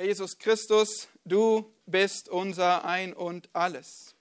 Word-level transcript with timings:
Herr 0.00 0.06
Jesus 0.06 0.38
Christus, 0.38 1.08
du 1.26 1.70
bist 1.84 2.30
unser 2.30 2.86
Ein 2.86 3.12
und 3.12 3.50
alles. 3.52 4.14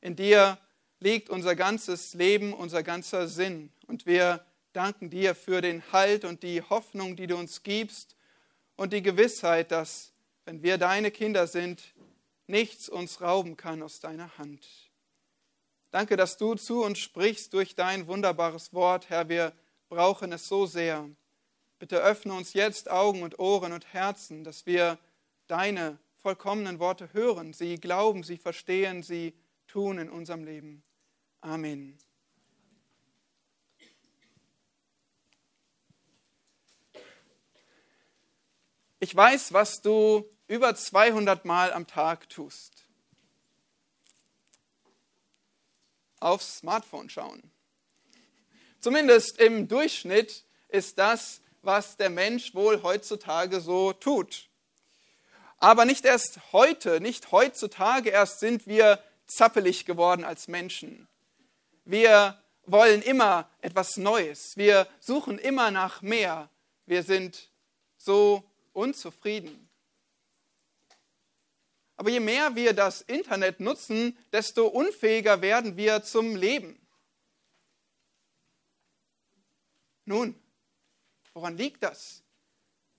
In 0.00 0.14
dir 0.14 0.58
liegt 1.00 1.28
unser 1.28 1.56
ganzes 1.56 2.14
Leben, 2.14 2.52
unser 2.52 2.84
ganzer 2.84 3.26
Sinn. 3.26 3.72
Und 3.88 4.06
wir 4.06 4.46
danken 4.74 5.10
dir 5.10 5.34
für 5.34 5.60
den 5.60 5.82
Halt 5.90 6.24
und 6.24 6.44
die 6.44 6.62
Hoffnung, 6.62 7.16
die 7.16 7.26
du 7.26 7.36
uns 7.36 7.64
gibst 7.64 8.14
und 8.76 8.92
die 8.92 9.02
Gewissheit, 9.02 9.72
dass, 9.72 10.12
wenn 10.44 10.62
wir 10.62 10.78
deine 10.78 11.10
Kinder 11.10 11.48
sind, 11.48 11.82
nichts 12.46 12.88
uns 12.88 13.20
rauben 13.20 13.56
kann 13.56 13.82
aus 13.82 13.98
deiner 13.98 14.38
Hand. 14.38 14.64
Danke, 15.90 16.16
dass 16.16 16.36
du 16.36 16.54
zu 16.54 16.84
uns 16.84 17.00
sprichst 17.00 17.52
durch 17.54 17.74
dein 17.74 18.06
wunderbares 18.06 18.72
Wort. 18.72 19.10
Herr, 19.10 19.28
wir 19.28 19.52
brauchen 19.88 20.30
es 20.30 20.46
so 20.46 20.66
sehr. 20.66 21.10
Bitte 21.80 21.96
öffne 22.00 22.34
uns 22.34 22.52
jetzt 22.52 22.88
Augen 22.88 23.24
und 23.24 23.40
Ohren 23.40 23.72
und 23.72 23.92
Herzen, 23.92 24.44
dass 24.44 24.64
wir 24.64 24.96
deine 25.54 26.00
vollkommenen 26.16 26.80
Worte 26.80 27.12
hören, 27.12 27.52
sie 27.52 27.76
glauben, 27.76 28.24
sie 28.24 28.38
verstehen, 28.38 29.04
sie 29.04 29.38
tun 29.68 29.98
in 29.98 30.10
unserem 30.10 30.42
Leben. 30.42 30.82
Amen. 31.42 31.96
Ich 38.98 39.14
weiß, 39.14 39.52
was 39.52 39.80
du 39.80 40.28
über 40.48 40.74
200 40.74 41.44
Mal 41.44 41.72
am 41.72 41.86
Tag 41.86 42.28
tust. 42.28 42.84
aufs 46.24 46.58
Smartphone 46.58 47.10
schauen. 47.10 47.42
Zumindest 48.80 49.38
im 49.38 49.68
Durchschnitt 49.68 50.44
ist 50.68 50.98
das, 50.98 51.42
was 51.60 51.98
der 51.98 52.08
Mensch 52.08 52.54
wohl 52.54 52.82
heutzutage 52.82 53.60
so 53.60 53.92
tut. 53.92 54.48
Aber 55.64 55.86
nicht 55.86 56.04
erst 56.04 56.52
heute, 56.52 57.00
nicht 57.00 57.32
heutzutage 57.32 58.10
erst 58.10 58.38
sind 58.38 58.66
wir 58.66 59.02
zappelig 59.26 59.86
geworden 59.86 60.22
als 60.22 60.46
Menschen. 60.46 61.08
Wir 61.86 62.38
wollen 62.66 63.00
immer 63.00 63.48
etwas 63.62 63.96
Neues. 63.96 64.58
Wir 64.58 64.86
suchen 65.00 65.38
immer 65.38 65.70
nach 65.70 66.02
mehr. 66.02 66.50
Wir 66.84 67.02
sind 67.02 67.48
so 67.96 68.44
unzufrieden. 68.74 69.70
Aber 71.96 72.10
je 72.10 72.20
mehr 72.20 72.54
wir 72.56 72.74
das 72.74 73.00
Internet 73.00 73.58
nutzen, 73.58 74.18
desto 74.32 74.66
unfähiger 74.66 75.40
werden 75.40 75.78
wir 75.78 76.02
zum 76.02 76.36
Leben. 76.36 76.78
Nun, 80.04 80.38
woran 81.32 81.56
liegt 81.56 81.82
das? 81.82 82.22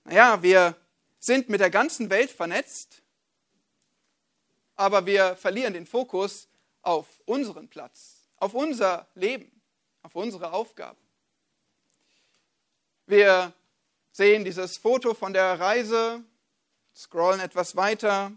Naja, 0.03 0.41
wir 0.41 0.75
sind 1.25 1.49
mit 1.49 1.59
der 1.59 1.71
ganzen 1.71 2.09
Welt 2.09 2.29
vernetzt, 2.29 3.01
aber 4.75 5.05
wir 5.05 5.35
verlieren 5.35 5.73
den 5.73 5.87
Fokus 5.87 6.47
auf 6.83 7.07
unseren 7.25 7.67
Platz, 7.67 8.29
auf 8.37 8.53
unser 8.53 9.07
Leben, 9.15 9.61
auf 10.03 10.15
unsere 10.15 10.53
Aufgabe. 10.53 10.99
Wir 13.07 13.53
sehen 14.11 14.45
dieses 14.45 14.77
Foto 14.77 15.15
von 15.15 15.33
der 15.33 15.59
Reise, 15.59 16.23
scrollen 16.95 17.39
etwas 17.39 17.75
weiter, 17.75 18.31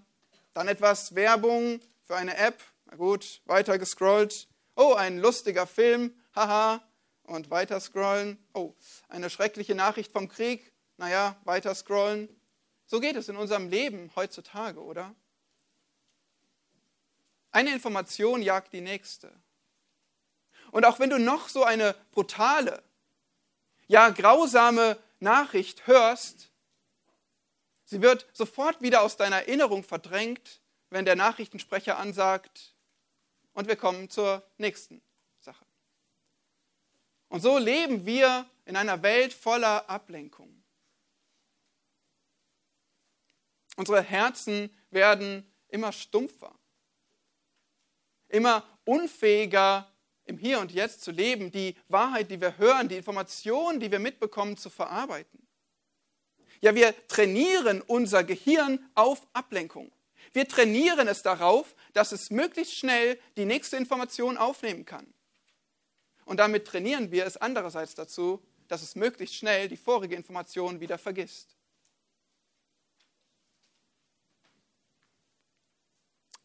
dann 0.55 0.67
etwas 0.67 1.15
Werbung 1.15 1.81
für 2.05 2.17
eine 2.17 2.37
App. 2.37 2.63
Na 2.87 2.97
gut, 2.97 3.43
weiter 3.45 3.79
gescrollt. 3.79 4.49
Oh, 4.77 4.95
ein 4.95 5.19
lustiger 5.19 5.67
Film. 5.67 6.15
Haha. 6.35 6.83
Und 7.25 7.51
weiter 7.51 7.79
scrollen. 7.81 8.43
Oh, 8.55 8.75
eine 9.09 9.29
schreckliche 9.29 9.75
Nachricht 9.75 10.11
vom 10.11 10.29
Krieg. 10.29 10.73
Naja, 10.97 11.37
weiter 11.45 11.75
scrollen. 11.75 12.29
So 12.89 13.01
geht 13.01 13.15
es 13.17 13.29
in 13.29 13.37
unserem 13.37 13.69
Leben 13.69 14.11
heutzutage, 14.17 14.83
oder? 14.83 15.15
Eine 17.53 17.73
Information 17.73 18.43
jagt 18.43 18.73
die 18.73 18.81
nächste. 18.81 19.31
Und 20.73 20.85
auch 20.85 20.99
wenn 20.99 21.11
du 21.11 21.19
noch 21.19 21.49
so 21.49 21.65
eine 21.65 21.95
brutale, 22.13 22.83
ja 23.87 24.09
grausame 24.11 24.99
Nachricht 25.21 25.87
hörst, 25.87 26.51
Sie 27.85 28.03
wird 28.03 28.27
sofort 28.35 28.83
wieder 28.83 29.01
aus 29.01 29.17
deiner 29.17 29.37
Erinnerung 29.37 29.83
verdrängt, 29.83 30.61
wenn 30.91 31.07
der 31.07 31.17
Nachrichtensprecher 31.17 31.97
ansagt, 31.97 32.75
und 33.55 33.67
wir 33.67 33.77
kommen 33.77 34.11
zur 34.11 34.47
nächsten 34.59 35.01
Sache. 35.41 35.65
Und 37.29 37.41
so 37.41 37.57
leben 37.57 38.05
wir 38.05 38.45
in 38.67 38.77
einer 38.77 39.03
Welt 39.03 39.33
voller 39.33 39.89
Ablenkung. 39.89 40.58
Unsere 43.79 44.03
Herzen 44.03 44.77
werden 44.91 45.49
immer 45.69 45.93
stumpfer, 45.93 46.53
immer 48.27 48.67
unfähiger 48.85 49.89
im 50.25 50.37
Hier 50.37 50.59
und 50.59 50.73
Jetzt 50.73 51.03
zu 51.03 51.13
leben, 51.13 51.53
die 51.53 51.77
Wahrheit, 51.87 52.29
die 52.33 52.41
wir 52.41 52.59
hören, 52.59 52.89
die 52.89 52.97
Informationen, 52.97 53.79
die 53.79 53.93
wir 53.93 54.01
mitbekommen, 54.01 54.57
zu 54.57 54.69
verarbeiten. 54.69 55.47
Ja, 56.61 56.75
wir 56.75 56.93
trainieren 57.07 57.81
unser 57.81 58.25
Gehirn 58.25 58.85
auf 58.97 59.25
Ablenkung. 59.33 59.93
Wir 60.33 60.49
trainieren 60.49 61.07
es 61.07 61.23
darauf, 61.23 61.77
dass 61.93 62.11
es 62.11 62.33
möglichst 62.33 62.75
schnell 62.75 63.17
die 63.37 63.45
nächste 63.45 63.77
Information 63.77 64.39
aufnehmen 64.39 64.87
kann. 64.87 65.07
Und 66.25 66.39
damit 66.39 66.67
trainieren 66.67 67.13
wir 67.13 67.27
es 67.27 67.37
andererseits 67.37 67.95
dazu, 67.95 68.45
dass 68.67 68.83
es 68.83 68.97
möglichst 68.97 69.37
schnell 69.37 69.69
die 69.69 69.77
vorige 69.77 70.17
Information 70.17 70.81
wieder 70.81 70.99
vergisst. 70.99 71.58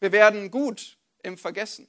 Wir 0.04 0.12
werden 0.12 0.50
gut 0.50 0.98
im 1.22 1.38
Vergessen, 1.38 1.88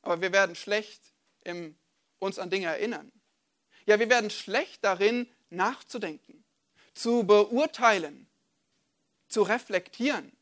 aber 0.00 0.22
wir 0.22 0.32
werden 0.32 0.56
schlecht 0.56 1.12
im 1.42 1.76
uns 2.20 2.38
an 2.38 2.48
Dinge 2.48 2.68
erinnern. 2.68 3.12
Ja, 3.84 4.00
wir 4.00 4.08
werden 4.08 4.30
schlecht 4.30 4.82
darin, 4.82 5.30
nachzudenken 5.50 6.42
zu 6.94 7.24
beurteilen, 7.24 8.26
zu 9.28 9.42
reflektieren. 9.42 10.32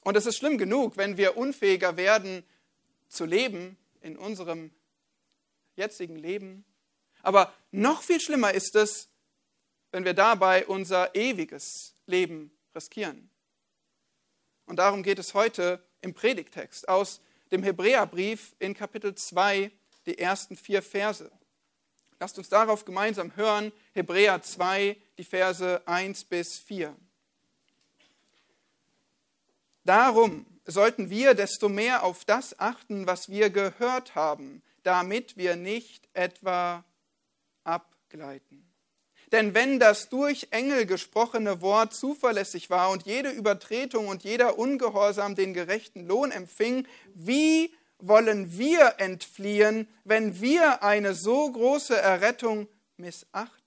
Und 0.00 0.16
es 0.16 0.24
ist 0.24 0.38
schlimm 0.38 0.56
genug, 0.56 0.96
wenn 0.96 1.18
wir 1.18 1.36
unfähiger 1.36 1.98
werden 1.98 2.44
zu 3.10 3.26
leben 3.26 3.76
in 4.00 4.16
unserem 4.16 4.70
jetzigen 5.76 6.16
Leben. 6.16 6.64
Aber 7.20 7.52
noch 7.72 8.00
viel 8.00 8.22
schlimmer 8.22 8.54
ist 8.54 8.74
es, 8.74 9.10
wenn 9.90 10.06
wir 10.06 10.14
dabei 10.14 10.66
unser 10.66 11.14
ewiges 11.14 11.93
Leben 12.06 12.50
riskieren. 12.74 13.30
Und 14.66 14.76
darum 14.76 15.02
geht 15.02 15.18
es 15.18 15.34
heute 15.34 15.84
im 16.00 16.14
Predigtext 16.14 16.88
aus 16.88 17.20
dem 17.50 17.62
Hebräerbrief 17.62 18.54
in 18.58 18.74
Kapitel 18.74 19.14
2, 19.14 19.70
die 20.06 20.18
ersten 20.18 20.56
vier 20.56 20.82
Verse. 20.82 21.30
Lasst 22.20 22.38
uns 22.38 22.48
darauf 22.48 22.84
gemeinsam 22.84 23.36
hören, 23.36 23.72
Hebräer 23.92 24.42
2, 24.42 24.96
die 25.18 25.24
Verse 25.24 25.82
1 25.86 26.24
bis 26.24 26.58
4. 26.58 26.94
Darum 29.84 30.46
sollten 30.64 31.10
wir 31.10 31.34
desto 31.34 31.68
mehr 31.68 32.04
auf 32.04 32.24
das 32.24 32.58
achten, 32.58 33.06
was 33.06 33.28
wir 33.28 33.50
gehört 33.50 34.14
haben, 34.14 34.62
damit 34.82 35.36
wir 35.36 35.56
nicht 35.56 36.08
etwa 36.14 36.84
abgleiten. 37.64 38.73
Denn 39.32 39.54
wenn 39.54 39.78
das 39.80 40.08
durch 40.08 40.48
Engel 40.50 40.86
gesprochene 40.86 41.60
Wort 41.60 41.94
zuverlässig 41.94 42.70
war 42.70 42.90
und 42.90 43.06
jede 43.06 43.30
Übertretung 43.30 44.08
und 44.08 44.24
jeder 44.24 44.58
Ungehorsam 44.58 45.34
den 45.34 45.54
gerechten 45.54 46.06
Lohn 46.06 46.30
empfing, 46.30 46.86
wie 47.14 47.74
wollen 47.98 48.58
wir 48.58 48.94
entfliehen, 48.98 49.88
wenn 50.04 50.40
wir 50.40 50.82
eine 50.82 51.14
so 51.14 51.50
große 51.50 51.96
Errettung 51.96 52.68
missachten? 52.96 53.64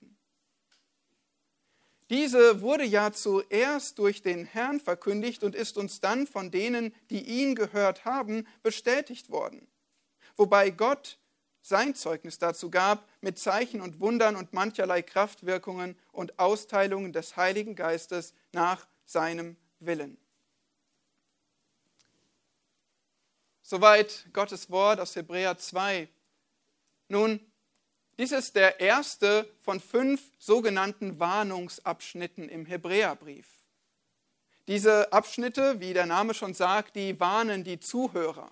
Diese 2.10 2.62
wurde 2.62 2.86
ja 2.86 3.12
zuerst 3.12 4.00
durch 4.00 4.22
den 4.22 4.46
Herrn 4.46 4.80
verkündigt 4.80 5.44
und 5.44 5.56
ist 5.56 5.78
uns 5.78 6.00
dann 6.00 6.26
von 6.26 6.52
denen, 6.52 6.94
die 7.10 7.22
ihn 7.22 7.54
gehört 7.54 8.06
haben, 8.06 8.48
bestätigt 8.64 9.30
worden. 9.30 9.68
Wobei 10.38 10.70
Gott 10.70 11.18
sein 11.68 11.96
Zeugnis 11.96 12.40
dazu 12.40 12.72
gab 12.72 13.06
mit 13.20 13.38
Zeichen 13.38 13.82
und 13.82 14.00
Wundern 14.00 14.38
und 14.38 14.54
mancherlei 14.54 15.02
Kraftwirkungen 15.02 15.98
und 16.14 16.40
Austeilungen 16.40 17.12
des 17.12 17.36
Heiligen 17.36 17.76
Geistes 17.76 18.34
nach 18.54 18.88
seinem 19.06 19.58
Willen. 19.80 20.18
Soweit 23.62 24.28
Gottes 24.32 24.70
Wort 24.70 25.02
aus 25.02 25.18
Hebräer 25.18 25.58
2. 25.58 26.08
Nun, 27.10 27.40
dies 28.18 28.32
ist 28.32 28.56
der 28.56 28.80
erste 28.80 29.54
von 29.60 29.82
fünf 29.82 30.22
sogenannten 30.40 31.20
Warnungsabschnitten 31.20 32.48
im 32.48 32.66
Hebräerbrief. 32.66 33.46
Diese 34.68 35.12
Abschnitte, 35.12 35.82
wie 35.82 35.94
der 35.94 36.06
Name 36.06 36.34
schon 36.34 36.54
sagt, 36.54 36.96
die 36.96 37.20
warnen 37.20 37.66
die 37.66 37.80
Zuhörer. 37.80 38.50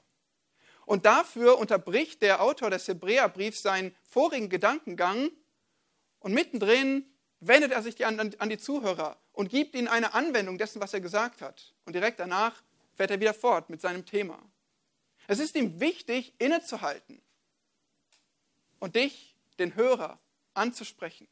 Und 0.85 1.05
dafür 1.05 1.57
unterbricht 1.57 2.21
der 2.21 2.41
Autor 2.41 2.69
des 2.69 2.87
Hebräerbriefs 2.87 3.61
seinen 3.61 3.95
vorigen 4.03 4.49
Gedankengang 4.49 5.31
und 6.19 6.33
mittendrin 6.33 7.05
wendet 7.39 7.71
er 7.71 7.81
sich 7.81 8.05
an, 8.05 8.49
die 8.49 8.57
Zuhörer 8.57 9.17
und 9.33 9.49
gibt 9.49 9.75
ihnen 9.75 9.87
eine 9.87 10.13
Anwendung 10.13 10.57
dessen, 10.57 10.81
was 10.81 10.93
er 10.93 11.01
gesagt 11.01 11.41
hat. 11.41 11.73
Und 11.85 11.93
direkt 11.93 12.19
danach 12.19 12.63
fährt 12.93 13.11
er 13.11 13.19
wieder 13.19 13.33
fort 13.33 13.69
mit 13.69 13.81
seinem 13.81 14.05
Thema. 14.05 14.41
Es 15.27 15.39
ist 15.39 15.55
ihm 15.55 15.79
wichtig, 15.79 16.33
innezuhalten 16.37 17.21
und 18.79 18.95
dich, 18.95 19.35
den 19.57 19.75
Hörer, 19.75 20.19
anzusprechen. 20.53 21.27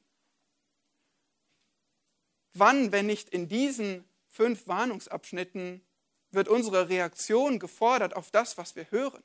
Wann, 2.53 2.91
wenn 2.91 3.05
nicht 3.05 3.29
in 3.29 3.47
diesen 3.47 4.05
fünf 4.29 4.67
Warnungsabschnitten, 4.67 5.83
wird 6.31 6.47
unsere 6.47 6.89
Reaktion 6.89 7.59
gefordert 7.59 8.15
auf 8.15 8.31
das, 8.31 8.57
was 8.57 8.75
wir 8.75 8.89
hören? 8.91 9.23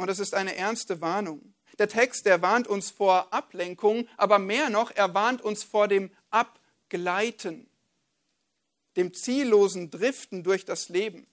Und 0.00 0.08
es 0.08 0.18
ist 0.18 0.32
eine 0.32 0.56
ernste 0.56 1.02
Warnung. 1.02 1.52
Der 1.78 1.86
Text, 1.86 2.24
der 2.24 2.40
warnt 2.40 2.66
uns 2.66 2.90
vor 2.90 3.34
Ablenkung, 3.34 4.08
aber 4.16 4.38
mehr 4.38 4.70
noch, 4.70 4.90
er 4.92 5.12
warnt 5.12 5.42
uns 5.42 5.62
vor 5.62 5.88
dem 5.88 6.10
Abgleiten, 6.30 7.68
dem 8.96 9.12
ziellosen 9.12 9.90
Driften 9.90 10.42
durch 10.42 10.64
das 10.64 10.88
Leben. 10.88 11.26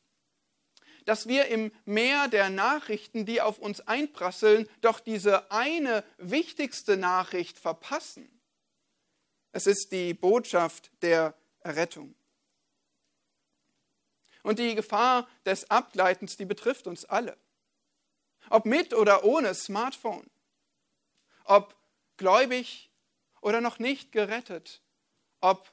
Dass 1.06 1.30
wir 1.30 1.46
im 1.46 1.72
Meer 1.86 2.28
der 2.28 2.50
Nachrichten, 2.50 3.26
die 3.26 3.40
auf 3.40 3.58
uns 3.58 3.80
einprasseln, 3.88 4.68
doch 4.82 5.00
diese 5.00 5.50
eine 5.50 6.04
wichtigste 6.18 6.98
Nachricht 6.98 7.58
verpassen. 7.58 8.28
Es 9.54 9.66
ist 9.66 9.94
die 9.94 10.14
Botschaft 10.14 10.92
der 11.02 11.36
Errettung. 11.62 12.16
Und 14.44 14.60
die 14.60 14.76
Gefahr 14.76 15.26
des 15.46 15.72
Abgleitens, 15.72 16.36
die 16.36 16.44
betrifft 16.44 16.86
uns 16.86 17.06
alle. 17.06 17.38
Ob 18.50 18.66
mit 18.66 18.94
oder 18.94 19.24
ohne 19.24 19.54
Smartphone, 19.54 20.30
ob 21.44 21.76
gläubig 22.18 22.90
oder 23.42 23.62
noch 23.62 23.80
nicht 23.80 24.12
gerettet, 24.12 24.82
ob 25.42 25.72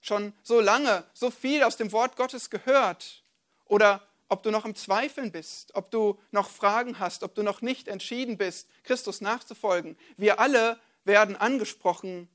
schon 0.00 0.32
so 0.42 0.60
lange 0.60 1.04
so 1.12 1.30
viel 1.30 1.62
aus 1.62 1.76
dem 1.76 1.92
Wort 1.92 2.16
Gottes 2.16 2.50
gehört. 2.50 3.22
Oder 3.66 4.06
ob 4.28 4.42
du 4.42 4.50
noch 4.50 4.64
im 4.64 4.74
Zweifeln 4.74 5.32
bist, 5.32 5.74
ob 5.74 5.90
du 5.90 6.18
noch 6.30 6.48
Fragen 6.48 6.98
hast, 6.98 7.22
ob 7.22 7.34
du 7.34 7.42
noch 7.42 7.62
nicht 7.62 7.88
entschieden 7.88 8.38
bist, 8.38 8.68
Christus 8.84 9.20
nachzufolgen. 9.20 9.98
Wir 10.16 10.40
alle 10.40 10.80
werden 11.04 11.36
angesprochen. 11.36 12.28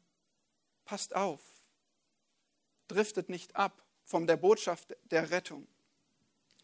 Passt 0.84 1.16
auf, 1.16 1.40
driftet 2.88 3.30
nicht 3.30 3.56
ab 3.56 3.82
von 4.04 4.28
der 4.28 4.38
Botschaft 4.38 4.96
der 5.06 5.32
Rettung. 5.32 5.68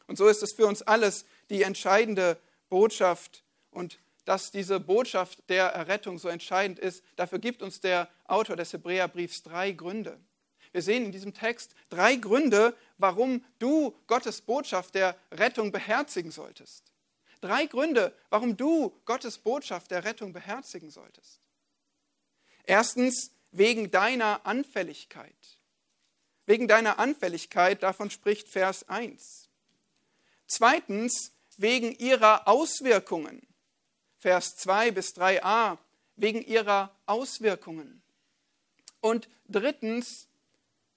Und 0.06 0.18
so 0.18 0.28
ist 0.28 0.44
es 0.44 0.54
für 0.54 0.68
uns 0.68 0.84
alles 0.84 1.26
die 1.50 1.64
entscheidende 1.64 2.40
Botschaft 2.72 3.44
und 3.70 4.00
dass 4.26 4.50
diese 4.50 4.80
Botschaft 4.80 5.48
der 5.50 5.66
Errettung 5.68 6.18
so 6.18 6.30
entscheidend 6.30 6.80
ist, 6.80 7.04
dafür 7.18 7.38
gibt 7.38 7.62
uns 7.62 7.82
der 7.82 8.10
Autor 8.26 8.56
des 8.56 8.72
Hebräerbriefs 8.74 9.44
drei 9.44 9.72
Gründe. 9.72 10.20
Wir 10.72 10.82
sehen 10.82 11.06
in 11.06 11.12
diesem 11.12 11.34
Text 11.34 11.76
drei 11.90 12.16
Gründe, 12.16 12.76
warum 12.98 13.44
du 13.60 13.94
Gottes 14.08 14.42
Botschaft 14.42 14.96
der 14.96 15.18
Rettung 15.32 15.72
beherzigen 15.72 16.32
solltest. 16.32 16.94
Drei 17.42 17.66
Gründe, 17.66 18.16
warum 18.30 18.56
du 18.56 18.96
Gottes 19.04 19.38
Botschaft 19.38 19.92
der 19.92 20.06
Rettung 20.06 20.32
beherzigen 20.32 20.92
solltest. 20.92 21.42
Erstens, 22.64 23.32
wegen 23.52 23.92
deiner 23.92 24.46
Anfälligkeit. 24.46 25.60
Wegen 26.46 26.70
deiner 26.70 27.00
Anfälligkeit, 27.00 27.84
davon 27.84 28.10
spricht 28.10 28.48
Vers 28.48 28.88
1. 28.88 29.50
Zweitens, 30.48 31.34
wegen 31.62 31.92
ihrer 31.94 32.48
Auswirkungen. 32.48 33.42
Vers 34.18 34.58
2 34.58 34.92
bis 34.92 35.16
3a, 35.16 35.78
wegen 36.16 36.42
ihrer 36.42 36.96
Auswirkungen. 37.06 38.02
Und 39.00 39.30
drittens, 39.48 40.28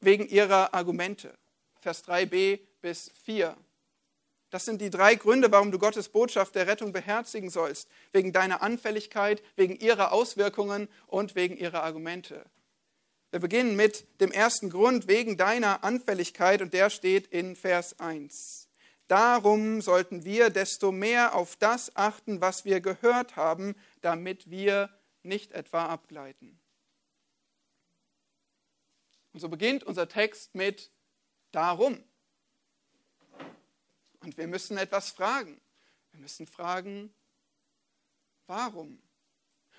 wegen 0.00 0.28
ihrer 0.28 0.74
Argumente. 0.74 1.36
Vers 1.80 2.04
3b 2.04 2.60
bis 2.82 3.10
4. 3.24 3.56
Das 4.50 4.66
sind 4.66 4.80
die 4.80 4.90
drei 4.90 5.14
Gründe, 5.14 5.50
warum 5.50 5.72
du 5.72 5.78
Gottes 5.78 6.10
Botschaft 6.10 6.54
der 6.54 6.66
Rettung 6.66 6.92
beherzigen 6.92 7.50
sollst. 7.50 7.88
Wegen 8.12 8.32
deiner 8.32 8.62
Anfälligkeit, 8.62 9.42
wegen 9.56 9.76
ihrer 9.76 10.12
Auswirkungen 10.12 10.88
und 11.06 11.34
wegen 11.34 11.56
ihrer 11.56 11.82
Argumente. 11.82 12.44
Wir 13.30 13.40
beginnen 13.40 13.74
mit 13.74 14.06
dem 14.20 14.30
ersten 14.30 14.70
Grund, 14.70 15.08
wegen 15.08 15.36
deiner 15.36 15.82
Anfälligkeit, 15.82 16.62
und 16.62 16.72
der 16.72 16.88
steht 16.88 17.26
in 17.26 17.56
Vers 17.56 17.98
1. 17.98 18.68
Darum 19.08 19.82
sollten 19.82 20.24
wir 20.24 20.50
desto 20.50 20.90
mehr 20.92 21.34
auf 21.34 21.56
das 21.56 21.94
achten, 21.94 22.40
was 22.40 22.64
wir 22.64 22.80
gehört 22.80 23.36
haben, 23.36 23.74
damit 24.00 24.50
wir 24.50 24.90
nicht 25.22 25.52
etwa 25.52 25.86
abgleiten. 25.86 26.58
Und 29.32 29.40
so 29.40 29.48
beginnt 29.48 29.82
unser 29.82 30.08
Text 30.08 30.54
mit 30.54 30.90
darum. 31.50 32.02
Und 34.20 34.38
wir 34.38 34.46
müssen 34.46 34.78
etwas 34.78 35.10
fragen. 35.10 35.60
Wir 36.12 36.20
müssen 36.20 36.46
fragen, 36.46 37.12
warum? 38.46 39.02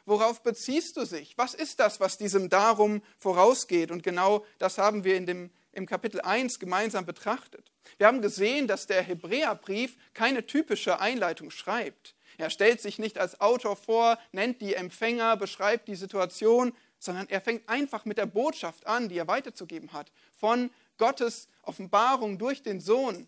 Worauf 0.06 0.44
beziehst 0.44 0.98
du 0.98 1.06
dich? 1.06 1.36
Was 1.38 1.56
ist 1.56 1.80
das, 1.80 2.00
was 2.00 2.18
diesem 2.18 2.50
Darum 2.50 3.02
vorausgeht? 3.18 3.90
Und 3.90 4.04
genau 4.04 4.46
das 4.60 4.78
haben 4.78 5.04
wir 5.04 5.16
in 5.16 5.26
dem, 5.26 5.52
im 5.76 5.86
Kapitel 5.86 6.22
1 6.22 6.60
gemeinsam 6.60 7.06
betrachtet. 7.06 7.72
Wir 7.98 8.08
haben 8.08 8.22
gesehen, 8.22 8.68
dass 8.68 8.88
der 8.88 9.02
Hebräerbrief 9.02 9.96
keine 10.14 10.46
typische 10.46 11.00
Einleitung 11.00 11.52
schreibt. 11.52 12.16
Er 12.38 12.50
stellt 12.50 12.82
sich 12.82 13.00
nicht 13.00 13.18
als 13.18 13.40
Autor 13.40 13.76
vor, 13.76 14.18
nennt 14.32 14.62
die 14.62 14.74
Empfänger, 14.74 15.38
beschreibt 15.38 15.88
die 15.88 15.96
Situation, 15.96 16.74
sondern 17.00 17.30
er 17.30 17.42
fängt 17.42 17.68
einfach 17.70 18.06
mit 18.06 18.18
der 18.18 18.26
Botschaft 18.26 18.88
an, 18.88 19.10
die 19.10 19.18
er 19.18 19.28
weiterzugeben 19.28 19.94
hat, 19.94 20.12
von 20.34 20.72
Gottes 20.98 21.48
Offenbarung 21.62 22.38
durch 22.38 22.64
den 22.64 22.82
Sohn 22.82 23.28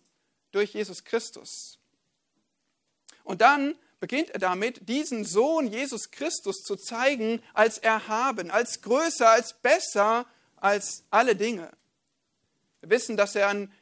durch 0.50 0.74
Jesus 0.74 1.04
Christus. 1.04 1.78
Und 3.24 3.40
dann 3.40 3.76
beginnt 4.00 4.30
er 4.30 4.38
damit, 4.38 4.88
diesen 4.88 5.24
Sohn 5.24 5.66
Jesus 5.66 6.10
Christus 6.10 6.62
zu 6.62 6.76
zeigen 6.76 7.42
als 7.52 7.78
erhaben, 7.78 8.50
als 8.50 8.80
größer, 8.82 9.28
als 9.28 9.54
besser 9.54 10.26
als 10.56 11.04
alle 11.10 11.36
Dinge. 11.36 11.70
Wissen, 12.80 13.16
dass 13.16 13.34
er 13.34 13.48
an 13.48 13.72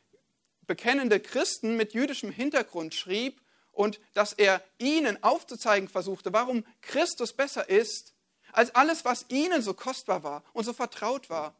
bekennende 0.66 1.20
Christen 1.20 1.76
mit 1.76 1.93
jüdischem 1.93 2.31
Hintergrund 2.31 2.94
schrieb 2.94 3.40
und 3.72 4.00
dass 4.14 4.32
er 4.32 4.62
ihnen 4.78 5.22
aufzuzeigen 5.22 5.88
versuchte, 5.88 6.32
warum 6.32 6.64
Christus 6.81 7.32
besser 7.32 7.69
ist 7.69 8.14
als 8.52 8.75
alles, 8.75 9.04
was 9.04 9.26
ihnen 9.28 9.62
so 9.62 9.75
kostbar 9.75 10.22
war 10.22 10.43
und 10.52 10.64
so 10.64 10.72
vertraut 10.72 11.28
war. 11.28 11.54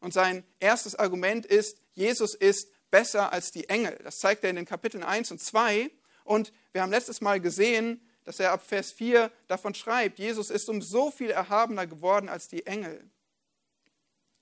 Und 0.00 0.14
sein 0.14 0.44
erstes 0.58 0.94
Argument 0.94 1.44
ist, 1.44 1.80
Jesus 1.92 2.34
ist 2.34 2.68
besser 2.90 3.32
als 3.32 3.50
die 3.50 3.68
Engel. 3.68 3.98
Das 4.04 4.18
zeigt 4.18 4.44
er 4.44 4.50
in 4.50 4.56
den 4.56 4.64
Kapiteln 4.64 5.04
1 5.04 5.30
und 5.32 5.40
2. 5.40 5.90
Und 6.24 6.52
wir 6.72 6.82
haben 6.82 6.90
letztes 6.90 7.20
Mal 7.20 7.40
gesehen, 7.40 8.00
dass 8.24 8.40
er 8.40 8.52
ab 8.52 8.62
Vers 8.66 8.92
4 8.92 9.30
davon 9.48 9.74
schreibt, 9.74 10.18
Jesus 10.18 10.50
ist 10.50 10.68
um 10.68 10.82
so 10.82 11.10
viel 11.10 11.30
erhabener 11.30 11.86
geworden 11.86 12.28
als 12.28 12.48
die 12.48 12.66
Engel. 12.66 13.10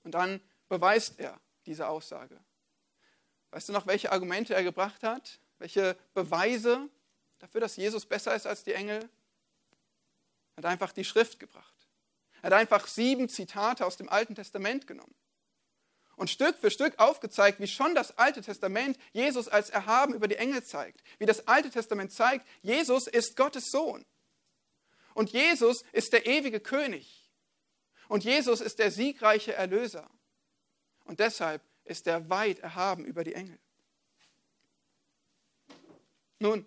Und 0.03 0.13
dann 0.13 0.41
beweist 0.69 1.19
er 1.19 1.41
diese 1.67 1.89
Aussage. 1.89 2.39
Weißt 3.51 3.69
du 3.69 3.73
noch, 3.73 3.87
welche 3.87 4.13
Argumente 4.13 4.55
er 4.55 4.63
gebracht 4.63 5.03
hat? 5.03 5.39
Welche 5.59 5.97
Beweise 6.15 6.89
dafür, 7.39 7.61
dass 7.61 7.77
Jesus 7.77 8.07
besser 8.07 8.35
ist 8.35 8.47
als 8.47 8.65
die 8.65 8.73
Engel? 8.73 9.09
Er 10.57 10.59
hat 10.59 10.67
einfach 10.67 10.93
die 10.93 11.05
Schrift 11.05 11.39
gebracht. 11.39 11.75
Er 12.43 12.51
hat 12.51 12.53
einfach 12.55 12.87
sieben 12.87 13.29
Zitate 13.29 13.85
aus 13.85 13.97
dem 13.97 14.09
Alten 14.09 14.35
Testament 14.35 14.87
genommen 14.87 15.15
und 16.17 16.31
Stück 16.31 16.57
für 16.57 16.71
Stück 16.71 16.99
aufgezeigt, 16.99 17.61
wie 17.61 17.69
schon 17.69 17.95
das 17.95 18.17
Alte 18.19 18.41
Testament 18.41 18.99
Jesus 19.13 19.49
als 19.49 19.71
erhaben 19.71 20.15
über 20.15 20.29
die 20.29 20.37
Engel 20.37 20.65
zeigt. 20.65 21.03
Wie 21.19 21.27
das 21.27 21.47
Alte 21.47 21.71
Testament 21.71 22.11
zeigt, 22.11 22.47
Jesus 22.63 23.07
ist 23.07 23.37
Gottes 23.37 23.71
Sohn. 23.71 24.05
Und 25.15 25.31
Jesus 25.31 25.85
ist 25.93 26.13
der 26.13 26.27
ewige 26.27 26.61
König. 26.61 27.31
Und 28.09 28.25
Jesus 28.25 28.61
ist 28.61 28.79
der 28.79 28.91
siegreiche 28.91 29.53
Erlöser. 29.53 30.11
Und 31.07 31.21
deshalb 31.21 31.63
ist 31.85 32.07
er 32.07 32.29
weit 32.29 32.59
erhaben 32.59 33.05
über 33.05 33.25
die 33.25 33.35
Engel. 33.35 33.59
Nun, 36.39 36.67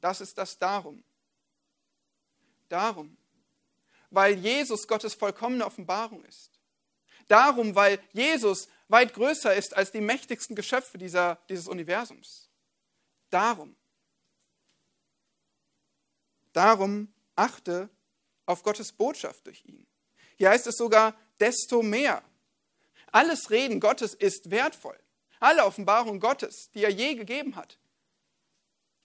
das 0.00 0.20
ist 0.20 0.38
das 0.38 0.58
Darum. 0.58 1.04
Darum, 2.68 3.16
weil 4.10 4.34
Jesus 4.38 4.86
Gottes 4.86 5.14
vollkommene 5.14 5.66
Offenbarung 5.66 6.24
ist. 6.24 6.50
Darum, 7.28 7.74
weil 7.74 8.00
Jesus 8.12 8.68
weit 8.88 9.12
größer 9.14 9.54
ist 9.54 9.76
als 9.76 9.92
die 9.92 10.00
mächtigsten 10.00 10.56
Geschöpfe 10.56 10.98
dieser, 10.98 11.36
dieses 11.48 11.68
Universums. 11.68 12.48
Darum, 13.28 13.76
darum 16.52 17.12
achte 17.36 17.88
auf 18.46 18.62
Gottes 18.62 18.92
Botschaft 18.92 19.46
durch 19.46 19.64
ihn. 19.64 19.86
Hier 20.36 20.50
heißt 20.50 20.66
es 20.66 20.76
sogar, 20.76 21.16
desto 21.38 21.82
mehr. 21.82 22.22
Alles 23.12 23.50
Reden 23.50 23.80
Gottes 23.80 24.14
ist 24.14 24.50
wertvoll. 24.50 24.98
Alle 25.40 25.64
Offenbarung 25.64 26.20
Gottes, 26.20 26.70
die 26.72 26.84
er 26.84 26.90
je 26.90 27.14
gegeben 27.14 27.56
hat. 27.56 27.78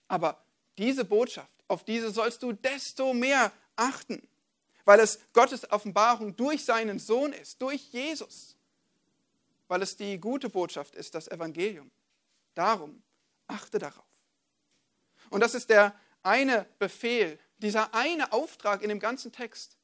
Aber 0.08 0.44
diese 0.78 1.04
Botschaft, 1.04 1.50
auf 1.68 1.84
diese 1.84 2.10
sollst 2.10 2.42
du 2.42 2.52
desto 2.52 3.14
mehr 3.14 3.52
achten. 3.76 4.26
weil 4.86 5.00
es 5.00 5.18
Gottes 5.32 5.70
Offenbarung 5.70 6.36
durch 6.36 6.64
seinen 6.64 6.98
Sohn 6.98 7.32
ist, 7.34 7.60
durch 7.60 7.88
Jesus, 7.90 8.56
weil 9.68 9.82
es 9.82 9.96
die 9.96 10.18
gute 10.18 10.48
Botschaft 10.48 10.94
ist, 10.94 11.14
das 11.14 11.28
Evangelium. 11.28 11.90
Darum 12.54 13.02
achte 13.48 13.78
darauf. 13.78 14.06
Und 15.28 15.40
das 15.40 15.54
ist 15.54 15.68
der 15.70 15.98
eine 16.22 16.66
Befehl, 16.78 17.38
dieser 17.58 17.92
eine 17.94 18.32
Auftrag 18.32 18.80
in 18.80 18.88
dem 18.88 19.00
ganzen 19.00 19.32
Text. 19.32 19.76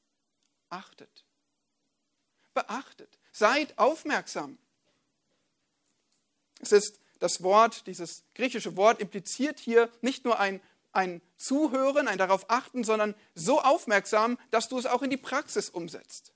Achtet. 0.70 1.24
Beachtet. 2.54 3.18
Seid 3.32 3.78
aufmerksam. 3.78 4.58
Es 6.60 6.70
ist 6.70 7.00
das 7.18 7.42
Wort, 7.42 7.86
dieses 7.86 8.24
griechische 8.34 8.76
Wort 8.76 9.00
impliziert 9.00 9.58
hier 9.58 9.90
nicht 10.00 10.24
nur 10.24 10.38
ein, 10.38 10.60
ein 10.92 11.22
Zuhören, 11.36 12.08
ein 12.08 12.18
darauf 12.18 12.50
achten, 12.50 12.84
sondern 12.84 13.14
so 13.34 13.60
aufmerksam, 13.60 14.38
dass 14.50 14.68
du 14.68 14.78
es 14.78 14.86
auch 14.86 15.02
in 15.02 15.10
die 15.10 15.16
Praxis 15.16 15.70
umsetzt. 15.70 16.32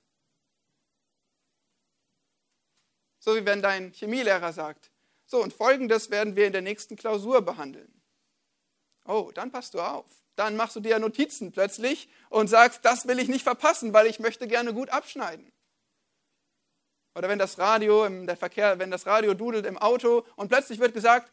So 3.19 3.35
wie 3.35 3.45
wenn 3.45 3.61
dein 3.61 3.91
Chemielehrer 3.91 4.53
sagt, 4.53 4.89
so 5.25 5.43
und 5.43 5.53
folgendes 5.53 6.09
werden 6.09 6.35
wir 6.35 6.47
in 6.47 6.53
der 6.53 6.61
nächsten 6.61 6.95
Klausur 6.95 7.41
behandeln. 7.41 7.93
Oh, 9.05 9.31
dann 9.33 9.51
passt 9.51 9.73
du 9.73 9.81
auf. 9.81 10.05
Dann 10.35 10.55
machst 10.55 10.75
du 10.75 10.79
dir 10.79 10.99
Notizen 10.99 11.51
plötzlich 11.51 12.09
und 12.29 12.47
sagst, 12.47 12.85
das 12.85 13.07
will 13.07 13.19
ich 13.19 13.27
nicht 13.27 13.43
verpassen, 13.43 13.91
weil 13.91 14.07
ich 14.07 14.19
möchte 14.19 14.47
gerne 14.47 14.73
gut 14.73 14.89
abschneiden. 14.89 15.51
Oder 17.17 17.29
wenn 17.29 17.39
das 17.39 17.57
Radio 17.57 18.05
im 18.05 18.27
der 18.27 18.37
Verkehr, 18.37 18.77
wenn 18.77 18.91
das 18.91 19.07
Radio 19.07 19.33
dudelt 19.33 19.65
im 19.65 19.79
Auto 19.79 20.23
und 20.35 20.49
plötzlich 20.49 20.77
wird 20.77 20.93
gesagt, 20.93 21.31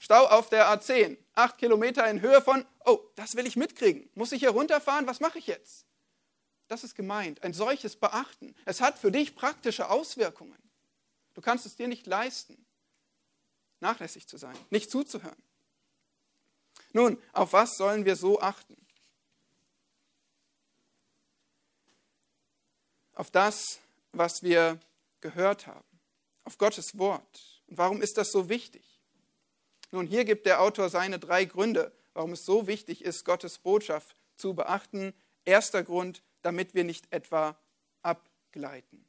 Stau 0.00 0.26
auf 0.26 0.48
der 0.48 0.66
A10, 0.66 1.16
acht 1.34 1.58
Kilometer 1.58 2.10
in 2.10 2.20
Höhe 2.20 2.42
von, 2.42 2.66
oh, 2.84 2.98
das 3.14 3.36
will 3.36 3.46
ich 3.46 3.54
mitkriegen. 3.54 4.10
Muss 4.16 4.32
ich 4.32 4.40
hier 4.40 4.50
runterfahren? 4.50 5.06
Was 5.06 5.20
mache 5.20 5.38
ich 5.38 5.46
jetzt? 5.46 5.86
Das 6.66 6.82
ist 6.82 6.96
gemeint, 6.96 7.44
ein 7.44 7.54
solches 7.54 7.94
Beachten. 7.94 8.56
Es 8.64 8.80
hat 8.80 8.98
für 8.98 9.12
dich 9.12 9.36
praktische 9.36 9.90
Auswirkungen. 9.90 10.58
Du 11.34 11.40
kannst 11.40 11.66
es 11.66 11.76
dir 11.76 11.86
nicht 11.86 12.08
leisten, 12.08 12.66
nachlässig 13.78 14.26
zu 14.26 14.38
sein, 14.38 14.58
nicht 14.70 14.90
zuzuhören. 14.90 15.40
Nun, 16.92 17.16
auf 17.32 17.52
was 17.52 17.76
sollen 17.76 18.04
wir 18.04 18.16
so 18.16 18.40
achten? 18.40 18.76
Auf 23.14 23.30
das, 23.30 23.78
was 24.10 24.42
wir 24.42 24.80
gehört 25.22 25.66
haben, 25.66 26.00
auf 26.44 26.58
Gottes 26.58 26.98
Wort. 26.98 27.62
Und 27.66 27.78
warum 27.78 28.02
ist 28.02 28.18
das 28.18 28.30
so 28.30 28.50
wichtig? 28.50 29.00
Nun, 29.90 30.06
hier 30.06 30.24
gibt 30.24 30.44
der 30.44 30.60
Autor 30.60 30.90
seine 30.90 31.18
drei 31.18 31.46
Gründe, 31.46 31.92
warum 32.12 32.32
es 32.32 32.44
so 32.44 32.66
wichtig 32.66 33.02
ist, 33.02 33.24
Gottes 33.24 33.58
Botschaft 33.58 34.16
zu 34.36 34.54
beachten. 34.54 35.14
Erster 35.44 35.82
Grund, 35.82 36.22
damit 36.42 36.74
wir 36.74 36.84
nicht 36.84 37.10
etwa 37.12 37.58
abgleiten. 38.02 39.06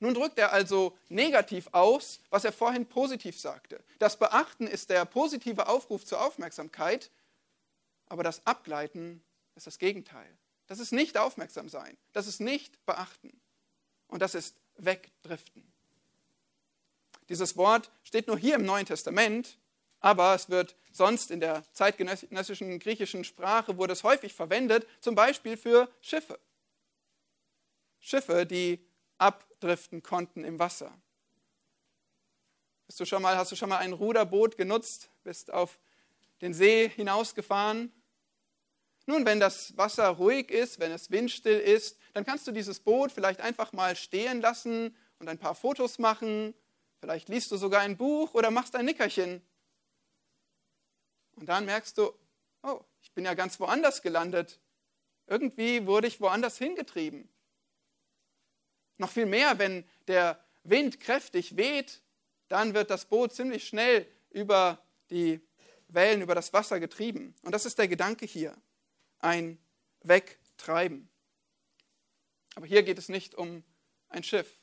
Nun 0.00 0.14
drückt 0.14 0.38
er 0.38 0.52
also 0.52 0.98
negativ 1.08 1.68
aus, 1.72 2.20
was 2.28 2.44
er 2.44 2.52
vorhin 2.52 2.86
positiv 2.86 3.40
sagte. 3.40 3.82
Das 3.98 4.18
Beachten 4.18 4.66
ist 4.66 4.90
der 4.90 5.04
positive 5.04 5.66
Aufruf 5.66 6.04
zur 6.04 6.20
Aufmerksamkeit, 6.20 7.10
aber 8.06 8.22
das 8.22 8.46
Abgleiten 8.46 9.24
ist 9.54 9.66
das 9.66 9.78
Gegenteil. 9.78 10.36
Das 10.66 10.78
ist 10.78 10.92
nicht 10.92 11.16
aufmerksam 11.16 11.68
sein, 11.68 11.96
das 12.12 12.26
ist 12.26 12.40
nicht 12.40 12.84
beachten 12.84 13.40
und 14.14 14.20
das 14.20 14.36
ist 14.36 14.54
wegdriften. 14.76 15.64
Dieses 17.28 17.56
Wort 17.56 17.90
steht 18.04 18.28
nur 18.28 18.38
hier 18.38 18.54
im 18.54 18.64
Neuen 18.64 18.86
Testament, 18.86 19.58
aber 19.98 20.36
es 20.36 20.48
wird 20.48 20.76
sonst 20.92 21.32
in 21.32 21.40
der 21.40 21.64
zeitgenössischen 21.72 22.78
griechischen 22.78 23.24
Sprache 23.24 23.76
wurde 23.76 23.92
es 23.92 24.04
häufig 24.04 24.32
verwendet, 24.32 24.86
zum 25.00 25.16
Beispiel 25.16 25.56
für 25.56 25.88
Schiffe. 26.00 26.38
Schiffe, 27.98 28.46
die 28.46 28.86
abdriften 29.18 30.00
konnten 30.00 30.44
im 30.44 30.60
Wasser. 30.60 30.96
Bist 32.86 33.00
du 33.00 33.04
schon 33.04 33.20
mal, 33.20 33.36
hast 33.36 33.50
du 33.50 33.56
schon 33.56 33.70
mal 33.70 33.78
ein 33.78 33.94
Ruderboot 33.94 34.56
genutzt, 34.56 35.10
bist 35.24 35.52
auf 35.52 35.80
den 36.40 36.54
See 36.54 36.88
hinausgefahren? 36.88 37.90
Nun, 39.06 39.26
wenn 39.26 39.40
das 39.40 39.76
Wasser 39.76 40.06
ruhig 40.06 40.50
ist, 40.50 40.78
wenn 40.78 40.92
es 40.92 41.10
windstill 41.10 41.58
ist, 41.58 41.98
dann 42.14 42.24
kannst 42.24 42.46
du 42.46 42.52
dieses 42.52 42.80
Boot 42.80 43.12
vielleicht 43.12 43.40
einfach 43.40 43.72
mal 43.72 43.96
stehen 43.96 44.40
lassen 44.40 44.96
und 45.18 45.28
ein 45.28 45.38
paar 45.38 45.54
Fotos 45.54 45.98
machen. 45.98 46.54
Vielleicht 47.00 47.28
liest 47.28 47.50
du 47.50 47.56
sogar 47.56 47.82
ein 47.82 47.96
Buch 47.96 48.32
oder 48.34 48.50
machst 48.50 48.76
ein 48.76 48.86
Nickerchen. 48.86 49.42
Und 51.34 51.48
dann 51.48 51.64
merkst 51.64 51.98
du, 51.98 52.12
oh, 52.62 52.80
ich 53.02 53.12
bin 53.12 53.24
ja 53.24 53.34
ganz 53.34 53.58
woanders 53.58 54.00
gelandet. 54.00 54.60
Irgendwie 55.26 55.86
wurde 55.86 56.06
ich 56.06 56.20
woanders 56.20 56.56
hingetrieben. 56.56 57.28
Noch 58.96 59.10
viel 59.10 59.26
mehr, 59.26 59.58
wenn 59.58 59.84
der 60.06 60.38
Wind 60.62 61.00
kräftig 61.00 61.56
weht, 61.56 62.00
dann 62.46 62.74
wird 62.74 62.90
das 62.90 63.06
Boot 63.06 63.34
ziemlich 63.34 63.66
schnell 63.66 64.06
über 64.30 64.78
die 65.10 65.40
Wellen, 65.88 66.22
über 66.22 66.36
das 66.36 66.52
Wasser 66.52 66.78
getrieben. 66.78 67.34
Und 67.42 67.52
das 67.52 67.66
ist 67.66 67.78
der 67.78 67.88
Gedanke 67.88 68.24
hier, 68.24 68.56
ein 69.18 69.58
Wegtreiben. 70.02 71.10
Aber 72.54 72.66
hier 72.66 72.82
geht 72.82 72.98
es 72.98 73.08
nicht 73.08 73.34
um 73.34 73.64
ein 74.08 74.22
Schiff. 74.22 74.60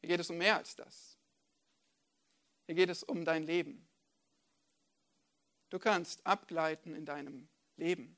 Hier 0.00 0.08
geht 0.08 0.20
es 0.20 0.30
um 0.30 0.38
mehr 0.38 0.56
als 0.56 0.76
das. 0.76 1.16
Hier 2.66 2.74
geht 2.74 2.90
es 2.90 3.02
um 3.02 3.24
dein 3.24 3.44
Leben. 3.44 3.86
Du 5.70 5.78
kannst 5.78 6.24
abgleiten 6.26 6.94
in 6.94 7.04
deinem 7.04 7.48
Leben. 7.76 8.16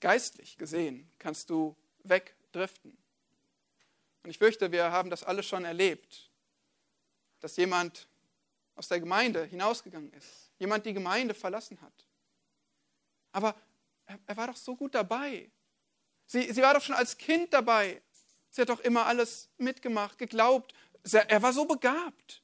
Geistlich 0.00 0.56
gesehen 0.56 1.10
kannst 1.18 1.50
du 1.50 1.76
wegdriften. 2.04 2.96
Und 4.22 4.30
ich 4.30 4.38
fürchte, 4.38 4.72
wir 4.72 4.90
haben 4.92 5.10
das 5.10 5.22
alle 5.22 5.42
schon 5.42 5.64
erlebt, 5.64 6.30
dass 7.40 7.56
jemand 7.56 8.08
aus 8.74 8.88
der 8.88 9.00
Gemeinde 9.00 9.44
hinausgegangen 9.44 10.12
ist, 10.12 10.50
jemand 10.58 10.84
die 10.86 10.92
Gemeinde 10.92 11.34
verlassen 11.34 11.80
hat. 11.80 12.06
Aber 13.32 13.54
er, 14.06 14.18
er 14.26 14.36
war 14.36 14.48
doch 14.48 14.56
so 14.56 14.76
gut 14.76 14.94
dabei. 14.94 15.50
Sie, 16.26 16.52
sie 16.52 16.62
war 16.62 16.74
doch 16.74 16.82
schon 16.82 16.94
als 16.94 17.16
Kind 17.16 17.52
dabei. 17.52 18.02
Sie 18.50 18.60
hat 18.60 18.68
doch 18.68 18.80
immer 18.80 19.06
alles 19.06 19.48
mitgemacht, 19.58 20.18
geglaubt. 20.18 20.74
Er 21.12 21.42
war 21.42 21.52
so 21.52 21.64
begabt. 21.64 22.42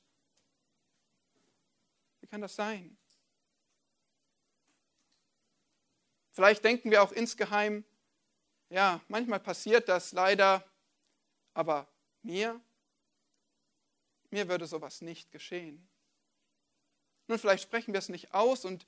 Wie 2.20 2.26
kann 2.26 2.40
das 2.40 2.54
sein? 2.54 2.96
Vielleicht 6.32 6.64
denken 6.64 6.90
wir 6.90 7.02
auch 7.02 7.12
insgeheim, 7.12 7.84
ja, 8.70 9.00
manchmal 9.08 9.40
passiert 9.40 9.88
das 9.88 10.12
leider, 10.12 10.64
aber 11.52 11.86
mir, 12.22 12.58
mir 14.30 14.48
würde 14.48 14.66
sowas 14.66 15.02
nicht 15.02 15.30
geschehen. 15.30 15.86
Nun, 17.26 17.38
vielleicht 17.38 17.64
sprechen 17.64 17.92
wir 17.92 17.98
es 17.98 18.08
nicht 18.08 18.32
aus 18.32 18.64
und 18.64 18.86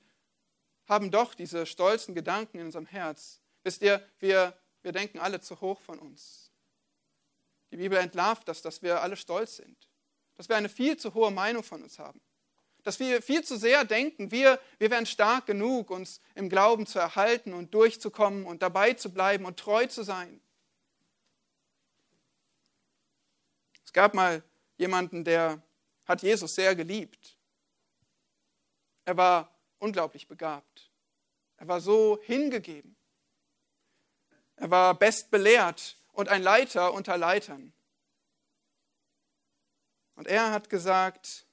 haben 0.87 1.11
doch 1.11 1.35
diese 1.35 1.65
stolzen 1.65 2.15
Gedanken 2.15 2.59
in 2.59 2.65
unserem 2.65 2.87
Herz. 2.87 3.41
Wisst 3.63 3.81
ihr, 3.83 4.07
wir 4.19 4.57
wir 4.85 4.91
denken 4.91 5.17
alle 5.17 5.41
zu 5.41 5.59
hoch 5.61 5.81
von 5.81 5.97
uns. 5.97 6.51
Die 7.71 7.77
Bibel 7.77 7.97
entlarvt 7.97 8.47
das, 8.47 8.61
dass 8.61 8.83
wir 8.83 9.01
alle 9.01 9.17
stolz 9.17 9.55
sind, 9.55 9.89
dass 10.35 10.47
wir 10.47 10.55
eine 10.55 10.69
viel 10.69 10.95
zu 10.95 11.15
hohe 11.15 11.31
Meinung 11.31 11.63
von 11.63 11.81
uns 11.81 11.97
haben, 11.97 12.21
dass 12.83 12.99
wir 12.99 13.19
viel 13.23 13.43
zu 13.43 13.57
sehr 13.57 13.83
denken, 13.83 14.29
wir, 14.29 14.61
wir 14.77 14.91
wären 14.91 15.07
stark 15.07 15.47
genug, 15.47 15.89
uns 15.89 16.21
im 16.35 16.49
Glauben 16.49 16.85
zu 16.85 16.99
erhalten 16.99 17.51
und 17.53 17.73
durchzukommen 17.73 18.45
und 18.45 18.61
dabei 18.61 18.93
zu 18.93 19.11
bleiben 19.11 19.45
und 19.45 19.57
treu 19.57 19.87
zu 19.87 20.03
sein. 20.03 20.39
Es 23.83 23.91
gab 23.91 24.13
mal 24.13 24.43
jemanden, 24.77 25.23
der 25.23 25.63
hat 26.05 26.21
Jesus 26.21 26.53
sehr 26.53 26.75
geliebt. 26.75 27.35
Er 29.03 29.17
war 29.17 29.51
unglaublich 29.79 30.27
begabt. 30.27 30.91
Er 31.57 31.67
war 31.67 31.81
so 31.81 32.19
hingegeben. 32.21 32.94
Er 34.57 34.71
war 34.71 34.93
bestbelehrt 34.97 35.97
und 36.13 36.29
ein 36.29 36.41
Leiter 36.41 36.93
unter 36.93 37.17
Leitern. 37.17 37.73
Und 40.15 40.27
er 40.27 40.51
hat 40.51 40.69
gesagt, 40.69 41.45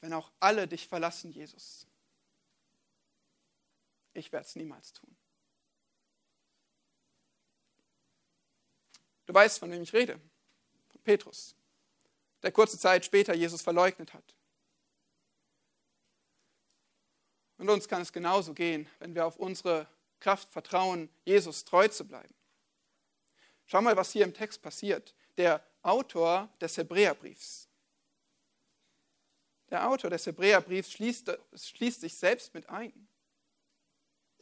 wenn 0.00 0.12
auch 0.12 0.30
alle 0.38 0.68
dich 0.68 0.86
verlassen, 0.86 1.30
Jesus, 1.32 1.86
ich 4.12 4.30
werde 4.32 4.46
es 4.46 4.54
niemals 4.54 4.92
tun. 4.92 5.16
Du 9.24 9.34
weißt, 9.34 9.58
von 9.58 9.70
wem 9.70 9.82
ich 9.82 9.92
rede, 9.92 10.20
von 10.88 11.00
Petrus, 11.02 11.56
der 12.42 12.52
kurze 12.52 12.78
Zeit 12.78 13.04
später 13.04 13.34
Jesus 13.34 13.62
verleugnet 13.62 14.14
hat. 14.14 14.36
Und 17.58 17.68
uns 17.70 17.88
kann 17.88 18.02
es 18.02 18.12
genauso 18.12 18.54
gehen, 18.54 18.88
wenn 18.98 19.14
wir 19.14 19.26
auf 19.26 19.36
unsere 19.36 19.88
Kraft 20.26 20.50
vertrauen, 20.50 21.08
Jesus 21.24 21.64
treu 21.64 21.86
zu 21.86 22.04
bleiben. 22.04 22.34
Schau 23.64 23.80
mal, 23.80 23.96
was 23.96 24.10
hier 24.10 24.24
im 24.24 24.34
Text 24.34 24.60
passiert. 24.60 25.14
Der 25.36 25.64
Autor 25.82 26.48
des 26.60 26.76
Hebräerbriefs. 26.76 27.68
Der 29.70 29.88
Autor 29.88 30.10
des 30.10 30.26
Hebräerbriefs 30.26 30.90
schließt, 30.90 31.30
schließt 31.54 32.00
sich 32.00 32.16
selbst 32.16 32.54
mit 32.54 32.68
ein. 32.68 33.06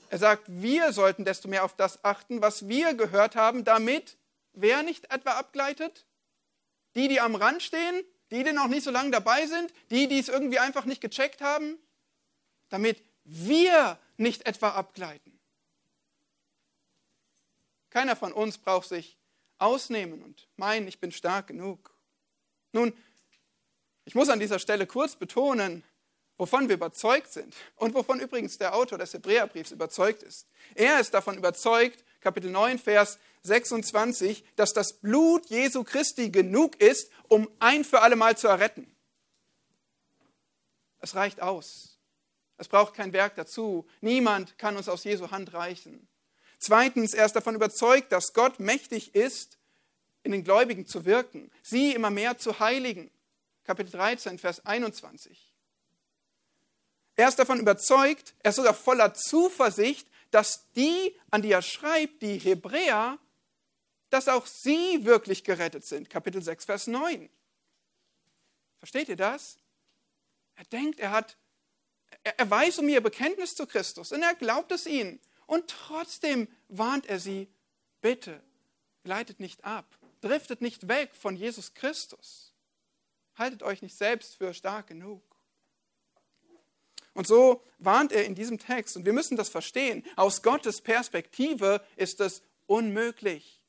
Er 0.09 0.17
sagt, 0.17 0.45
wir 0.47 0.91
sollten 0.95 1.27
desto 1.27 1.49
mehr 1.49 1.65
auf 1.65 1.77
das 1.77 2.03
achten, 2.03 2.41
was 2.41 2.67
wir 2.67 2.95
gehört 2.95 3.37
haben, 3.37 3.63
damit 3.63 4.17
wer 4.55 4.83
nicht 4.83 5.13
etwa 5.13 5.33
abgleitet? 5.33 6.07
Die, 6.95 7.09
die 7.09 7.21
am 7.21 7.35
Rand 7.35 7.63
stehen, 7.63 8.03
die, 8.31 8.43
die 8.43 8.53
noch 8.53 8.69
nicht 8.69 8.85
so 8.85 8.91
lange 8.91 9.11
dabei 9.11 9.47
sind, 9.47 9.71
die, 9.91 10.09
die 10.09 10.19
es 10.19 10.31
irgendwie 10.31 10.61
einfach 10.61 10.87
nicht 10.87 11.03
gecheckt 11.03 11.43
haben, 11.43 11.77
damit 12.71 13.05
wir 13.25 13.99
nicht 14.17 14.47
etwa 14.47 14.71
abgleiten. 14.71 15.34
Keiner 17.95 18.17
von 18.17 18.33
uns 18.33 18.59
braucht 18.59 18.89
sich 18.89 19.17
ausnehmen 19.59 20.21
und 20.21 20.49
meinen, 20.57 20.89
ich 20.89 20.99
bin 20.99 21.13
stark 21.13 21.47
genug. 21.47 21.97
Nun, 22.73 22.93
ich 24.05 24.17
muss 24.17 24.29
an 24.29 24.41
dieser 24.41 24.59
Stelle 24.59 24.89
kurz 24.89 25.15
betonen, 25.15 25.85
wovon 26.37 26.69
wir 26.69 26.75
überzeugt 26.75 27.33
sind 27.33 27.55
und 27.77 27.95
wovon 27.95 28.19
übrigens 28.19 28.59
der 28.59 28.75
Autor 28.75 28.99
des 28.99 29.15
Hebräerbriefs 29.15 29.71
überzeugt 29.71 30.25
ist. 30.25 30.49
Er 30.75 30.99
ist 30.99 31.15
davon 31.15 31.39
überzeugt, 31.39 32.05
Kapitel 32.21 32.51
9, 32.51 32.81
Vers 32.81 33.21
26, 33.43 34.45
dass 34.57 34.73
das 34.73 34.95
Blut 34.95 35.47
Jesu 35.47 35.85
Christi 35.85 36.31
genug 36.31 36.81
ist, 36.81 37.13
um 37.29 37.49
ein 37.61 37.85
für 37.85 38.01
alle 38.01 38.17
Mal 38.17 38.37
zu 38.37 38.49
erretten. 38.49 38.93
Es 40.99 41.15
reicht 41.15 41.41
aus. 41.41 42.01
Es 42.57 42.67
braucht 42.67 42.95
kein 42.95 43.13
Werk 43.13 43.37
dazu. 43.37 43.87
Niemand 44.01 44.59
kann 44.59 44.77
uns 44.77 44.89
aus 44.89 45.05
Jesu 45.05 45.31
Hand 45.31 45.55
reichen. 45.55 46.09
Zweitens, 46.65 47.13
er 47.13 47.27
ist 47.27 47.37
davon 47.37 47.55
überzeugt, 47.55 48.11
dass 48.11 48.33
Gott 48.33 48.59
mächtig 48.59 49.15
ist, 49.15 49.59
in 50.23 50.33
den 50.33 50.45
Gläubigen 50.45 50.87
zu 50.87 51.05
wirken, 51.05 51.53
sie 51.63 51.93
immer 51.93 52.09
mehr 52.09 52.39
zu 52.39 52.59
heiligen. 52.59 53.11
Kapitel 53.65 53.91
13, 53.91 54.39
Vers 54.39 54.65
21. 54.65 55.53
Er 57.17 57.29
ist 57.29 57.39
davon 57.39 57.61
überzeugt, 57.61 58.35
er 58.39 58.49
ist 58.49 58.57
sogar 58.57 58.73
voller 58.73 59.13
Zuversicht, 59.13 60.09
dass 60.31 60.71
die, 60.73 61.15
an 61.31 61.43
die 61.43 61.53
er 61.53 61.61
schreibt, 61.61 62.23
die 62.23 62.39
Hebräer, 62.39 63.19
dass 64.09 64.29
auch 64.29 64.47
sie 64.47 65.05
wirklich 65.05 65.45
gerettet 65.45 65.85
sind. 65.85 66.09
Kapitel 66.09 66.43
6, 66.43 66.65
Vers 66.65 66.87
9. 66.87 67.29
Versteht 68.79 69.11
ihr 69.11 69.17
das? 69.17 69.59
Er 70.57 70.65
denkt, 70.65 70.99
er 70.99 71.11
hat, 71.11 71.37
er 72.23 72.49
weiß 72.49 72.79
um 72.79 72.89
ihr 72.89 73.03
Bekenntnis 73.03 73.55
zu 73.55 73.67
Christus 73.67 74.13
und 74.13 74.23
er 74.23 74.35
glaubt 74.35 74.73
es 74.73 74.87
ihnen. 74.87 75.21
Und 75.47 75.69
trotzdem 75.69 76.49
warnt 76.69 77.07
er 77.07 77.19
sie, 77.19 77.49
bitte, 78.01 78.43
gleitet 79.03 79.41
nicht 79.41 79.65
ab, 79.65 79.87
driftet 80.21 80.61
nicht 80.61 80.89
weg 80.89 81.15
von 81.15 81.37
Jesus 81.37 81.75
Christus. 81.75 82.53
Haltet 83.37 83.63
euch 83.63 83.83
nicht 83.83 83.97
selbst 83.97 84.37
für 84.37 84.55
stark 84.55 84.87
genug. 84.87 85.23
Und 87.15 87.27
so 87.27 87.63
warnt 87.79 88.13
er 88.13 88.25
in 88.25 88.35
diesem 88.35 88.59
Text, 88.59 88.97
und 88.97 89.05
wir 89.05 89.13
müssen 89.13 89.37
das 89.37 89.49
verstehen, 89.49 90.05
aus 90.17 90.43
Gottes 90.43 90.81
Perspektive 90.81 91.85
ist 91.97 92.21
es 92.21 92.43
unmöglich, 92.67 93.63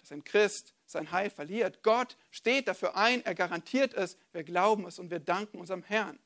dass 0.00 0.12
ein 0.12 0.24
Christ 0.24 0.74
sein 0.86 1.10
Heil 1.12 1.28
verliert. 1.28 1.82
Gott 1.82 2.16
steht 2.30 2.66
dafür 2.66 2.96
ein, 2.96 3.24
er 3.24 3.34
garantiert 3.34 3.92
es, 3.92 4.16
wir 4.32 4.42
glauben 4.42 4.86
es 4.86 4.98
und 4.98 5.10
wir 5.10 5.20
danken 5.20 5.58
unserem 5.58 5.82
Herrn. 5.82 6.18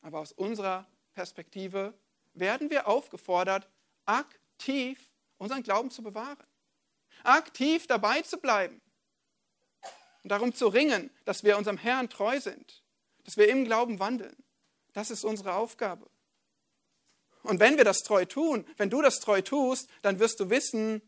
Aber 0.00 0.20
aus 0.20 0.32
unserer 0.32 0.86
Perspektive 1.12 1.92
werden 2.34 2.70
wir 2.70 2.86
aufgefordert, 2.86 3.68
aktiv 4.04 5.10
unseren 5.38 5.62
Glauben 5.62 5.90
zu 5.90 6.02
bewahren, 6.02 6.46
aktiv 7.22 7.86
dabei 7.86 8.22
zu 8.22 8.38
bleiben 8.38 8.80
und 10.22 10.30
darum 10.30 10.54
zu 10.54 10.68
ringen, 10.68 11.10
dass 11.24 11.44
wir 11.44 11.56
unserem 11.56 11.78
Herrn 11.78 12.08
treu 12.08 12.40
sind 12.40 12.82
dass 13.24 13.36
wir 13.36 13.48
im 13.48 13.64
Glauben 13.64 13.98
wandeln. 13.98 14.36
Das 14.92 15.10
ist 15.10 15.24
unsere 15.24 15.54
Aufgabe. 15.54 16.10
Und 17.42 17.60
wenn 17.60 17.76
wir 17.76 17.84
das 17.84 17.98
treu 17.98 18.24
tun, 18.24 18.66
wenn 18.76 18.90
du 18.90 19.00
das 19.02 19.20
treu 19.20 19.40
tust, 19.40 19.88
dann 20.02 20.18
wirst 20.18 20.40
du 20.40 20.50
wissen, 20.50 21.00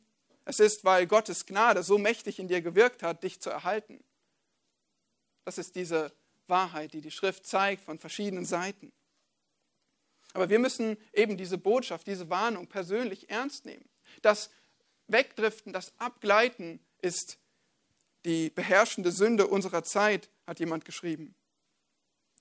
es 0.44 0.60
ist, 0.60 0.84
weil 0.84 1.06
Gottes 1.06 1.46
Gnade 1.46 1.82
so 1.82 1.98
mächtig 1.98 2.38
in 2.38 2.48
dir 2.48 2.62
gewirkt 2.62 3.02
hat, 3.02 3.22
dich 3.22 3.40
zu 3.40 3.50
erhalten. 3.50 4.02
Das 5.44 5.58
ist 5.58 5.74
diese 5.74 6.12
Wahrheit, 6.46 6.92
die 6.94 7.00
die 7.00 7.10
Schrift 7.10 7.44
zeigt 7.44 7.84
von 7.84 7.98
verschiedenen 7.98 8.44
Seiten. 8.44 8.92
Aber 10.32 10.48
wir 10.50 10.58
müssen 10.58 10.96
eben 11.12 11.36
diese 11.36 11.58
Botschaft, 11.58 12.06
diese 12.06 12.30
Warnung 12.30 12.66
persönlich 12.66 13.30
ernst 13.30 13.66
nehmen. 13.66 13.88
Das 14.22 14.50
Wegdriften, 15.08 15.72
das 15.72 15.92
Abgleiten 15.98 16.80
ist 17.00 17.38
die 18.24 18.50
beherrschende 18.50 19.10
Sünde 19.10 19.46
unserer 19.46 19.82
Zeit, 19.82 20.30
hat 20.46 20.60
jemand 20.60 20.84
geschrieben. 20.84 21.34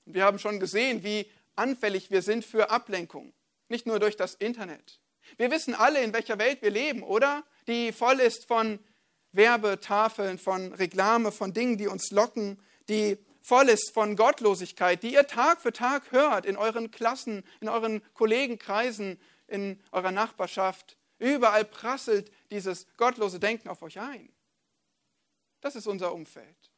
Wir 0.06 0.23
haben 0.23 0.39
schon 0.39 0.60
gesehen, 0.60 1.04
wie 1.04 1.30
anfällig 1.56 2.12
wir 2.12 2.21
sind 2.21 2.45
für 2.45 2.69
Ablenkung, 2.69 3.34
nicht 3.67 3.86
nur 3.86 3.99
durch 3.99 4.15
das 4.15 4.36
Internet. 4.36 4.99
Wir 5.38 5.51
wissen 5.51 5.73
alle, 5.73 6.01
in 6.04 6.13
welcher 6.13 6.39
Welt 6.39 6.62
wir 6.62 6.71
leben, 6.71 7.04
oder? 7.04 7.43
Die 7.67 7.91
voll 7.91 8.19
ist 8.19 8.45
von 8.45 8.80
Werbetafeln, 9.32 10.38
von 10.38 10.73
Reklame, 10.73 11.32
von 11.32 11.54
Dingen, 11.54 11.77
die 11.77 11.88
uns 11.88 12.12
locken, 12.12 12.60
die 12.89 13.17
voll 13.41 13.69
ist 13.69 13.91
von 13.93 14.15
Gottlosigkeit, 14.15 15.04
die 15.04 15.13
ihr 15.13 15.27
Tag 15.27 15.62
für 15.62 15.73
Tag 15.73 16.12
hört 16.12 16.45
in 16.45 16.56
euren 16.56 16.91
Klassen, 16.91 17.43
in 17.60 17.69
euren 17.69 18.01
Kollegenkreisen, 18.13 19.19
in 19.47 19.82
eurer 19.91 20.12
Nachbarschaft. 20.12 20.97
Überall 21.17 21.65
prasselt 21.65 22.32
dieses 22.51 22.88
gottlose 22.97 23.39
Denken 23.39 23.67
auf 23.67 23.82
euch 23.82 23.99
ein. 23.99 24.32
Das 25.60 25.75
ist 25.75 25.88
unser 25.88 26.13
Umfeld. 26.13 26.71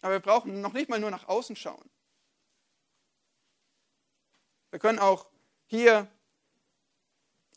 Aber 0.00 0.14
wir 0.14 0.20
brauchen 0.20 0.60
noch 0.60 0.72
nicht 0.72 0.88
mal 0.88 1.00
nur 1.00 1.10
nach 1.10 1.28
außen 1.28 1.56
schauen. 1.56 1.90
Wir 4.70 4.78
können 4.78 4.98
auch 4.98 5.28
hier 5.66 6.08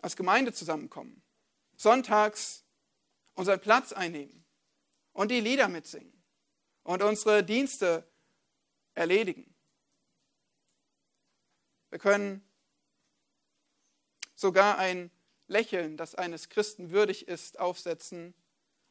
als 0.01 0.15
Gemeinde 0.15 0.53
zusammenkommen, 0.53 1.21
sonntags 1.75 2.63
unseren 3.33 3.59
Platz 3.59 3.91
einnehmen 3.93 4.45
und 5.13 5.29
die 5.29 5.41
Lieder 5.41 5.67
mitsingen 5.67 6.18
und 6.89 7.03
unsere 7.03 7.43
Dienste 7.43 8.03
erledigen. 8.95 9.53
Wir 11.91 11.99
können 11.99 12.43
sogar 14.33 14.79
ein 14.79 15.11
Lächeln, 15.47 15.97
das 15.97 16.15
eines 16.15 16.49
Christen 16.49 16.89
würdig 16.89 17.27
ist, 17.27 17.59
aufsetzen 17.59 18.33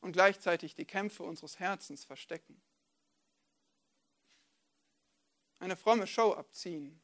und 0.01 0.13
gleichzeitig 0.13 0.77
die 0.77 0.85
Kämpfe 0.85 1.25
unseres 1.25 1.59
Herzens 1.59 2.05
verstecken 2.05 2.63
eine 5.59 5.75
fromme 5.75 6.07
Show 6.07 6.35
abziehen. 6.35 7.01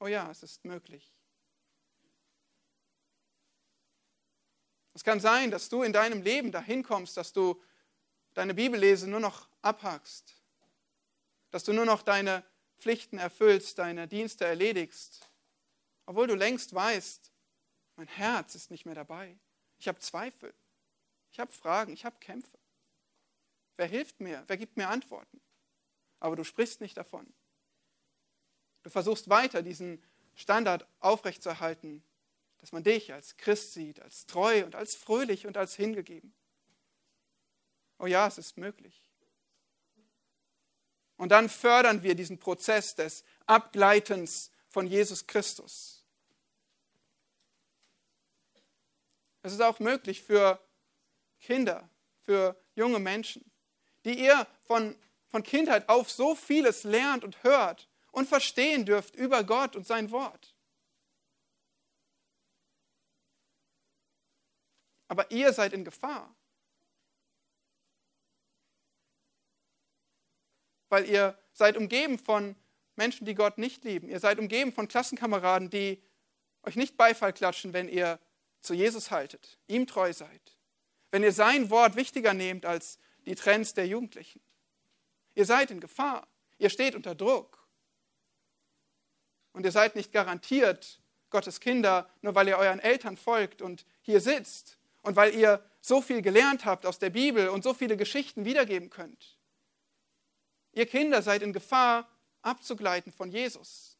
Oh 0.00 0.08
ja, 0.08 0.28
es 0.28 0.42
ist 0.42 0.64
möglich. 0.64 1.14
Es 4.92 5.04
kann 5.04 5.20
sein, 5.20 5.52
dass 5.52 5.68
du 5.68 5.84
in 5.84 5.92
deinem 5.92 6.22
Leben 6.22 6.50
dahin 6.50 6.82
kommst, 6.82 7.16
dass 7.16 7.32
du 7.32 7.62
deine 8.34 8.54
Bibellese 8.54 9.08
nur 9.08 9.20
noch 9.20 9.49
abhackst, 9.62 10.36
dass 11.50 11.64
du 11.64 11.72
nur 11.72 11.84
noch 11.84 12.02
deine 12.02 12.44
Pflichten 12.78 13.18
erfüllst, 13.18 13.78
deine 13.78 14.08
Dienste 14.08 14.44
erledigst, 14.44 15.28
obwohl 16.06 16.26
du 16.26 16.34
längst 16.34 16.74
weißt, 16.74 17.30
mein 17.96 18.08
Herz 18.08 18.54
ist 18.54 18.70
nicht 18.70 18.86
mehr 18.86 18.94
dabei. 18.94 19.38
Ich 19.78 19.88
habe 19.88 19.98
Zweifel, 19.98 20.54
ich 21.30 21.38
habe 21.38 21.52
Fragen, 21.52 21.92
ich 21.92 22.04
habe 22.04 22.16
Kämpfe. 22.18 22.58
Wer 23.76 23.86
hilft 23.86 24.20
mir? 24.20 24.44
Wer 24.46 24.56
gibt 24.56 24.76
mir 24.76 24.88
Antworten? 24.88 25.40
Aber 26.18 26.36
du 26.36 26.44
sprichst 26.44 26.80
nicht 26.80 26.96
davon. 26.96 27.32
Du 28.82 28.90
versuchst 28.90 29.28
weiter 29.28 29.62
diesen 29.62 30.02
Standard 30.34 30.86
aufrechtzuerhalten, 31.00 32.02
dass 32.58 32.72
man 32.72 32.82
dich 32.82 33.12
als 33.12 33.36
Christ 33.36 33.72
sieht, 33.72 34.00
als 34.00 34.26
treu 34.26 34.64
und 34.64 34.74
als 34.74 34.94
fröhlich 34.94 35.46
und 35.46 35.56
als 35.56 35.74
hingegeben. 35.74 36.34
Oh 37.98 38.06
ja, 38.06 38.26
es 38.26 38.38
ist 38.38 38.56
möglich. 38.56 39.09
Und 41.20 41.28
dann 41.28 41.50
fördern 41.50 42.02
wir 42.02 42.14
diesen 42.14 42.38
Prozess 42.38 42.94
des 42.94 43.24
Abgleitens 43.44 44.50
von 44.70 44.86
Jesus 44.86 45.26
Christus. 45.26 46.02
Es 49.42 49.52
ist 49.52 49.60
auch 49.60 49.80
möglich 49.80 50.22
für 50.22 50.58
Kinder, 51.38 51.90
für 52.22 52.58
junge 52.74 53.00
Menschen, 53.00 53.44
die 54.06 54.18
ihr 54.18 54.46
von, 54.62 54.98
von 55.26 55.42
Kindheit 55.42 55.90
auf 55.90 56.10
so 56.10 56.34
vieles 56.34 56.84
lernt 56.84 57.22
und 57.22 57.44
hört 57.44 57.90
und 58.12 58.26
verstehen 58.26 58.86
dürft 58.86 59.14
über 59.14 59.44
Gott 59.44 59.76
und 59.76 59.86
sein 59.86 60.10
Wort. 60.10 60.56
Aber 65.06 65.30
ihr 65.30 65.52
seid 65.52 65.74
in 65.74 65.84
Gefahr. 65.84 66.34
Weil 70.90 71.08
ihr 71.08 71.38
seid 71.54 71.78
umgeben 71.78 72.18
von 72.18 72.54
Menschen, 72.96 73.24
die 73.24 73.34
Gott 73.34 73.56
nicht 73.56 73.84
lieben. 73.84 74.08
Ihr 74.08 74.20
seid 74.20 74.38
umgeben 74.38 74.72
von 74.72 74.86
Klassenkameraden, 74.86 75.70
die 75.70 76.02
euch 76.62 76.76
nicht 76.76 76.98
Beifall 76.98 77.32
klatschen, 77.32 77.72
wenn 77.72 77.88
ihr 77.88 78.18
zu 78.60 78.74
Jesus 78.74 79.10
haltet, 79.10 79.58
ihm 79.66 79.86
treu 79.86 80.12
seid. 80.12 80.58
Wenn 81.10 81.22
ihr 81.22 81.32
sein 81.32 81.70
Wort 81.70 81.96
wichtiger 81.96 82.34
nehmt 82.34 82.66
als 82.66 82.98
die 83.24 83.34
Trends 83.34 83.74
der 83.74 83.86
Jugendlichen. 83.86 84.40
Ihr 85.34 85.46
seid 85.46 85.70
in 85.70 85.80
Gefahr. 85.80 86.26
Ihr 86.58 86.70
steht 86.70 86.94
unter 86.94 87.14
Druck. 87.14 87.66
Und 89.52 89.64
ihr 89.64 89.72
seid 89.72 89.96
nicht 89.96 90.12
garantiert 90.12 91.00
Gottes 91.30 91.60
Kinder, 91.60 92.08
nur 92.22 92.34
weil 92.34 92.48
ihr 92.48 92.58
euren 92.58 92.80
Eltern 92.80 93.16
folgt 93.16 93.62
und 93.62 93.86
hier 94.02 94.20
sitzt 94.20 94.78
und 95.02 95.16
weil 95.16 95.34
ihr 95.34 95.64
so 95.80 96.02
viel 96.02 96.22
gelernt 96.22 96.64
habt 96.64 96.84
aus 96.86 96.98
der 96.98 97.10
Bibel 97.10 97.48
und 97.48 97.64
so 97.64 97.72
viele 97.72 97.96
Geschichten 97.96 98.44
wiedergeben 98.44 98.90
könnt. 98.90 99.38
Ihr 100.72 100.86
Kinder 100.86 101.22
seid 101.22 101.42
in 101.42 101.52
Gefahr, 101.52 102.08
abzugleiten 102.42 103.12
von 103.12 103.30
Jesus. 103.30 103.98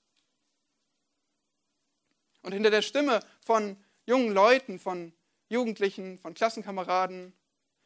Und 2.42 2.52
hinter 2.52 2.70
der 2.70 2.82
Stimme 2.82 3.20
von 3.40 3.76
jungen 4.06 4.32
Leuten, 4.32 4.78
von 4.78 5.12
Jugendlichen, 5.48 6.16
von 6.18 6.34
Klassenkameraden 6.34 7.34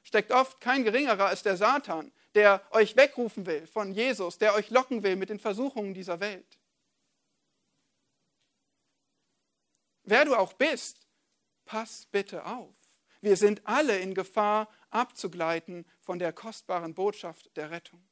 steckt 0.02 0.30
oft 0.30 0.60
kein 0.60 0.84
geringerer 0.84 1.26
als 1.26 1.42
der 1.42 1.56
Satan, 1.56 2.12
der 2.34 2.62
euch 2.70 2.94
wegrufen 2.96 3.46
will 3.46 3.66
von 3.66 3.92
Jesus, 3.92 4.38
der 4.38 4.54
euch 4.54 4.70
locken 4.70 5.02
will 5.02 5.16
mit 5.16 5.30
den 5.30 5.40
Versuchungen 5.40 5.94
dieser 5.94 6.20
Welt. 6.20 6.58
Wer 10.02 10.26
du 10.26 10.34
auch 10.34 10.52
bist, 10.52 11.06
pass 11.64 12.06
bitte 12.12 12.44
auf. 12.44 12.74
Wir 13.22 13.36
sind 13.36 13.66
alle 13.66 13.98
in 13.98 14.12
Gefahr, 14.12 14.68
abzugleiten 14.90 15.86
von 16.00 16.18
der 16.18 16.34
kostbaren 16.34 16.94
Botschaft 16.94 17.56
der 17.56 17.70
Rettung. 17.70 18.06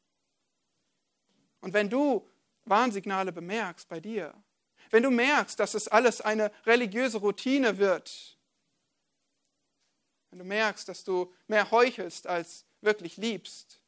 Und 1.62 1.72
wenn 1.72 1.88
du 1.88 2.28
Warnsignale 2.64 3.32
bemerkst 3.32 3.88
bei 3.88 4.00
dir, 4.00 4.34
wenn 4.90 5.02
du 5.02 5.10
merkst, 5.10 5.58
dass 5.58 5.72
es 5.72 5.88
alles 5.88 6.20
eine 6.20 6.52
religiöse 6.66 7.18
Routine 7.18 7.78
wird, 7.78 8.38
wenn 10.30 10.40
du 10.40 10.44
merkst, 10.44 10.86
dass 10.88 11.04
du 11.04 11.32
mehr 11.46 11.70
heuchelst 11.70 12.26
als 12.26 12.66
wirklich 12.82 13.16
liebst, 13.16 13.80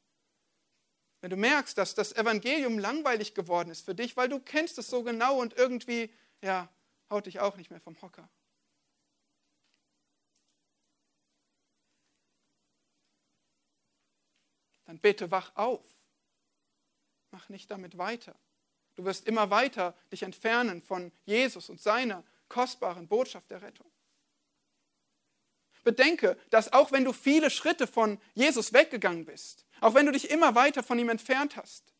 wenn 1.20 1.30
du 1.30 1.36
merkst, 1.36 1.76
dass 1.76 1.94
das 1.94 2.12
Evangelium 2.12 2.78
langweilig 2.78 3.34
geworden 3.34 3.70
ist 3.70 3.84
für 3.84 3.94
dich, 3.94 4.16
weil 4.16 4.28
du 4.28 4.40
kennst 4.40 4.78
es 4.78 4.88
so 4.88 5.02
genau 5.02 5.40
und 5.40 5.56
irgendwie, 5.56 6.14
ja, 6.42 6.68
haut 7.10 7.26
dich 7.26 7.40
auch 7.40 7.56
nicht 7.56 7.70
mehr 7.70 7.80
vom 7.80 8.00
Hocker. 8.00 8.28
Dann 14.84 14.98
bitte 14.98 15.30
wach 15.30 15.52
auf. 15.56 15.82
Mach 17.34 17.48
nicht 17.48 17.68
damit 17.68 17.98
weiter. 17.98 18.36
Du 18.94 19.04
wirst 19.04 19.26
immer 19.26 19.50
weiter 19.50 19.92
dich 20.12 20.22
entfernen 20.22 20.80
von 20.80 21.10
Jesus 21.24 21.68
und 21.68 21.80
seiner 21.80 22.22
kostbaren 22.48 23.08
Botschaft 23.08 23.50
der 23.50 23.60
Rettung. 23.60 23.90
Bedenke, 25.82 26.38
dass 26.50 26.72
auch 26.72 26.92
wenn 26.92 27.04
du 27.04 27.12
viele 27.12 27.50
Schritte 27.50 27.88
von 27.88 28.20
Jesus 28.34 28.72
weggegangen 28.72 29.24
bist, 29.24 29.66
auch 29.80 29.94
wenn 29.94 30.06
du 30.06 30.12
dich 30.12 30.30
immer 30.30 30.54
weiter 30.54 30.84
von 30.84 30.96
ihm 30.96 31.08
entfernt 31.08 31.56
hast, 31.56 31.92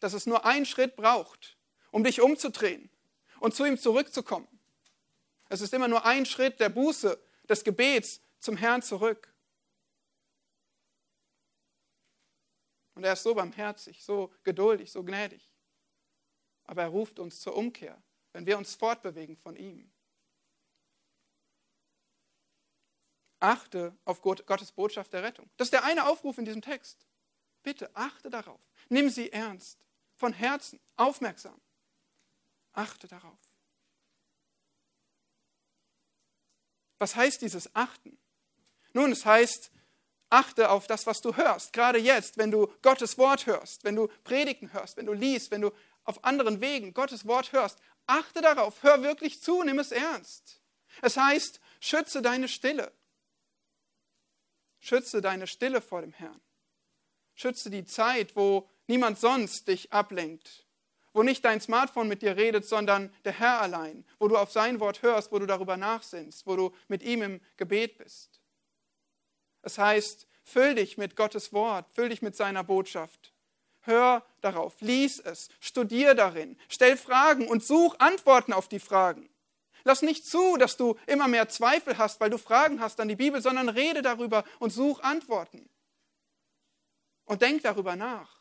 dass 0.00 0.12
es 0.12 0.26
nur 0.26 0.44
einen 0.44 0.66
Schritt 0.66 0.94
braucht, 0.94 1.56
um 1.90 2.04
dich 2.04 2.20
umzudrehen 2.20 2.90
und 3.40 3.54
zu 3.54 3.64
ihm 3.64 3.78
zurückzukommen. 3.78 4.46
Es 5.48 5.62
ist 5.62 5.72
immer 5.72 5.88
nur 5.88 6.04
ein 6.04 6.26
Schritt 6.26 6.60
der 6.60 6.68
Buße, 6.68 7.18
des 7.48 7.64
Gebets 7.64 8.20
zum 8.40 8.58
Herrn 8.58 8.82
zurück. 8.82 9.32
Und 12.96 13.04
er 13.04 13.12
ist 13.12 13.22
so 13.22 13.34
barmherzig, 13.34 14.02
so 14.02 14.32
geduldig, 14.42 14.90
so 14.90 15.04
gnädig. 15.04 15.52
Aber 16.64 16.82
er 16.82 16.88
ruft 16.88 17.18
uns 17.18 17.40
zur 17.40 17.54
Umkehr, 17.54 18.02
wenn 18.32 18.46
wir 18.46 18.56
uns 18.56 18.74
fortbewegen 18.74 19.36
von 19.36 19.54
ihm. 19.54 19.92
Achte 23.38 23.94
auf 24.06 24.22
Gottes 24.22 24.72
Botschaft 24.72 25.12
der 25.12 25.22
Rettung. 25.22 25.48
Das 25.58 25.66
ist 25.66 25.72
der 25.72 25.84
eine 25.84 26.08
Aufruf 26.08 26.38
in 26.38 26.46
diesem 26.46 26.62
Text. 26.62 27.06
Bitte 27.62 27.94
achte 27.94 28.30
darauf. 28.30 28.62
Nimm 28.88 29.10
sie 29.10 29.30
ernst, 29.30 29.78
von 30.14 30.32
Herzen, 30.32 30.80
aufmerksam. 30.96 31.60
Achte 32.72 33.08
darauf. 33.08 33.38
Was 36.98 37.14
heißt 37.14 37.42
dieses 37.42 37.76
Achten? 37.76 38.18
Nun, 38.94 39.12
es 39.12 39.26
heißt, 39.26 39.70
Achte 40.36 40.68
auf 40.68 40.86
das, 40.86 41.06
was 41.06 41.22
du 41.22 41.34
hörst. 41.34 41.72
Gerade 41.72 41.98
jetzt, 41.98 42.36
wenn 42.36 42.50
du 42.50 42.70
Gottes 42.82 43.16
Wort 43.16 43.46
hörst, 43.46 43.84
wenn 43.84 43.96
du 43.96 44.08
Predigten 44.22 44.70
hörst, 44.70 44.98
wenn 44.98 45.06
du 45.06 45.14
liest, 45.14 45.50
wenn 45.50 45.62
du 45.62 45.70
auf 46.04 46.22
anderen 46.24 46.60
Wegen 46.60 46.92
Gottes 46.92 47.26
Wort 47.26 47.52
hörst. 47.52 47.78
Achte 48.06 48.42
darauf, 48.42 48.82
hör 48.82 49.02
wirklich 49.02 49.40
zu, 49.40 49.62
nimm 49.62 49.78
es 49.78 49.92
ernst. 49.92 50.60
Es 51.00 51.16
heißt, 51.16 51.58
schütze 51.80 52.20
deine 52.20 52.48
Stille. 52.48 52.92
Schütze 54.78 55.22
deine 55.22 55.46
Stille 55.46 55.80
vor 55.80 56.02
dem 56.02 56.12
Herrn. 56.12 56.42
Schütze 57.34 57.70
die 57.70 57.86
Zeit, 57.86 58.36
wo 58.36 58.68
niemand 58.88 59.18
sonst 59.18 59.66
dich 59.68 59.90
ablenkt, 59.90 60.66
wo 61.14 61.22
nicht 61.22 61.46
dein 61.46 61.62
Smartphone 61.62 62.08
mit 62.08 62.20
dir 62.20 62.36
redet, 62.36 62.66
sondern 62.66 63.10
der 63.24 63.32
Herr 63.32 63.62
allein, 63.62 64.04
wo 64.18 64.28
du 64.28 64.36
auf 64.36 64.52
sein 64.52 64.80
Wort 64.80 65.00
hörst, 65.00 65.32
wo 65.32 65.38
du 65.38 65.46
darüber 65.46 65.78
nachsinnst, 65.78 66.46
wo 66.46 66.56
du 66.56 66.74
mit 66.88 67.02
ihm 67.02 67.22
im 67.22 67.40
Gebet 67.56 67.96
bist. 67.96 68.35
Es 69.66 69.78
heißt, 69.78 70.28
füll 70.44 70.76
dich 70.76 70.96
mit 70.96 71.16
Gottes 71.16 71.52
Wort, 71.52 71.92
füll 71.92 72.08
dich 72.08 72.22
mit 72.22 72.36
seiner 72.36 72.62
Botschaft. 72.62 73.32
Hör 73.80 74.24
darauf, 74.40 74.80
lies 74.80 75.18
es, 75.18 75.48
studier 75.58 76.14
darin, 76.14 76.56
stell 76.68 76.96
Fragen 76.96 77.48
und 77.48 77.64
such 77.64 77.98
Antworten 77.98 78.52
auf 78.52 78.68
die 78.68 78.78
Fragen. 78.78 79.28
Lass 79.82 80.02
nicht 80.02 80.24
zu, 80.24 80.56
dass 80.56 80.76
du 80.76 80.94
immer 81.08 81.26
mehr 81.26 81.48
Zweifel 81.48 81.98
hast, 81.98 82.20
weil 82.20 82.30
du 82.30 82.38
Fragen 82.38 82.78
hast 82.78 83.00
an 83.00 83.08
die 83.08 83.16
Bibel, 83.16 83.42
sondern 83.42 83.68
rede 83.68 84.02
darüber 84.02 84.44
und 84.60 84.70
such 84.70 85.00
Antworten. 85.00 85.68
Und 87.24 87.42
denk 87.42 87.62
darüber 87.62 87.96
nach. 87.96 88.36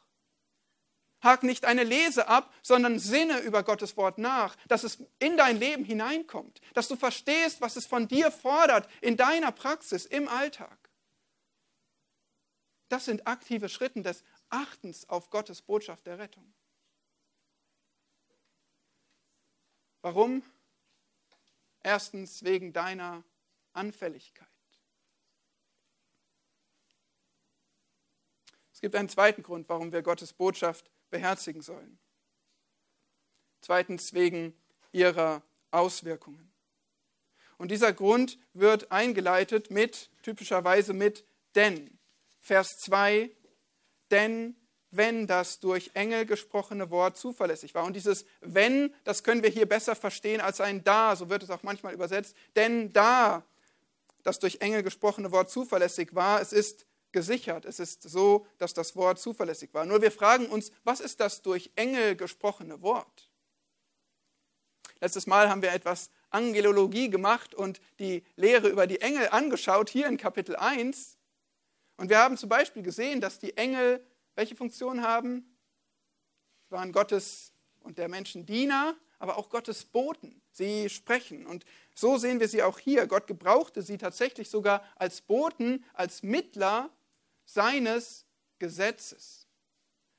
Hak 1.21 1.41
nicht 1.41 1.65
eine 1.65 1.83
Lese 1.83 2.27
ab, 2.27 2.53
sondern 2.61 2.99
sinne 2.99 3.39
über 3.39 3.63
Gottes 3.63 3.97
Wort 3.97 4.19
nach, 4.19 4.55
dass 4.67 4.83
es 4.83 4.99
in 5.17 5.37
dein 5.37 5.57
Leben 5.57 5.85
hineinkommt, 5.85 6.61
dass 6.75 6.87
du 6.87 6.95
verstehst, 6.95 7.61
was 7.61 7.77
es 7.77 7.87
von 7.87 8.07
dir 8.07 8.29
fordert 8.29 8.87
in 9.01 9.17
deiner 9.17 9.51
Praxis, 9.51 10.05
im 10.05 10.27
Alltag. 10.27 10.84
Das 12.89 13.05
sind 13.05 13.27
aktive 13.27 13.69
Schritte 13.69 14.01
des 14.01 14.23
Achtens 14.49 15.09
auf 15.09 15.29
Gottes 15.29 15.61
Botschaft 15.61 16.05
der 16.05 16.19
Rettung. 16.19 16.53
Warum? 20.01 20.43
Erstens 21.81 22.43
wegen 22.43 22.73
deiner 22.73 23.23
Anfälligkeit. 23.73 24.47
Es 28.71 28.81
gibt 28.81 28.95
einen 28.95 29.09
zweiten 29.09 29.41
Grund, 29.41 29.67
warum 29.67 29.91
wir 29.91 30.03
Gottes 30.03 30.33
Botschaft 30.33 30.91
beherzigen 31.09 31.61
sollen. 31.61 31.97
Zweitens 33.61 34.13
wegen 34.13 34.53
ihrer 34.91 35.41
Auswirkungen. 35.71 36.53
Und 37.57 37.71
dieser 37.71 37.93
Grund 37.93 38.37
wird 38.53 38.91
eingeleitet 38.91 39.71
mit, 39.71 40.11
typischerweise 40.21 40.93
mit 40.93 41.25
denn. 41.55 41.97
Vers 42.45 42.77
2, 42.77 43.31
denn 44.11 44.55
wenn 44.91 45.25
das 45.25 45.59
durch 45.59 45.89
Engel 45.95 46.27
gesprochene 46.27 46.91
Wort 46.91 47.17
zuverlässig 47.17 47.73
war. 47.73 47.85
Und 47.85 47.95
dieses 47.95 48.23
wenn, 48.39 48.93
das 49.03 49.23
können 49.23 49.41
wir 49.41 49.49
hier 49.49 49.67
besser 49.67 49.95
verstehen 49.95 50.41
als 50.41 50.61
ein 50.61 50.83
da, 50.83 51.15
so 51.15 51.27
wird 51.27 51.41
es 51.41 51.49
auch 51.49 51.63
manchmal 51.63 51.95
übersetzt. 51.95 52.35
Denn 52.55 52.93
da 52.93 53.43
das 54.21 54.37
durch 54.37 54.61
Engel 54.61 54.83
gesprochene 54.83 55.31
Wort 55.31 55.49
zuverlässig 55.49 56.13
war, 56.13 56.39
es 56.39 56.53
ist 56.53 56.85
gesichert. 57.11 57.65
Es 57.65 57.79
ist 57.79 58.03
so, 58.03 58.45
dass 58.59 58.75
das 58.75 58.95
Wort 58.95 59.17
zuverlässig 59.17 59.73
war. 59.73 59.87
Nur 59.87 60.03
wir 60.03 60.11
fragen 60.11 60.45
uns, 60.45 60.71
was 60.83 60.99
ist 60.99 61.21
das 61.21 61.41
durch 61.41 61.71
Engel 61.75 62.15
gesprochene 62.15 62.79
Wort? 62.83 63.31
Letztes 65.01 65.25
Mal 65.25 65.49
haben 65.49 65.63
wir 65.63 65.73
etwas 65.73 66.11
Angelologie 66.29 67.09
gemacht 67.09 67.55
und 67.55 67.81
die 67.97 68.23
Lehre 68.35 68.67
über 68.67 68.85
die 68.85 69.01
Engel 69.01 69.29
angeschaut, 69.29 69.89
hier 69.89 70.05
in 70.05 70.17
Kapitel 70.17 70.55
1. 70.55 71.14
Und 71.97 72.09
wir 72.09 72.19
haben 72.19 72.37
zum 72.37 72.49
Beispiel 72.49 72.83
gesehen, 72.83 73.21
dass 73.21 73.39
die 73.39 73.55
Engel 73.57 74.05
welche 74.35 74.55
Funktion 74.55 75.01
haben? 75.01 75.57
Sie 76.67 76.71
waren 76.71 76.91
Gottes 76.91 77.53
und 77.81 77.97
der 77.97 78.09
Menschen 78.09 78.45
Diener, 78.45 78.95
aber 79.19 79.37
auch 79.37 79.49
Gottes 79.49 79.85
Boten. 79.85 80.41
Sie 80.51 80.89
sprechen. 80.89 81.45
Und 81.45 81.65
so 81.93 82.17
sehen 82.17 82.39
wir 82.39 82.47
sie 82.47 82.63
auch 82.63 82.79
hier. 82.79 83.07
Gott 83.07 83.27
gebrauchte 83.27 83.81
sie 83.81 83.97
tatsächlich 83.97 84.49
sogar 84.49 84.83
als 84.95 85.21
Boten, 85.21 85.85
als 85.93 86.23
Mittler 86.23 86.89
seines 87.45 88.25
Gesetzes. 88.59 89.47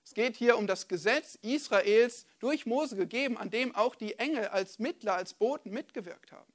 Es 0.05 0.15
geht 0.15 0.37
hier 0.37 0.57
um 0.57 0.67
das 0.67 0.89
Gesetz 0.89 1.37
Israels 1.43 2.27
durch 2.39 2.65
Mose 2.65 2.97
gegeben, 2.97 3.37
an 3.37 3.51
dem 3.51 3.75
auch 3.75 3.97
die 3.97 4.19
Engel 4.19 4.49
als 4.49 4.79
Mittler, 4.79 5.15
als 5.15 5.35
Boten 5.35 5.73
mitgewirkt 5.73 6.33
haben. 6.33 6.53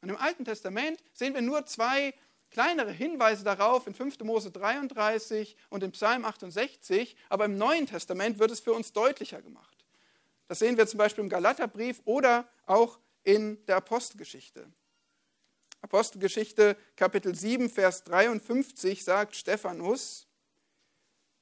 Und 0.00 0.08
im 0.08 0.16
Alten 0.16 0.44
Testament 0.44 1.02
sehen 1.12 1.34
wir 1.34 1.42
nur 1.42 1.66
zwei 1.66 2.14
kleinere 2.50 2.92
Hinweise 2.92 3.44
darauf 3.44 3.86
in 3.86 3.94
5. 3.94 4.20
Mose 4.20 4.50
33 4.50 5.56
und 5.70 5.82
in 5.82 5.92
Psalm 5.92 6.24
68, 6.24 7.16
aber 7.28 7.44
im 7.44 7.56
Neuen 7.56 7.86
Testament 7.86 8.38
wird 8.38 8.50
es 8.50 8.60
für 8.60 8.72
uns 8.72 8.92
deutlicher 8.92 9.42
gemacht. 9.42 9.84
Das 10.46 10.60
sehen 10.60 10.76
wir 10.76 10.86
zum 10.86 10.98
Beispiel 10.98 11.24
im 11.24 11.30
Galaterbrief 11.30 12.00
oder 12.04 12.48
auch 12.66 12.98
in 13.24 13.64
der 13.66 13.76
Apostelgeschichte. 13.76 14.66
Apostelgeschichte 15.82 16.76
Kapitel 16.96 17.34
7, 17.34 17.70
Vers 17.70 18.02
53 18.04 19.04
sagt 19.04 19.36
Stephanus, 19.36 20.26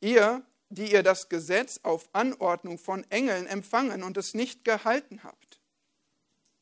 ihr 0.00 0.44
die 0.68 0.92
ihr 0.92 1.02
das 1.02 1.28
Gesetz 1.28 1.80
auf 1.82 2.08
Anordnung 2.12 2.78
von 2.78 3.08
Engeln 3.10 3.46
empfangen 3.46 4.02
und 4.02 4.16
es 4.16 4.34
nicht 4.34 4.64
gehalten 4.64 5.22
habt. 5.22 5.60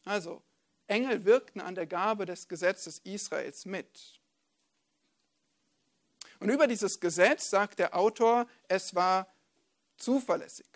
Also, 0.04 0.42
Engel 0.87 1.24
wirkten 1.24 1.61
an 1.61 1.74
der 1.74 1.87
Gabe 1.87 2.26
des 2.26 2.48
Gesetzes 2.48 2.98
Israels 2.98 3.64
mit. 3.64 4.20
Und 6.40 6.51
über 6.51 6.66
dieses 6.66 7.01
Gesetz 7.01 7.51
sagt 7.51 7.79
der 7.79 7.97
Autor, 7.97 8.47
es 8.68 8.94
war 8.94 9.33
zuverlässig. 9.97 10.66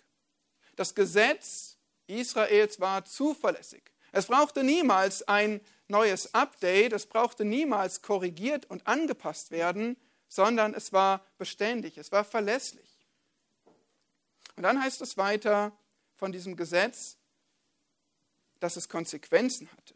Das 0.75 0.95
Gesetz 0.95 1.77
Israels 2.07 2.79
war 2.79 3.05
zuverlässig. 3.05 3.83
Es 4.11 4.25
brauchte 4.25 4.63
niemals 4.63 5.27
ein 5.27 5.61
neues 5.87 6.33
Update, 6.33 6.93
es 6.93 7.05
brauchte 7.05 7.45
niemals 7.45 8.01
korrigiert 8.01 8.65
und 8.65 8.87
angepasst 8.87 9.51
werden, 9.51 9.97
sondern 10.27 10.73
es 10.73 10.93
war 10.93 11.25
beständig, 11.37 11.97
es 11.97 12.11
war 12.11 12.23
verlässlich. 12.23 12.89
Und 14.55 14.63
dann 14.63 14.81
heißt 14.81 15.01
es 15.01 15.17
weiter 15.17 15.71
von 16.15 16.31
diesem 16.31 16.55
Gesetz, 16.55 17.17
dass 18.59 18.75
es 18.75 18.89
Konsequenzen 18.89 19.71
hatte. 19.71 19.95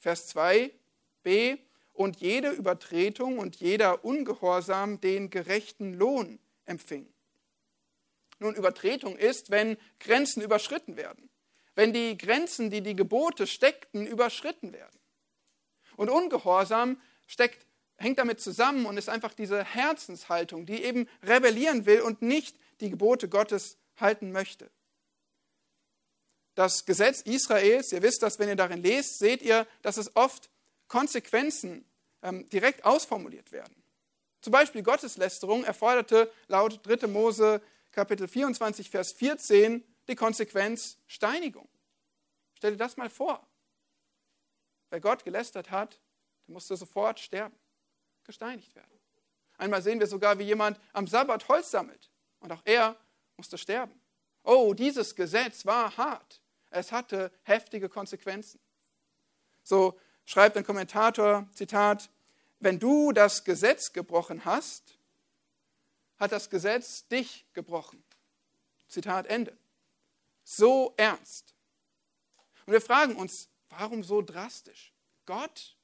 Vers 0.00 0.34
2b, 0.34 1.58
und 1.98 2.20
jede 2.20 2.50
Übertretung 2.50 3.38
und 3.38 3.56
jeder 3.56 4.04
Ungehorsam 4.04 5.00
den 5.00 5.30
gerechten 5.30 5.94
Lohn 5.94 6.38
empfing. 6.64 7.12
Nun, 8.38 8.54
Übertretung 8.54 9.16
ist, 9.16 9.50
wenn 9.50 9.76
Grenzen 9.98 10.40
überschritten 10.40 10.96
werden, 10.96 11.28
wenn 11.74 11.92
die 11.92 12.16
Grenzen, 12.16 12.70
die 12.70 12.82
die 12.82 12.94
Gebote 12.94 13.48
steckten, 13.48 14.06
überschritten 14.06 14.72
werden. 14.72 14.96
Und 15.96 16.08
Ungehorsam 16.08 17.00
steckt, 17.26 17.66
hängt 17.96 18.20
damit 18.20 18.40
zusammen 18.40 18.86
und 18.86 18.96
ist 18.96 19.08
einfach 19.08 19.34
diese 19.34 19.64
Herzenshaltung, 19.64 20.66
die 20.66 20.84
eben 20.84 21.08
rebellieren 21.24 21.84
will 21.84 22.02
und 22.02 22.22
nicht 22.22 22.56
die 22.80 22.90
Gebote 22.90 23.28
Gottes 23.28 23.76
halten 23.96 24.30
möchte. 24.30 24.70
Das 26.54 26.84
Gesetz 26.86 27.22
Israels, 27.22 27.90
ihr 27.90 28.02
wisst 28.02 28.22
das, 28.22 28.38
wenn 28.38 28.48
ihr 28.48 28.56
darin 28.56 28.82
lest, 28.82 29.18
seht 29.18 29.42
ihr, 29.42 29.66
dass 29.82 29.96
es 29.96 30.14
oft 30.14 30.48
Konsequenzen 30.86 31.84
ähm, 32.22 32.48
direkt 32.50 32.84
ausformuliert 32.84 33.52
werden. 33.52 33.74
Zum 34.40 34.52
Beispiel 34.52 34.82
Gotteslästerung 34.82 35.64
erforderte 35.64 36.30
laut 36.46 36.80
3. 36.86 37.06
Mose 37.08 37.60
Kapitel 37.90 38.28
24, 38.28 38.90
Vers 38.90 39.12
14 39.12 39.84
die 40.08 40.14
Konsequenz 40.16 40.98
Steinigung. 41.06 41.68
Stell 42.54 42.72
dir 42.72 42.78
das 42.78 42.96
mal 42.96 43.10
vor. 43.10 43.46
Wer 44.90 45.00
Gott 45.00 45.24
gelästert 45.24 45.70
hat, 45.70 46.00
der 46.46 46.54
musste 46.54 46.76
sofort 46.76 47.20
sterben, 47.20 47.54
gesteinigt 48.24 48.74
werden. 48.74 48.98
Einmal 49.58 49.82
sehen 49.82 50.00
wir 50.00 50.06
sogar, 50.06 50.38
wie 50.38 50.44
jemand 50.44 50.80
am 50.92 51.06
Sabbat 51.06 51.48
Holz 51.48 51.70
sammelt 51.70 52.10
und 52.40 52.52
auch 52.52 52.62
er 52.64 52.96
musste 53.36 53.58
sterben. 53.58 54.00
Oh, 54.44 54.72
dieses 54.72 55.14
Gesetz 55.14 55.66
war 55.66 55.96
hart. 55.96 56.40
Es 56.70 56.92
hatte 56.92 57.32
heftige 57.42 57.88
Konsequenzen. 57.88 58.60
So 59.62 59.98
schreibt 60.28 60.58
ein 60.58 60.64
Kommentator, 60.64 61.48
Zitat, 61.54 62.10
wenn 62.60 62.78
du 62.78 63.12
das 63.12 63.44
Gesetz 63.44 63.94
gebrochen 63.94 64.44
hast, 64.44 64.98
hat 66.18 66.32
das 66.32 66.50
Gesetz 66.50 67.08
dich 67.08 67.46
gebrochen. 67.54 68.04
Zitat 68.88 69.26
Ende. 69.26 69.56
So 70.44 70.92
ernst. 70.98 71.54
Und 72.66 72.74
wir 72.74 72.82
fragen 72.82 73.16
uns, 73.16 73.48
warum 73.70 74.04
so 74.04 74.20
drastisch? 74.20 74.92
Gott 75.24 75.78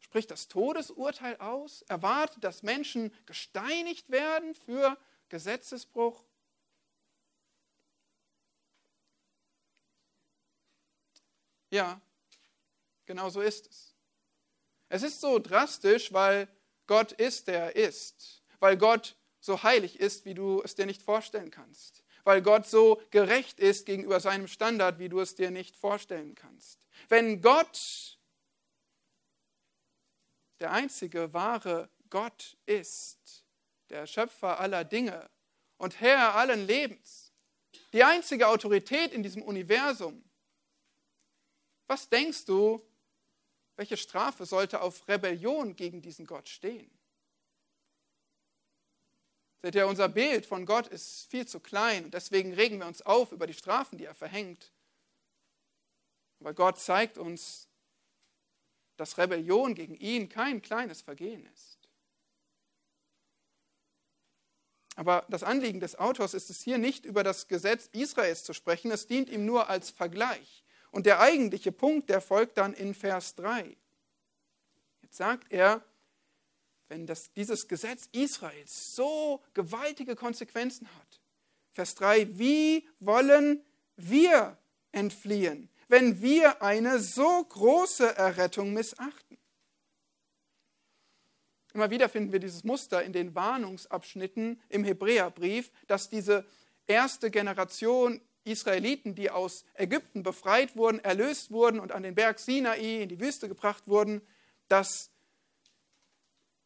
spricht 0.00 0.30
das 0.30 0.46
Todesurteil 0.48 1.38
aus, 1.38 1.80
erwartet, 1.88 2.44
dass 2.44 2.62
Menschen 2.62 3.10
gesteinigt 3.24 4.10
werden 4.10 4.54
für 4.54 4.98
Gesetzesbruch. 5.30 6.22
Ja, 11.70 12.02
Genau 13.06 13.28
so 13.30 13.40
ist 13.40 13.66
es. 13.66 13.94
Es 14.88 15.02
ist 15.02 15.20
so 15.20 15.38
drastisch, 15.38 16.12
weil 16.12 16.48
Gott 16.86 17.12
ist, 17.12 17.48
der 17.48 17.74
er 17.74 17.88
ist. 17.88 18.42
Weil 18.60 18.76
Gott 18.76 19.16
so 19.40 19.62
heilig 19.62 20.00
ist, 20.00 20.24
wie 20.24 20.34
du 20.34 20.62
es 20.62 20.74
dir 20.74 20.86
nicht 20.86 21.02
vorstellen 21.02 21.50
kannst. 21.50 22.02
Weil 22.24 22.40
Gott 22.40 22.66
so 22.66 23.02
gerecht 23.10 23.60
ist 23.60 23.84
gegenüber 23.84 24.20
seinem 24.20 24.48
Standard, 24.48 24.98
wie 24.98 25.08
du 25.08 25.20
es 25.20 25.34
dir 25.34 25.50
nicht 25.50 25.76
vorstellen 25.76 26.34
kannst. 26.34 26.80
Wenn 27.08 27.42
Gott 27.42 28.18
der 30.60 30.72
einzige 30.72 31.32
wahre 31.34 31.90
Gott 32.08 32.56
ist, 32.64 33.44
der 33.90 34.06
Schöpfer 34.06 34.60
aller 34.60 34.84
Dinge 34.84 35.28
und 35.76 36.00
Herr 36.00 36.36
allen 36.36 36.66
Lebens, 36.66 37.32
die 37.92 38.04
einzige 38.04 38.48
Autorität 38.48 39.12
in 39.12 39.22
diesem 39.22 39.42
Universum, 39.42 40.24
was 41.86 42.08
denkst 42.08 42.46
du, 42.46 42.86
welche 43.76 43.96
Strafe 43.96 44.46
sollte 44.46 44.80
auf 44.80 45.08
Rebellion 45.08 45.76
gegen 45.76 46.00
diesen 46.00 46.26
Gott 46.26 46.48
stehen? 46.48 46.90
Seht 49.62 49.74
ihr, 49.74 49.86
unser 49.86 50.08
Bild 50.08 50.44
von 50.44 50.66
Gott 50.66 50.88
ist 50.88 51.30
viel 51.30 51.46
zu 51.46 51.58
klein 51.58 52.04
und 52.04 52.14
deswegen 52.14 52.52
regen 52.52 52.78
wir 52.78 52.86
uns 52.86 53.02
auf 53.02 53.32
über 53.32 53.46
die 53.46 53.54
Strafen, 53.54 53.96
die 53.96 54.04
er 54.04 54.14
verhängt. 54.14 54.72
Aber 56.40 56.52
Gott 56.52 56.78
zeigt 56.78 57.16
uns, 57.16 57.66
dass 58.96 59.16
Rebellion 59.18 59.74
gegen 59.74 59.94
ihn 59.94 60.28
kein 60.28 60.60
kleines 60.60 61.02
Vergehen 61.02 61.46
ist. 61.46 61.78
Aber 64.96 65.24
das 65.28 65.42
Anliegen 65.42 65.80
des 65.80 65.98
Autors 65.98 66.34
ist 66.34 66.50
es 66.50 66.62
hier 66.62 66.78
nicht 66.78 67.04
über 67.04 67.24
das 67.24 67.48
Gesetz 67.48 67.88
Israels 67.92 68.44
zu 68.44 68.52
sprechen, 68.52 68.90
es 68.90 69.06
dient 69.06 69.28
ihm 69.28 69.44
nur 69.44 69.68
als 69.68 69.90
Vergleich. 69.90 70.63
Und 70.94 71.06
der 71.06 71.18
eigentliche 71.18 71.72
Punkt, 71.72 72.08
der 72.08 72.20
folgt 72.20 72.56
dann 72.56 72.72
in 72.72 72.94
Vers 72.94 73.34
3. 73.34 73.76
Jetzt 75.02 75.16
sagt 75.16 75.50
er, 75.50 75.84
wenn 76.86 77.04
das, 77.04 77.32
dieses 77.32 77.66
Gesetz 77.66 78.08
Israels 78.12 78.94
so 78.94 79.42
gewaltige 79.54 80.14
Konsequenzen 80.14 80.86
hat, 80.86 81.20
Vers 81.72 81.96
3, 81.96 82.38
wie 82.38 82.88
wollen 83.00 83.64
wir 83.96 84.56
entfliehen, 84.92 85.68
wenn 85.88 86.22
wir 86.22 86.62
eine 86.62 87.00
so 87.00 87.42
große 87.42 88.16
Errettung 88.16 88.72
missachten? 88.72 89.36
Immer 91.72 91.90
wieder 91.90 92.08
finden 92.08 92.30
wir 92.30 92.38
dieses 92.38 92.62
Muster 92.62 93.02
in 93.02 93.12
den 93.12 93.34
Warnungsabschnitten 93.34 94.62
im 94.68 94.84
Hebräerbrief, 94.84 95.72
dass 95.88 96.08
diese 96.08 96.46
erste 96.86 97.32
Generation 97.32 98.20
Israeliten, 98.44 99.14
die 99.14 99.30
aus 99.30 99.64
Ägypten 99.74 100.22
befreit 100.22 100.76
wurden, 100.76 101.00
erlöst 101.00 101.50
wurden 101.50 101.80
und 101.80 101.92
an 101.92 102.02
den 102.02 102.14
Berg 102.14 102.38
Sinai 102.38 103.02
in 103.02 103.08
die 103.08 103.20
Wüste 103.20 103.48
gebracht 103.48 103.88
wurden, 103.88 104.20
dass 104.68 105.10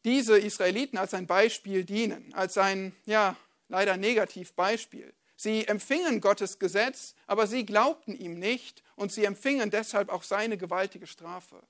diese 0.05 0.37
Israeliten 0.37 0.97
als 0.97 1.13
ein 1.13 1.27
Beispiel 1.27 1.83
dienen, 1.83 2.33
als 2.33 2.57
ein, 2.57 2.95
ja, 3.05 3.35
leider 3.67 3.97
negativ 3.97 4.53
Beispiel. 4.53 5.13
Sie 5.35 5.65
empfingen 5.67 6.19
Gottes 6.19 6.59
Gesetz, 6.59 7.15
aber 7.27 7.47
sie 7.47 7.65
glaubten 7.65 8.15
ihm 8.15 8.39
nicht 8.39 8.83
und 8.95 9.11
sie 9.11 9.23
empfingen 9.23 9.69
deshalb 9.69 10.09
auch 10.09 10.23
seine 10.23 10.57
gewaltige 10.57 11.07
Strafe. 11.07 11.61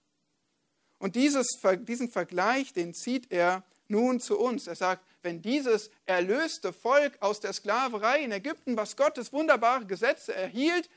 Und 0.97 1.15
dieses, 1.15 1.59
diesen 1.81 2.09
Vergleich, 2.09 2.73
den 2.73 2.93
zieht 2.93 3.31
er 3.31 3.63
nun 3.87 4.19
zu 4.19 4.39
uns. 4.39 4.67
Er 4.67 4.75
sagt, 4.75 5.05
wenn 5.21 5.41
dieses 5.41 5.91
erlöste 6.05 6.73
Volk 6.73 7.21
aus 7.21 7.39
der 7.39 7.53
Sklaverei 7.53 8.23
in 8.23 8.31
Ägypten, 8.31 8.77
was 8.77 8.95
Gottes 8.95 9.33
wunderbare 9.33 9.85
Gesetze 9.85 10.33
erhielt, 10.33 10.89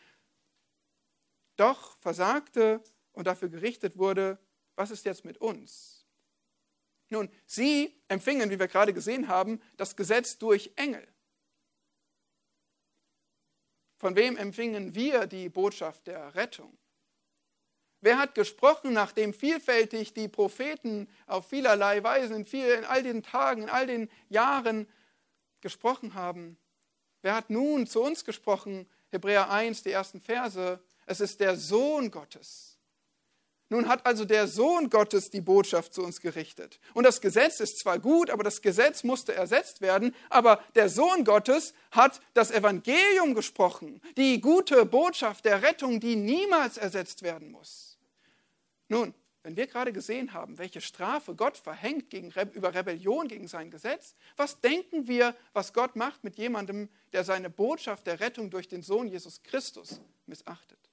doch 1.56 1.96
versagte 1.98 2.82
und 3.12 3.26
dafür 3.26 3.48
gerichtet 3.48 3.98
wurde, 3.98 4.38
was 4.76 4.90
ist 4.90 5.04
jetzt 5.04 5.24
mit 5.24 5.38
uns? 5.38 6.06
Nun, 7.08 7.30
sie 7.44 8.00
empfingen, 8.08 8.50
wie 8.50 8.58
wir 8.58 8.68
gerade 8.68 8.94
gesehen 8.94 9.28
haben, 9.28 9.60
das 9.76 9.96
Gesetz 9.96 10.38
durch 10.38 10.72
Engel. 10.76 11.06
Von 13.98 14.16
wem 14.16 14.36
empfingen 14.36 14.94
wir 14.94 15.26
die 15.26 15.48
Botschaft 15.48 16.06
der 16.06 16.34
Rettung? 16.34 16.76
Wer 18.02 18.18
hat 18.18 18.34
gesprochen, 18.34 18.92
nachdem 18.92 19.32
vielfältig 19.32 20.12
die 20.12 20.26
Propheten 20.26 21.08
auf 21.28 21.48
vielerlei 21.48 22.02
Weisen 22.02 22.34
in, 22.34 22.44
viel, 22.44 22.66
in 22.66 22.84
all 22.84 23.04
den 23.04 23.22
Tagen, 23.22 23.62
in 23.62 23.70
all 23.70 23.86
den 23.86 24.10
Jahren 24.28 24.88
gesprochen 25.60 26.14
haben? 26.14 26.58
Wer 27.22 27.36
hat 27.36 27.48
nun 27.48 27.86
zu 27.86 28.02
uns 28.02 28.24
gesprochen? 28.24 28.88
Hebräer 29.10 29.50
1, 29.50 29.84
die 29.84 29.92
ersten 29.92 30.20
Verse. 30.20 30.80
Es 31.06 31.20
ist 31.20 31.38
der 31.38 31.56
Sohn 31.56 32.10
Gottes. 32.10 32.76
Nun 33.68 33.88
hat 33.88 34.04
also 34.04 34.24
der 34.24 34.48
Sohn 34.48 34.90
Gottes 34.90 35.30
die 35.30 35.40
Botschaft 35.40 35.94
zu 35.94 36.02
uns 36.02 36.20
gerichtet. 36.20 36.80
Und 36.94 37.04
das 37.04 37.20
Gesetz 37.20 37.60
ist 37.60 37.78
zwar 37.78 38.00
gut, 38.00 38.30
aber 38.30 38.42
das 38.42 38.62
Gesetz 38.62 39.04
musste 39.04 39.32
ersetzt 39.32 39.80
werden, 39.80 40.14
aber 40.28 40.62
der 40.74 40.88
Sohn 40.88 41.24
Gottes 41.24 41.72
hat 41.92 42.20
das 42.34 42.50
Evangelium 42.50 43.34
gesprochen, 43.34 44.02
die 44.16 44.40
gute 44.40 44.84
Botschaft 44.84 45.44
der 45.44 45.62
Rettung, 45.62 46.00
die 46.00 46.16
niemals 46.16 46.76
ersetzt 46.76 47.22
werden 47.22 47.52
muss. 47.52 47.91
Nun, 48.92 49.14
wenn 49.42 49.56
wir 49.56 49.66
gerade 49.66 49.90
gesehen 49.90 50.34
haben, 50.34 50.58
welche 50.58 50.82
Strafe 50.82 51.34
Gott 51.34 51.56
verhängt 51.56 52.10
gegen, 52.10 52.30
über 52.52 52.74
Rebellion 52.74 53.26
gegen 53.26 53.48
sein 53.48 53.70
Gesetz, 53.70 54.14
was 54.36 54.60
denken 54.60 55.08
wir, 55.08 55.34
was 55.54 55.72
Gott 55.72 55.96
macht 55.96 56.24
mit 56.24 56.36
jemandem, 56.36 56.90
der 57.14 57.24
seine 57.24 57.48
Botschaft 57.48 58.06
der 58.06 58.20
Rettung 58.20 58.50
durch 58.50 58.68
den 58.68 58.82
Sohn 58.82 59.08
Jesus 59.08 59.42
Christus 59.42 59.98
missachtet? 60.26 60.90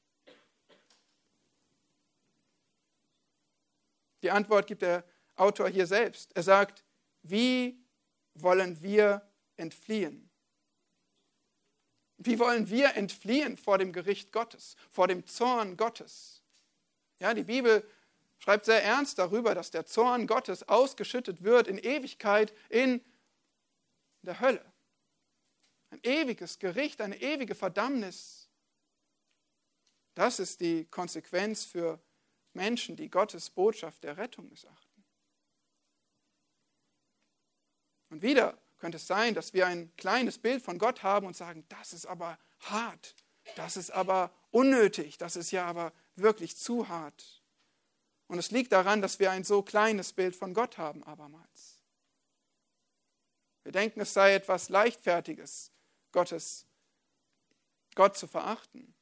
Die 4.24 4.32
Antwort 4.32 4.68
gibt 4.68 4.82
der 4.82 5.04
Autor 5.36 5.68
hier 5.68 5.86
selbst. 5.86 6.34
Er 6.38 6.44
sagt, 6.44 6.86
wie 7.22 7.86
wollen 8.34 8.82
wir 8.82 9.30
entfliehen? 9.58 10.30
Wie 12.16 12.40
wollen 12.40 12.70
wir 12.70 12.96
entfliehen 12.96 13.58
vor 13.58 13.78
dem 13.78 13.92
Gericht 13.92 14.32
Gottes, 14.32 14.78
vor 14.90 15.10
dem 15.10 15.26
Zorn 15.26 15.76
Gottes? 15.76 16.39
Ja, 17.20 17.34
die 17.34 17.44
Bibel 17.44 17.88
schreibt 18.40 18.66
sehr 18.66 18.84
ernst 18.84 19.20
darüber, 19.20 19.54
dass 19.54 19.72
der 19.72 19.86
Zorn 19.86 20.28
Gottes 20.28 20.68
ausgeschüttet 20.68 21.44
wird 21.44 21.68
in 21.68 21.78
Ewigkeit 21.78 22.54
in 22.70 23.04
der 24.22 24.40
Hölle. 24.40 24.66
Ein 25.92 26.00
ewiges 26.04 26.60
Gericht, 26.60 27.02
eine 27.02 27.22
ewige 27.22 27.56
Verdammnis. 27.56 28.50
Das 30.16 30.40
ist 30.40 30.62
die 30.62 30.86
Konsequenz 30.86 31.66
für 31.66 32.00
Menschen, 32.54 32.96
die 32.96 33.10
Gottes 33.10 33.50
Botschaft 33.50 34.04
der 34.04 34.18
Rettung 34.18 34.50
missachten. 34.50 35.06
Und 38.10 38.22
wieder 38.22 38.58
könnte 38.78 38.98
es 38.98 39.08
sein, 39.08 39.34
dass 39.34 39.54
wir 39.54 39.68
ein 39.68 39.96
kleines 39.98 40.40
Bild 40.40 40.64
von 40.64 40.78
Gott 40.78 41.04
haben 41.04 41.28
und 41.28 41.36
sagen, 41.36 41.66
das 41.70 41.94
ist 41.94 42.06
aber 42.06 42.40
hart, 42.62 43.16
das 43.56 43.78
ist 43.78 43.92
aber 43.92 44.32
unnötig, 44.52 45.18
das 45.18 45.36
ist 45.36 45.52
ja 45.52 45.66
aber 45.66 45.94
wirklich 46.16 46.58
zu 46.58 46.88
hart. 46.88 47.42
Und 48.28 48.38
es 48.38 48.52
liegt 48.52 48.72
daran, 48.72 49.02
dass 49.02 49.20
wir 49.20 49.32
ein 49.32 49.44
so 49.44 49.62
kleines 49.62 50.14
Bild 50.14 50.36
von 50.36 50.54
Gott 50.54 50.78
haben, 50.78 51.04
abermals. 51.04 51.80
Wir 53.64 53.72
denken, 53.72 54.02
es 54.02 54.14
sei 54.14 54.34
etwas 54.34 54.70
Leichtfertiges, 54.70 55.72
Gottes, 56.12 56.66
Gott 57.96 58.18
zu 58.18 58.28
verachten. 58.28 58.94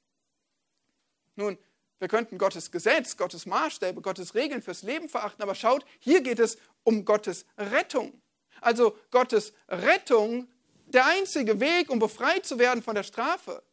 Nun, 1.36 1.58
wir 2.00 2.08
könnten 2.08 2.38
Gottes 2.38 2.72
Gesetz, 2.72 3.18
Gottes 3.18 3.46
Maßstäbe, 3.46 4.02
Gottes 4.02 4.36
Regeln 4.36 4.62
fürs 4.62 4.84
Leben 4.84 5.10
verachten, 5.10 5.42
aber 5.42 5.56
schaut, 5.56 5.86
hier 6.00 6.22
geht 6.22 6.40
es 6.40 6.58
um 6.84 7.06
Gottes 7.06 7.46
Rettung. 7.58 8.22
Also 8.62 8.98
Gottes 9.12 9.54
Rettung, 9.68 10.48
der 10.86 11.06
einzige 11.06 11.60
Weg, 11.60 11.90
um 11.90 12.00
befreit 12.00 12.46
zu 12.46 12.60
werden 12.60 12.82
von 12.84 12.96
der 12.96 13.04
Strafe. 13.04 13.64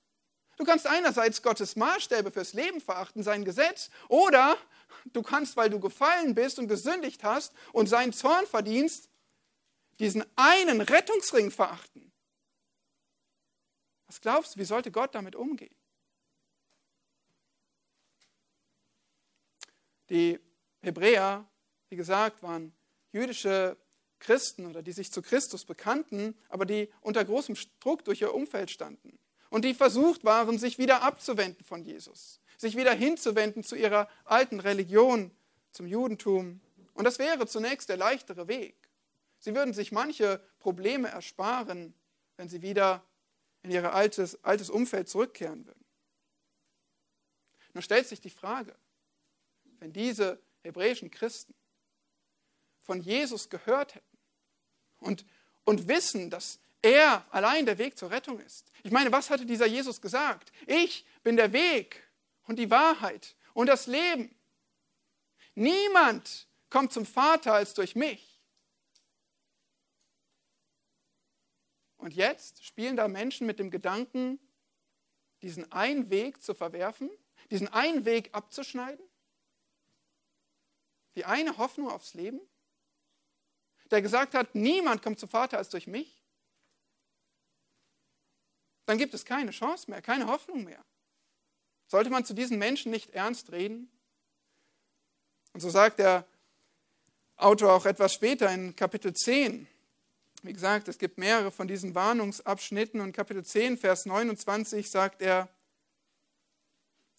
Du 0.56 0.64
kannst 0.64 0.86
einerseits 0.86 1.42
Gottes 1.42 1.76
Maßstäbe 1.76 2.30
fürs 2.30 2.52
Leben 2.52 2.80
verachten, 2.80 3.22
sein 3.22 3.44
Gesetz, 3.44 3.90
oder 4.08 4.56
du 5.12 5.22
kannst, 5.22 5.56
weil 5.56 5.70
du 5.70 5.80
gefallen 5.80 6.34
bist 6.34 6.58
und 6.58 6.68
gesündigt 6.68 7.24
hast 7.24 7.52
und 7.72 7.88
seinen 7.88 8.12
Zorn 8.12 8.46
verdienst, 8.46 9.08
diesen 9.98 10.24
einen 10.36 10.80
Rettungsring 10.80 11.50
verachten. 11.50 12.12
Was 14.06 14.20
glaubst 14.20 14.54
du, 14.54 14.60
wie 14.60 14.64
sollte 14.64 14.92
Gott 14.92 15.14
damit 15.14 15.34
umgehen? 15.34 15.74
Die 20.10 20.38
Hebräer, 20.82 21.48
wie 21.88 21.96
gesagt, 21.96 22.42
waren 22.42 22.74
jüdische 23.10 23.76
Christen 24.20 24.66
oder 24.66 24.82
die 24.82 24.92
sich 24.92 25.10
zu 25.10 25.22
Christus 25.22 25.64
bekannten, 25.64 26.38
aber 26.48 26.64
die 26.64 26.92
unter 27.00 27.24
großem 27.24 27.56
Druck 27.80 28.04
durch 28.04 28.20
ihr 28.20 28.34
Umfeld 28.34 28.70
standen 28.70 29.18
und 29.54 29.64
die 29.64 29.72
versucht 29.72 30.24
waren, 30.24 30.58
sich 30.58 30.78
wieder 30.78 31.02
abzuwenden 31.02 31.64
von 31.64 31.84
Jesus, 31.84 32.40
sich 32.56 32.76
wieder 32.76 32.92
hinzuwenden 32.92 33.62
zu 33.62 33.76
ihrer 33.76 34.08
alten 34.24 34.58
Religion, 34.58 35.30
zum 35.70 35.86
Judentum. 35.86 36.60
Und 36.92 37.04
das 37.04 37.20
wäre 37.20 37.46
zunächst 37.46 37.88
der 37.88 37.96
leichtere 37.96 38.48
Weg. 38.48 38.74
Sie 39.38 39.54
würden 39.54 39.72
sich 39.72 39.92
manche 39.92 40.40
Probleme 40.58 41.06
ersparen, 41.06 41.94
wenn 42.36 42.48
sie 42.48 42.62
wieder 42.62 43.04
in 43.62 43.70
ihr 43.70 43.94
altes, 43.94 44.42
altes 44.42 44.70
Umfeld 44.70 45.08
zurückkehren 45.08 45.64
würden. 45.64 45.84
Nur 47.74 47.82
stellt 47.82 48.08
sich 48.08 48.20
die 48.20 48.30
Frage, 48.30 48.74
wenn 49.78 49.92
diese 49.92 50.40
hebräischen 50.64 51.12
Christen 51.12 51.54
von 52.82 53.00
Jesus 53.00 53.50
gehört 53.50 53.94
hätten 53.94 54.18
und, 54.98 55.24
und 55.62 55.86
wissen, 55.86 56.28
dass 56.28 56.58
er 56.84 57.24
allein 57.30 57.64
der 57.64 57.78
Weg 57.78 57.96
zur 57.96 58.10
Rettung 58.10 58.38
ist. 58.40 58.70
Ich 58.82 58.90
meine, 58.90 59.10
was 59.10 59.30
hatte 59.30 59.46
dieser 59.46 59.66
Jesus 59.66 60.02
gesagt? 60.02 60.52
Ich 60.66 61.06
bin 61.22 61.36
der 61.36 61.52
Weg 61.52 62.06
und 62.46 62.58
die 62.58 62.70
Wahrheit 62.70 63.36
und 63.54 63.68
das 63.68 63.86
Leben. 63.86 64.34
Niemand 65.54 66.46
kommt 66.68 66.92
zum 66.92 67.06
Vater 67.06 67.54
als 67.54 67.72
durch 67.72 67.96
mich. 67.96 68.38
Und 71.96 72.12
jetzt 72.12 72.62
spielen 72.62 72.96
da 72.96 73.08
Menschen 73.08 73.46
mit 73.46 73.58
dem 73.58 73.70
Gedanken, 73.70 74.38
diesen 75.40 75.72
einen 75.72 76.10
Weg 76.10 76.42
zu 76.42 76.54
verwerfen, 76.54 77.10
diesen 77.50 77.68
einen 77.68 78.04
Weg 78.04 78.34
abzuschneiden, 78.34 79.06
die 81.14 81.24
eine 81.24 81.56
Hoffnung 81.56 81.88
aufs 81.88 82.12
Leben, 82.12 82.40
der 83.90 84.02
gesagt 84.02 84.34
hat, 84.34 84.54
niemand 84.54 85.02
kommt 85.02 85.18
zum 85.18 85.30
Vater 85.30 85.56
als 85.56 85.70
durch 85.70 85.86
mich 85.86 86.23
dann 88.86 88.98
gibt 88.98 89.14
es 89.14 89.24
keine 89.24 89.50
Chance 89.50 89.90
mehr, 89.90 90.02
keine 90.02 90.26
Hoffnung 90.26 90.64
mehr. 90.64 90.84
Sollte 91.86 92.10
man 92.10 92.24
zu 92.24 92.34
diesen 92.34 92.58
Menschen 92.58 92.90
nicht 92.90 93.10
ernst 93.10 93.52
reden? 93.52 93.90
Und 95.52 95.60
so 95.60 95.70
sagt 95.70 95.98
der 95.98 96.26
Autor 97.36 97.72
auch 97.72 97.86
etwas 97.86 98.12
später 98.12 98.52
in 98.52 98.74
Kapitel 98.76 99.14
10. 99.14 99.66
Wie 100.42 100.52
gesagt, 100.52 100.88
es 100.88 100.98
gibt 100.98 101.18
mehrere 101.18 101.50
von 101.50 101.68
diesen 101.68 101.94
Warnungsabschnitten 101.94 103.00
und 103.00 103.12
Kapitel 103.12 103.44
10, 103.44 103.78
Vers 103.78 104.06
29 104.06 104.90
sagt 104.90 105.22
er, 105.22 105.48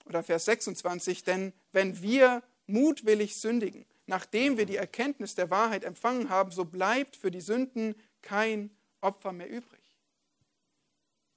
oder 0.05 0.23
Vers 0.23 0.45
26, 0.45 1.23
denn 1.23 1.53
wenn 1.71 2.01
wir 2.01 2.43
mutwillig 2.67 3.39
sündigen, 3.39 3.85
nachdem 4.05 4.57
wir 4.57 4.65
die 4.65 4.75
Erkenntnis 4.75 5.35
der 5.35 5.49
Wahrheit 5.49 5.83
empfangen 5.83 6.29
haben, 6.29 6.51
so 6.51 6.65
bleibt 6.65 7.15
für 7.15 7.31
die 7.31 7.41
Sünden 7.41 7.95
kein 8.21 8.69
Opfer 9.01 9.31
mehr 9.31 9.49
übrig. 9.49 9.84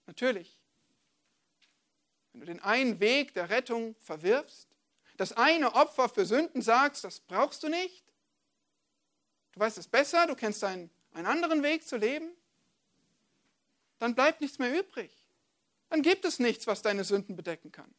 Natürlich. 0.09 0.59
Wenn 2.33 2.40
du 2.40 2.47
den 2.47 2.61
einen 2.61 2.99
Weg 2.99 3.35
der 3.35 3.51
Rettung 3.51 3.94
verwirfst, 4.01 4.66
das 5.18 5.35
eine 5.35 5.75
Opfer 5.75 6.09
für 6.09 6.25
Sünden 6.25 6.62
sagst, 6.62 7.05
das 7.05 7.21
brauchst 7.21 7.62
du 7.62 7.68
nicht. 7.68 8.05
Du 9.53 9.61
weißt 9.61 9.77
es 9.77 9.87
besser, 9.87 10.27
du 10.27 10.35
kennst 10.35 10.64
einen, 10.64 10.90
einen 11.12 11.27
anderen 11.27 11.62
Weg 11.62 11.87
zu 11.87 11.99
leben. 11.99 12.31
Dann 13.99 14.14
bleibt 14.14 14.40
nichts 14.40 14.59
mehr 14.59 14.77
übrig. 14.81 15.12
Dann 15.90 16.01
gibt 16.01 16.25
es 16.25 16.38
nichts, 16.38 16.66
was 16.66 16.81
deine 16.81 17.05
Sünden 17.05 17.37
bedecken 17.37 17.71
kann. 17.71 17.94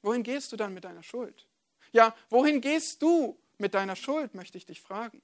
Wohin 0.00 0.22
gehst 0.22 0.50
du 0.50 0.56
dann 0.56 0.72
mit 0.72 0.84
deiner 0.84 1.02
Schuld? 1.02 1.46
Ja, 1.92 2.16
wohin 2.30 2.62
gehst 2.62 3.02
du 3.02 3.38
mit 3.58 3.74
deiner 3.74 3.96
Schuld, 3.96 4.34
möchte 4.34 4.56
ich 4.56 4.64
dich 4.64 4.80
fragen. 4.80 5.20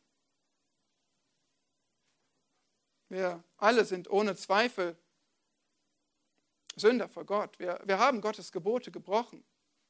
Wir 3.09 3.43
alle 3.57 3.85
sind 3.85 4.11
ohne 4.11 4.37
Zweifel 4.37 4.97
Sünder 6.77 7.09
vor 7.09 7.25
Gott. 7.25 7.59
Wir, 7.59 7.81
wir 7.85 7.99
haben 7.99 8.21
Gottes 8.21 8.53
Gebote 8.53 8.90
gebrochen. 8.90 9.45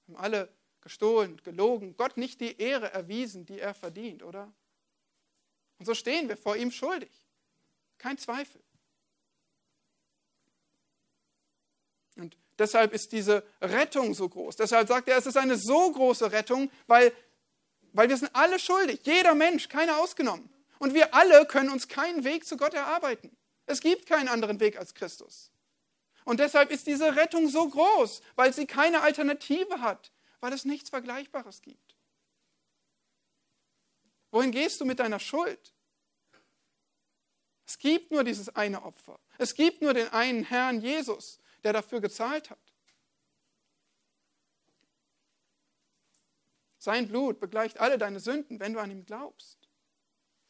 Haben 0.07 0.17
alle 0.17 0.49
gestohlen, 0.81 1.41
gelogen, 1.43 1.97
Gott 1.97 2.17
nicht 2.19 2.41
die 2.41 2.61
Ehre 2.61 2.93
erwiesen, 2.93 3.47
die 3.47 3.59
er 3.59 3.75
verdient, 3.75 4.23
oder? 4.23 4.53
Und 5.79 5.87
so 5.87 5.95
stehen 5.95 6.29
wir 6.29 6.37
vor 6.37 6.57
ihm 6.57 6.71
schuldig. 6.71 7.11
Kein 7.97 8.19
Zweifel. 8.19 8.63
Und 12.17 12.37
deshalb 12.59 12.93
ist 12.93 13.13
diese 13.13 13.43
Rettung 13.63 14.15
so 14.15 14.29
groß. 14.29 14.57
Deshalb 14.57 14.87
sagt 14.87 15.09
er, 15.09 15.17
es 15.17 15.27
ist 15.27 15.39
eine 15.39 15.57
so 15.57 15.91
große 15.91 16.31
Rettung, 16.31 16.71
weil, 16.87 17.13
weil 17.93 18.09
wir 18.09 18.17
sind 18.17 18.31
alle 18.35 18.59
schuldig. 18.59 19.01
Jeder 19.05 19.35
Mensch, 19.35 19.69
keiner 19.69 19.99
ausgenommen. 19.99 20.54
Und 20.85 20.93
wir 20.93 21.15
alle 21.15 21.47
können 21.47 21.71
uns 21.71 21.89
keinen 21.89 22.25
Weg 22.25 22.45
zu 22.45 22.59
Gott 22.59 22.75
erarbeiten. 22.75 23.35
Es 23.65 23.81
gibt 23.81 24.05
keinen 24.05 24.29
anderen 24.29 24.61
Weg 24.61 24.77
als 24.77 24.93
Christus. 24.93 25.51
Und 26.27 26.41
deshalb 26.41 26.71
ist 26.71 26.87
diese 26.87 27.17
Rettung 27.17 27.49
so 27.49 27.71
groß, 27.71 28.21
weil 28.35 28.53
sie 28.53 28.67
keine 28.67 29.01
Alternative 29.01 29.81
hat, 29.81 30.13
weil 30.41 30.53
es 30.53 30.67
nichts 30.67 30.91
Vergleichbares 30.91 31.63
gibt. 31.63 31.97
Wohin 34.31 34.51
gehst 34.51 34.79
du 34.79 34.85
mit 34.85 34.99
deiner 34.99 35.21
Schuld? 35.21 35.73
Es 37.67 37.79
gibt 37.79 38.11
nur 38.11 38.23
dieses 38.23 38.51
eine 38.51 38.83
Opfer. 38.83 39.19
Es 39.39 39.55
gibt 39.55 39.81
nur 39.81 39.95
den 39.95 40.09
einen 40.09 40.45
Herrn 40.45 40.83
Jesus, 40.83 41.41
der 41.63 41.73
dafür 41.73 42.03
gezahlt 42.03 42.51
hat. 42.51 42.75
Sein 46.77 47.09
Blut 47.09 47.41
begleicht 47.41 47.81
alle 47.81 47.97
deine 47.97 48.21
Sünden, 48.21 48.61
wenn 48.61 48.75
du 48.75 48.81
an 48.81 48.91
ihm 48.91 49.07
glaubst. 49.07 49.64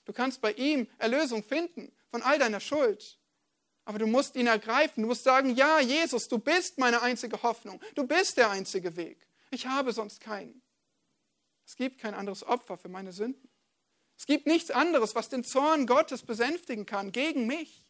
Du 0.04 0.12
kannst 0.12 0.40
bei 0.40 0.52
ihm 0.52 0.88
Erlösung 0.98 1.42
finden 1.42 1.92
von 2.10 2.22
all 2.22 2.38
deiner 2.38 2.60
Schuld. 2.60 3.18
Aber 3.84 3.98
du 3.98 4.06
musst 4.06 4.36
ihn 4.36 4.46
ergreifen. 4.46 5.02
Du 5.02 5.08
musst 5.08 5.24
sagen, 5.24 5.54
ja, 5.54 5.80
Jesus, 5.80 6.28
du 6.28 6.38
bist 6.38 6.78
meine 6.78 7.02
einzige 7.02 7.42
Hoffnung. 7.42 7.80
Du 7.94 8.06
bist 8.06 8.36
der 8.36 8.50
einzige 8.50 8.96
Weg. 8.96 9.26
Ich 9.50 9.66
habe 9.66 9.92
sonst 9.92 10.20
keinen. 10.20 10.62
Es 11.66 11.76
gibt 11.76 11.98
kein 11.98 12.14
anderes 12.14 12.44
Opfer 12.44 12.76
für 12.76 12.88
meine 12.88 13.12
Sünden. 13.12 13.48
Es 14.16 14.26
gibt 14.26 14.46
nichts 14.46 14.70
anderes, 14.70 15.14
was 15.14 15.28
den 15.28 15.44
Zorn 15.44 15.86
Gottes 15.86 16.22
besänftigen 16.22 16.86
kann 16.86 17.12
gegen 17.12 17.46
mich. 17.46 17.84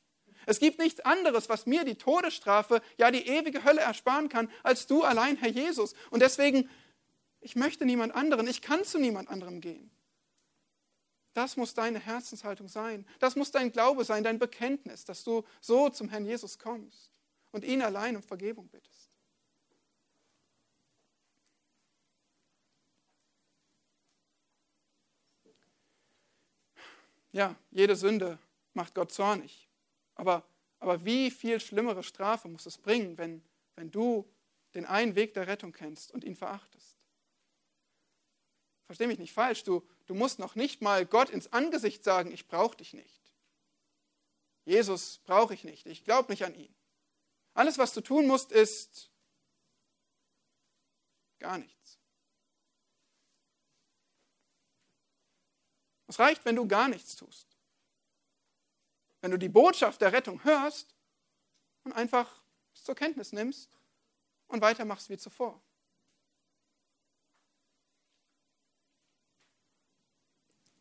Es 0.47 0.59
gibt 0.59 0.79
nichts 0.79 1.01
anderes, 1.01 1.49
was 1.49 1.67
mir 1.67 1.85
die 1.85 1.95
Todesstrafe, 1.95 2.83
ja 2.99 3.11
die 3.11 3.27
ewige 3.27 3.65
Hölle 3.65 3.81
ersparen 3.81 4.29
kann, 4.29 4.51
als 4.63 4.87
du 4.87 5.03
allein, 5.03 5.37
Herr 5.37 5.49
Jesus. 5.49 5.95
Und 6.11 6.21
deswegen, 6.21 6.69
ich 7.41 7.57
möchte 7.57 7.85
niemand 7.85 8.15
anderen, 8.15 8.47
ich 8.47 8.63
kann 8.63 8.85
zu 8.85 8.99
niemand 8.99 9.29
anderem 9.29 9.61
gehen. 9.61 9.91
Das 11.35 11.57
muss 11.57 11.75
deine 11.75 11.99
Herzenshaltung 11.99 12.69
sein. 12.69 13.05
Das 13.19 13.35
muss 13.35 13.51
dein 13.51 13.73
Glaube 13.73 14.05
sein, 14.05 14.23
dein 14.23 14.39
Bekenntnis, 14.39 15.05
dass 15.05 15.25
du 15.25 15.45
so 15.61 15.91
zum 15.91 16.09
Herrn 16.09 16.25
Jesus 16.25 16.59
kommst 16.59 17.11
und 17.51 17.65
ihn 17.65 17.83
allein 17.83 18.17
um 18.17 18.23
Vergebung 18.23 18.69
bittest. 18.69 19.11
Ja, 27.33 27.57
jede 27.73 27.97
Sünde 27.97 28.39
macht 28.75 28.95
Gott 28.95 29.11
zornig. 29.11 29.69
Aber, 30.15 30.45
aber 30.79 31.05
wie 31.05 31.33
viel 31.33 31.59
schlimmere 31.59 32.05
Strafe 32.05 32.47
muss 32.47 32.65
es 32.65 32.79
bringen, 32.79 33.19
wenn, 33.19 33.43
wenn 33.75 33.91
du 33.91 34.25
den 34.73 34.87
einen 34.87 35.17
Weg 35.17 35.35
der 35.35 35.49
Rettung 35.49 35.73
kennst 35.73 36.13
und 36.13 36.23
ihn 36.23 36.37
verachtest? 36.37 36.97
Versteh 38.87 39.09
mich 39.09 39.19
nicht 39.19 39.33
falsch, 39.33 39.65
du, 39.65 39.83
du 40.07 40.15
musst 40.15 40.39
noch 40.39 40.55
nicht 40.55 40.83
mal 40.83 41.07
Gott 41.07 41.31
ins 41.31 41.53
Angesicht 41.53 42.05
sagen, 42.05 42.33
ich 42.33 42.47
brauche 42.47 42.77
dich 42.77 42.95
nicht. 42.95 43.33
Jesus 44.65 45.19
brauche 45.25 45.55
ich 45.55 45.65
nicht, 45.65 45.87
ich 45.87 46.05
glaube 46.05 46.33
nicht 46.33 46.45
an 46.45 46.55
ihn. 46.55 46.75
Alles, 47.55 47.79
was 47.79 47.93
du 47.93 48.01
tun 48.01 48.27
musst, 48.27 48.51
ist 48.51 49.11
gar 51.39 51.59
nichts. 51.59 51.99
Es 56.07 56.19
reicht, 56.19 56.45
wenn 56.45 56.57
du 56.57 56.67
gar 56.67 56.89
nichts 56.89 57.17
tust. 57.17 57.57
Wenn 59.21 59.31
du 59.31 59.39
die 59.39 59.49
Botschaft 59.49 60.01
der 60.01 60.13
Rettung 60.13 60.43
hörst 60.45 60.95
und 61.85 61.93
einfach 61.93 62.43
zur 62.75 62.95
Kenntnis 62.95 63.33
nimmst 63.33 63.79
und 64.49 64.61
weitermachst 64.61 65.09
wie 65.09 65.17
zuvor. 65.17 65.63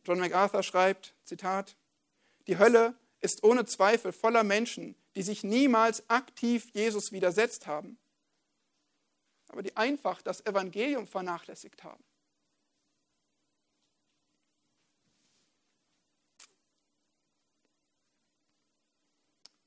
John 0.04 0.18
MacArthur 0.18 0.62
schreibt, 0.62 1.14
Zitat, 1.24 1.76
die 2.46 2.58
Hölle 2.58 2.94
ist 3.20 3.42
ohne 3.42 3.64
Zweifel 3.64 4.12
voller 4.12 4.44
Menschen, 4.44 4.94
die 5.16 5.22
sich 5.22 5.44
niemals 5.44 6.08
aktiv 6.10 6.70
Jesus 6.74 7.10
widersetzt 7.10 7.66
haben, 7.66 7.98
aber 9.48 9.62
die 9.62 9.76
einfach 9.76 10.20
das 10.20 10.44
Evangelium 10.44 11.06
vernachlässigt 11.06 11.84
haben. 11.84 12.04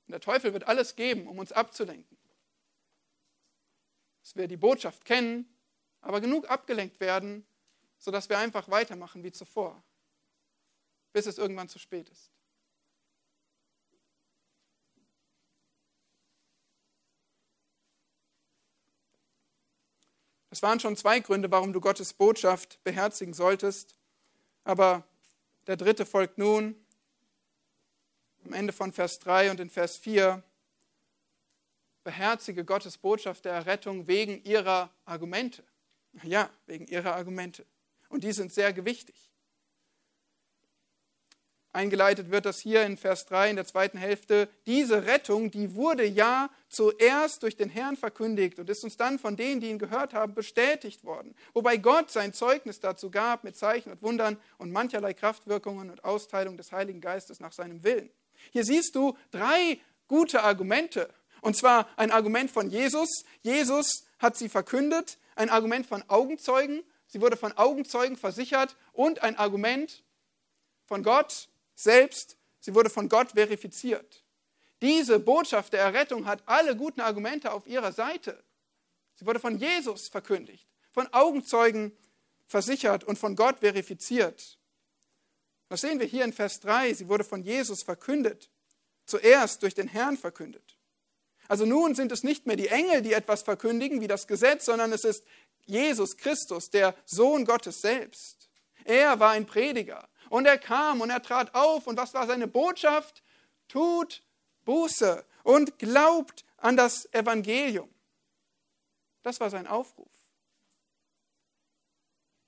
Und 0.05 0.11
der 0.11 0.21
Teufel 0.21 0.53
wird 0.53 0.67
alles 0.67 0.95
geben, 0.95 1.27
um 1.27 1.39
uns 1.39 1.51
abzulenken. 1.51 2.17
Dass 4.21 4.35
wir 4.35 4.47
die 4.47 4.55
Botschaft 4.55 5.03
kennen, 5.03 5.53
aber 5.99 6.21
genug 6.21 6.49
abgelenkt 6.49 6.99
werden, 6.99 7.45
sodass 7.97 8.29
wir 8.29 8.37
einfach 8.37 8.69
weitermachen 8.69 9.23
wie 9.23 9.31
zuvor, 9.31 9.83
bis 11.17 11.25
es 11.25 11.39
irgendwann 11.39 11.67
zu 11.67 11.79
spät 11.79 12.07
ist. 12.09 12.29
Das 20.51 20.61
waren 20.61 20.79
schon 20.79 20.95
zwei 20.95 21.19
Gründe, 21.19 21.49
warum 21.49 21.73
du 21.73 21.81
Gottes 21.81 22.13
Botschaft 22.13 22.83
beherzigen 22.83 23.33
solltest. 23.33 23.97
Aber 24.63 25.07
der 25.65 25.75
dritte 25.75 26.05
folgt 26.05 26.37
nun 26.37 26.75
am 28.45 28.53
Ende 28.53 28.71
von 28.71 28.93
Vers 28.93 29.17
3 29.17 29.49
und 29.49 29.59
in 29.59 29.71
Vers 29.71 29.97
4. 29.97 30.43
Beherzige 32.03 32.63
Gottes 32.63 32.99
Botschaft 32.99 33.45
der 33.45 33.53
Errettung 33.53 34.05
wegen 34.05 34.43
ihrer 34.43 34.93
Argumente. 35.03 35.63
Ja, 36.21 36.51
wegen 36.67 36.85
ihrer 36.85 37.15
Argumente. 37.15 37.65
Und 38.07 38.23
die 38.23 38.33
sind 38.33 38.53
sehr 38.53 38.71
gewichtig. 38.71 39.31
Eingeleitet 41.77 42.31
wird 42.31 42.47
das 42.47 42.59
hier 42.59 42.83
in 42.87 42.97
Vers 42.97 43.27
3 43.27 43.51
in 43.51 43.55
der 43.55 43.65
zweiten 43.65 43.99
Hälfte. 43.99 44.49
Diese 44.65 45.05
Rettung, 45.05 45.51
die 45.51 45.75
wurde 45.75 46.05
ja 46.05 46.49
zuerst 46.69 47.43
durch 47.43 47.55
den 47.55 47.69
Herrn 47.69 47.95
verkündigt 47.95 48.57
und 48.57 48.67
ist 48.67 48.83
uns 48.83 48.97
dann 48.97 49.19
von 49.19 49.35
denen, 49.35 49.61
die 49.61 49.69
ihn 49.69 49.77
gehört 49.77 50.15
haben, 50.15 50.33
bestätigt 50.33 51.03
worden. 51.03 51.35
Wobei 51.53 51.77
Gott 51.77 52.09
sein 52.09 52.33
Zeugnis 52.33 52.79
dazu 52.79 53.11
gab 53.11 53.43
mit 53.43 53.55
Zeichen 53.55 53.91
und 53.91 54.01
Wundern 54.01 54.37
und 54.57 54.71
mancherlei 54.71 55.13
Kraftwirkungen 55.13 55.91
und 55.91 56.03
Austeilung 56.03 56.57
des 56.57 56.71
Heiligen 56.71 56.99
Geistes 56.99 57.39
nach 57.39 57.53
seinem 57.53 57.83
Willen. 57.83 58.09
Hier 58.51 58.65
siehst 58.65 58.95
du 58.95 59.15
drei 59.29 59.79
gute 60.07 60.41
Argumente. 60.41 61.13
Und 61.41 61.55
zwar 61.55 61.87
ein 61.95 62.09
Argument 62.09 62.49
von 62.49 62.71
Jesus. 62.71 63.23
Jesus 63.43 64.07
hat 64.17 64.35
sie 64.35 64.49
verkündet. 64.49 65.19
Ein 65.35 65.51
Argument 65.51 65.85
von 65.85 66.03
Augenzeugen. 66.07 66.81
Sie 67.05 67.21
wurde 67.21 67.37
von 67.37 67.55
Augenzeugen 67.55 68.17
versichert. 68.17 68.75
Und 68.93 69.21
ein 69.21 69.37
Argument 69.37 70.03
von 70.87 71.03
Gott 71.03 71.49
selbst, 71.77 72.37
sie 72.59 72.73
wurde 72.73 72.89
von 72.89 73.07
Gott 73.07 73.31
verifiziert. 73.31 74.23
Diese 74.81 75.19
Botschaft 75.19 75.73
der 75.73 75.81
Errettung 75.81 76.25
hat 76.25 76.43
alle 76.45 76.75
guten 76.75 77.01
Argumente 77.01 77.51
auf 77.51 77.67
ihrer 77.67 77.91
Seite. 77.91 78.43
Sie 79.15 79.25
wurde 79.25 79.39
von 79.39 79.57
Jesus 79.57 80.07
verkündigt, 80.09 80.67
von 80.91 81.11
Augenzeugen 81.13 81.95
versichert 82.47 83.03
und 83.03 83.17
von 83.17 83.35
Gott 83.35 83.59
verifiziert. 83.59 84.57
Das 85.69 85.81
sehen 85.81 85.99
wir 85.99 86.07
hier 86.07 86.23
in 86.23 86.33
Vers 86.33 86.59
3. 86.61 86.93
Sie 86.93 87.09
wurde 87.09 87.23
von 87.23 87.43
Jesus 87.43 87.83
verkündet, 87.83 88.49
zuerst 89.05 89.63
durch 89.63 89.75
den 89.75 89.87
Herrn 89.87 90.17
verkündet. 90.17 90.77
Also 91.47 91.65
nun 91.65 91.95
sind 91.95 92.11
es 92.11 92.23
nicht 92.23 92.45
mehr 92.45 92.55
die 92.55 92.67
Engel, 92.67 93.01
die 93.01 93.13
etwas 93.13 93.43
verkündigen 93.43 94.01
wie 94.01 94.07
das 94.07 94.27
Gesetz, 94.27 94.65
sondern 94.65 94.91
es 94.91 95.03
ist 95.03 95.25
Jesus 95.65 96.17
Christus, 96.17 96.69
der 96.69 96.95
Sohn 97.05 97.45
Gottes 97.45 97.81
selbst. 97.81 98.49
Er 98.83 99.19
war 99.19 99.31
ein 99.31 99.45
Prediger. 99.45 100.07
Und 100.29 100.45
er 100.45 100.57
kam 100.57 101.01
und 101.01 101.09
er 101.09 101.21
trat 101.21 101.53
auf. 101.55 101.87
Und 101.87 101.97
was 101.97 102.13
war 102.13 102.27
seine 102.27 102.47
Botschaft? 102.47 103.23
Tut 103.67 104.23
Buße 104.65 105.25
und 105.43 105.79
glaubt 105.79 106.45
an 106.57 106.75
das 106.75 107.11
Evangelium. 107.13 107.89
Das 109.23 109.39
war 109.39 109.49
sein 109.49 109.67
Aufruf. 109.67 110.11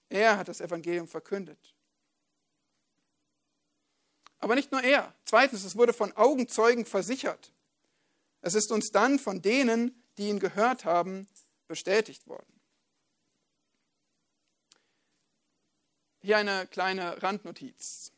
Er 0.10 0.38
hat 0.38 0.48
das 0.48 0.60
Evangelium 0.60 1.08
verkündet. 1.08 1.76
Aber 4.40 4.56
nicht 4.56 4.72
nur 4.72 4.82
er. 4.82 5.14
Zweitens, 5.26 5.64
es 5.64 5.76
wurde 5.76 5.94
von 5.94 6.12
Augenzeugen 6.14 6.86
versichert. 6.86 7.52
Es 8.42 8.56
ist 8.56 8.72
uns 8.72 8.92
dann 8.92 9.20
von 9.20 9.42
denen, 9.42 10.04
die 10.18 10.30
ihn 10.30 10.40
gehört 10.40 10.86
haben, 10.86 11.28
bestätigt 11.68 12.28
worden. 12.28 12.59
Hier 16.22 16.38
eine 16.38 16.68
kleine 16.68 17.22
Randnotiz. 17.24 18.12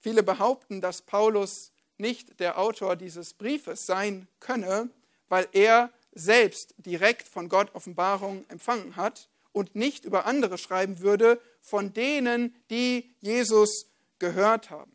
Viele 0.00 0.22
behaupten, 0.22 0.80
dass 0.80 1.02
Paulus 1.02 1.72
nicht 1.98 2.40
der 2.40 2.58
Autor 2.58 2.96
dieses 2.96 3.34
Briefes 3.34 3.86
sein 3.86 4.28
könne, 4.40 4.90
weil 5.28 5.48
er 5.52 5.90
selbst 6.12 6.74
direkt 6.78 7.28
von 7.28 7.48
Gott 7.48 7.74
Offenbarung 7.74 8.44
empfangen 8.48 8.96
hat 8.96 9.28
und 9.52 9.74
nicht 9.74 10.04
über 10.04 10.26
andere 10.26 10.58
schreiben 10.58 11.00
würde, 11.00 11.40
von 11.60 11.92
denen, 11.92 12.54
die 12.70 13.14
Jesus 13.20 13.86
gehört 14.18 14.70
haben. 14.70 14.94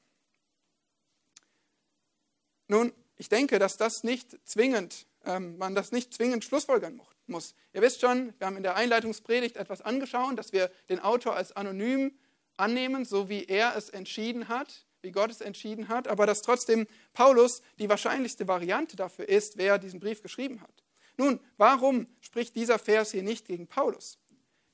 Nun, 2.68 2.93
ich 3.18 3.30
denke, 3.30 3.59
dass 3.59 3.78
das 3.78 4.03
nicht 4.03 4.38
zwingend, 4.47 5.05
ähm, 5.26 5.57
man 5.57 5.76
das 5.76 5.91
nicht 5.91 6.14
zwingend 6.14 6.43
schlussfolgern 6.43 6.95
muss 6.95 7.07
muss. 7.32 7.55
Ihr 7.73 7.82
wisst 7.82 8.01
schon, 8.01 8.34
wir 8.38 8.47
haben 8.47 8.57
in 8.57 8.63
der 8.63 8.75
Einleitungspredigt 8.75 9.57
etwas 9.57 9.82
angeschaut, 9.82 10.38
dass 10.38 10.53
wir 10.53 10.69
den 10.89 10.99
Autor 10.99 11.36
als 11.36 11.51
anonym 11.53 12.17
annehmen, 12.57 13.05
so 13.05 13.29
wie 13.29 13.45
er 13.45 13.75
es 13.75 13.89
entschieden 13.89 14.47
hat, 14.47 14.86
wie 15.01 15.11
Gott 15.11 15.32
es 15.32 15.41
entschieden 15.41 15.88
hat, 15.88 16.07
aber 16.07 16.27
dass 16.27 16.41
trotzdem 16.41 16.88
Paulus 17.13 17.61
die 17.79 17.89
wahrscheinlichste 17.89 18.47
Variante 18.47 18.95
dafür 18.95 19.27
ist, 19.27 19.57
wer 19.57 19.79
diesen 19.79 19.99
Brief 19.99 20.21
geschrieben 20.21 20.61
hat. 20.61 20.84
Nun, 21.17 21.39
warum 21.57 22.07
spricht 22.19 22.55
dieser 22.55 22.77
Vers 22.77 23.11
hier 23.11 23.23
nicht 23.23 23.47
gegen 23.47 23.67
Paulus? 23.67 24.19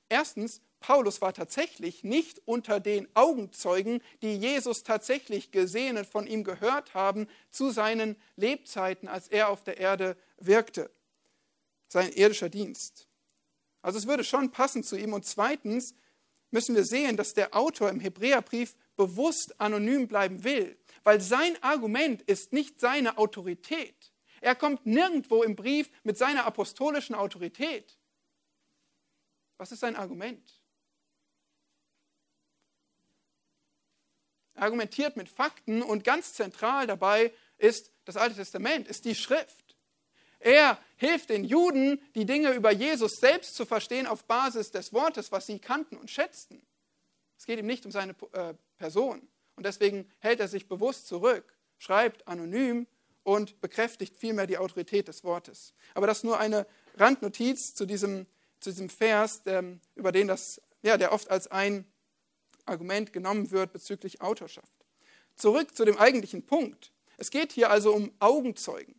Erstens, 0.09 0.61
Paulus 0.79 1.21
war 1.21 1.33
tatsächlich 1.33 2.03
nicht 2.03 2.41
unter 2.45 2.79
den 2.79 3.07
Augenzeugen, 3.15 4.01
die 4.21 4.35
Jesus 4.35 4.83
tatsächlich 4.83 5.51
gesehen 5.51 5.97
und 5.97 6.07
von 6.07 6.27
ihm 6.27 6.43
gehört 6.43 6.93
haben, 6.93 7.27
zu 7.49 7.71
seinen 7.71 8.15
Lebzeiten, 8.35 9.07
als 9.07 9.27
er 9.27 9.49
auf 9.49 9.63
der 9.63 9.77
Erde 9.77 10.17
wirkte 10.37 10.91
sein 11.87 12.11
irdischer 12.11 12.49
Dienst. 12.49 13.07
Also 13.81 13.97
es 13.99 14.07
würde 14.07 14.23
schon 14.23 14.51
passen 14.51 14.83
zu 14.83 14.97
ihm. 14.97 15.13
Und 15.13 15.25
zweitens 15.25 15.95
müssen 16.51 16.75
wir 16.75 16.83
sehen, 16.83 17.17
dass 17.17 17.33
der 17.33 17.55
Autor 17.55 17.89
im 17.89 17.99
Hebräerbrief 17.99 18.75
bewusst 18.95 19.59
anonym 19.59 20.07
bleiben 20.07 20.43
will, 20.43 20.77
weil 21.03 21.21
sein 21.21 21.61
Argument 21.63 22.21
ist 22.23 22.53
nicht 22.53 22.79
seine 22.79 23.17
Autorität. 23.17 24.11
Er 24.41 24.55
kommt 24.55 24.85
nirgendwo 24.85 25.43
im 25.43 25.55
Brief 25.55 25.89
mit 26.03 26.17
seiner 26.17 26.45
apostolischen 26.45 27.15
Autorität. 27.15 27.97
Was 29.57 29.71
ist 29.71 29.79
sein 29.79 29.95
Argument? 29.95 30.61
Er 34.53 34.63
argumentiert 34.63 35.17
mit 35.17 35.29
Fakten 35.29 35.81
und 35.81 36.03
ganz 36.03 36.33
zentral 36.33 36.87
dabei 36.87 37.33
ist 37.57 37.91
das 38.05 38.17
Alte 38.17 38.35
Testament, 38.35 38.87
ist 38.87 39.05
die 39.05 39.15
Schrift. 39.15 39.66
Er 40.39 40.77
hilft 40.97 41.29
den 41.29 41.43
Juden, 41.43 42.01
die 42.15 42.25
Dinge 42.25 42.53
über 42.53 42.71
Jesus 42.71 43.19
selbst 43.19 43.55
zu 43.55 43.65
verstehen 43.65 44.07
auf 44.07 44.25
Basis 44.25 44.71
des 44.71 44.93
Wortes, 44.93 45.31
was 45.31 45.47
sie 45.47 45.59
kannten 45.59 45.97
und 45.97 46.11
schätzten. 46.11 46.61
Es 47.37 47.45
geht 47.45 47.59
ihm 47.59 47.65
nicht 47.65 47.85
um 47.85 47.91
seine 47.91 48.15
äh, 48.33 48.53
Person. 48.77 49.27
Und 49.55 49.65
deswegen 49.65 50.09
hält 50.19 50.39
er 50.39 50.47
sich 50.47 50.67
bewusst 50.67 51.07
zurück, 51.07 51.55
schreibt 51.77 52.27
anonym 52.27 52.87
und 53.23 53.59
bekräftigt 53.61 54.15
vielmehr 54.15 54.47
die 54.47 54.57
Autorität 54.57 55.07
des 55.07 55.23
Wortes. 55.23 55.73
Aber 55.93 56.07
das 56.07 56.19
ist 56.19 56.23
nur 56.23 56.39
eine 56.39 56.65
Randnotiz 56.95 57.73
zu 57.75 57.85
diesem, 57.85 58.25
zu 58.59 58.69
diesem 58.69 58.89
Vers, 58.89 59.43
der, 59.43 59.63
über 59.95 60.11
den 60.11 60.27
das, 60.27 60.61
ja, 60.81 60.97
der 60.97 61.11
oft 61.11 61.29
als 61.29 61.47
ein 61.47 61.85
Argument 62.65 63.13
genommen 63.13 63.51
wird 63.51 63.73
bezüglich 63.73 64.21
Autorschaft. 64.21 64.71
Zurück 65.35 65.75
zu 65.75 65.85
dem 65.85 65.97
eigentlichen 65.97 66.45
Punkt. 66.45 66.91
Es 67.17 67.31
geht 67.31 67.51
hier 67.51 67.69
also 67.69 67.93
um 67.93 68.11
Augenzeugen 68.19 68.96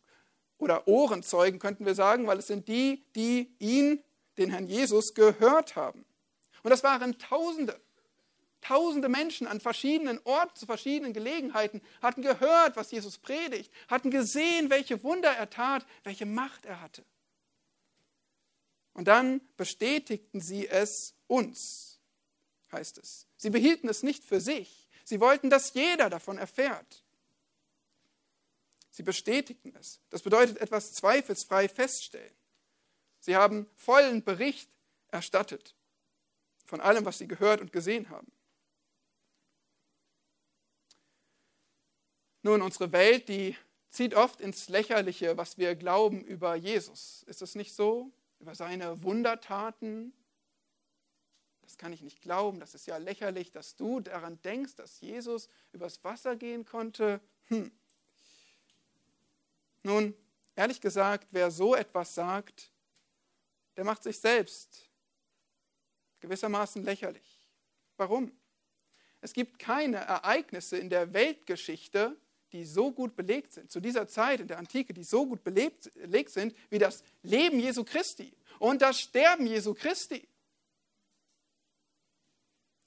oder 0.59 0.89
Ohrenzeugen, 0.89 1.59
könnten 1.59 1.87
wir 1.87 1.95
sagen, 1.95 2.27
weil 2.27 2.39
es 2.39 2.49
sind 2.49 2.69
die, 2.69 3.05
die 3.15 3.55
ihn, 3.59 4.03
den 4.37 4.51
Herrn 4.51 4.67
Jesus, 4.67 5.15
gehört 5.15 5.77
haben. 5.77 6.05
Und 6.63 6.71
das 6.71 6.83
waren 6.83 7.19
Tausende. 7.19 7.81
Tausende 8.61 9.09
Menschen 9.09 9.47
an 9.47 9.61
verschiedenen 9.61 10.21
Orten, 10.25 10.57
zu 10.57 10.67
verschiedenen 10.67 11.13
Gelegenheiten 11.13 11.81
hatten 12.03 12.23
gehört, 12.23 12.77
was 12.77 12.91
Jesus 12.91 13.17
predigt, 13.17 13.73
hatten 13.89 14.11
gesehen, 14.11 14.69
welche 14.69 15.03
Wunder 15.05 15.31
er 15.31 15.49
tat, 15.49 15.87
welche 16.03 16.27
Macht 16.27 16.67
er 16.67 16.81
hatte. 16.81 17.05
Und 18.95 19.07
dann 19.07 19.41
bestätigten 19.57 20.41
sie 20.41 20.67
es 20.67 21.15
uns, 21.29 22.01
heißt 22.73 22.99
es. 22.99 23.27
Sie 23.37 23.51
behielten 23.51 23.89
es 23.89 24.03
nicht 24.03 24.25
für 24.25 24.41
sich. 24.41 24.89
Sie 25.05 25.21
wollten, 25.21 25.51
dass 25.51 25.73
jeder 25.75 26.11
davon 26.11 26.37
erfährt. 26.37 27.05
Sie 28.99 29.05
bestätigten 29.05 29.73
es. 29.77 30.01
Das 30.11 30.23
bedeutet 30.23 30.59
etwas 30.59 30.93
zweifelsfrei 30.93 31.69
feststellen. 31.69 32.35
Sie 33.21 33.37
haben 33.37 33.71
vollen 33.77 34.25
Bericht 34.25 34.69
erstattet 35.13 35.77
von 36.65 36.81
allem, 36.81 37.05
was 37.05 37.19
sie 37.19 37.29
gehört 37.29 37.61
und 37.61 37.73
gesehen 37.73 38.11
haben. 38.11 38.27
Nun, 42.43 42.61
unsere 42.61 42.91
Welt, 42.91 43.29
die 43.29 43.57
zieht 43.89 44.15
oft 44.15 44.41
ins 44.41 44.69
Lächerliche, 44.69 45.37
was 45.37 45.59
wir 45.59 45.77
glauben 45.77 46.25
über 46.25 46.57
Jesus. 46.57 47.23
Ist 47.29 47.41
es 47.41 47.55
nicht 47.55 47.77
so? 47.77 48.11
Über 48.41 48.57
seine 48.57 49.01
Wundertaten. 49.05 50.13
Das 51.61 51.79
kann 51.79 51.93
ich 51.93 52.03
nicht 52.03 52.21
glauben. 52.21 52.59
Das 52.59 52.75
ist 52.75 52.87
ja 52.87 52.97
lächerlich, 52.97 53.53
dass 53.53 53.77
du 53.77 54.01
daran 54.01 54.43
denkst, 54.43 54.75
dass 54.75 55.01
Jesus 55.01 55.49
übers 55.71 56.03
Wasser 56.03 56.35
gehen 56.35 56.65
konnte. 56.65 57.21
Hm. 57.45 57.71
Nun, 59.83 60.15
ehrlich 60.55 60.81
gesagt, 60.81 61.29
wer 61.31 61.51
so 61.51 61.75
etwas 61.75 62.15
sagt, 62.15 62.71
der 63.77 63.85
macht 63.85 64.03
sich 64.03 64.19
selbst 64.19 64.89
gewissermaßen 66.21 66.83
lächerlich. 66.83 67.49
Warum? 67.97 68.33
Es 69.21 69.33
gibt 69.33 69.59
keine 69.59 69.99
Ereignisse 69.99 70.79
in 70.79 70.91
der 70.91 71.13
Weltgeschichte, 71.13 72.17
die 72.53 72.65
so 72.65 72.93
gut 72.93 73.15
belegt 73.15 73.53
sind, 73.53 73.71
zu 73.71 73.81
dieser 73.81 74.09
Zeit 74.09 74.41
in 74.41 74.49
der 74.49 74.59
Antike, 74.59 74.95
die 74.95 75.05
so 75.05 75.27
gut 75.27 75.45
belegt, 75.45 75.93
belegt 75.95 76.31
sind, 76.31 76.57
wie 76.71 76.79
das 76.79 77.03
Leben 77.23 77.61
Jesu 77.61 77.85
Christi 77.85 78.33
und 78.59 78.81
das 78.81 79.01
Sterben 79.01 79.47
Jesu 79.47 79.75
Christi. 79.75 80.27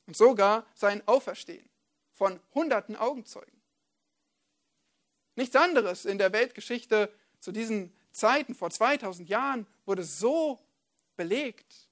Und 0.08 0.18
sogar 0.18 0.66
sein 0.74 1.08
Auferstehen 1.08 1.70
von 2.14 2.40
hunderten 2.54 2.96
Augenzeugen. 2.96 3.61
Nichts 5.36 5.56
anderes 5.56 6.06
in 6.06 6.18
der 6.18 6.34
Weltgeschichte 6.34 7.12
zu 7.40 7.52
diesen 7.52 7.94
Zeiten 8.12 8.56
vor 8.56 8.70
2000 8.70 9.30
Jahren 9.30 9.66
wurde 9.86 10.04
so 10.04 10.60
belegt, 11.16 11.90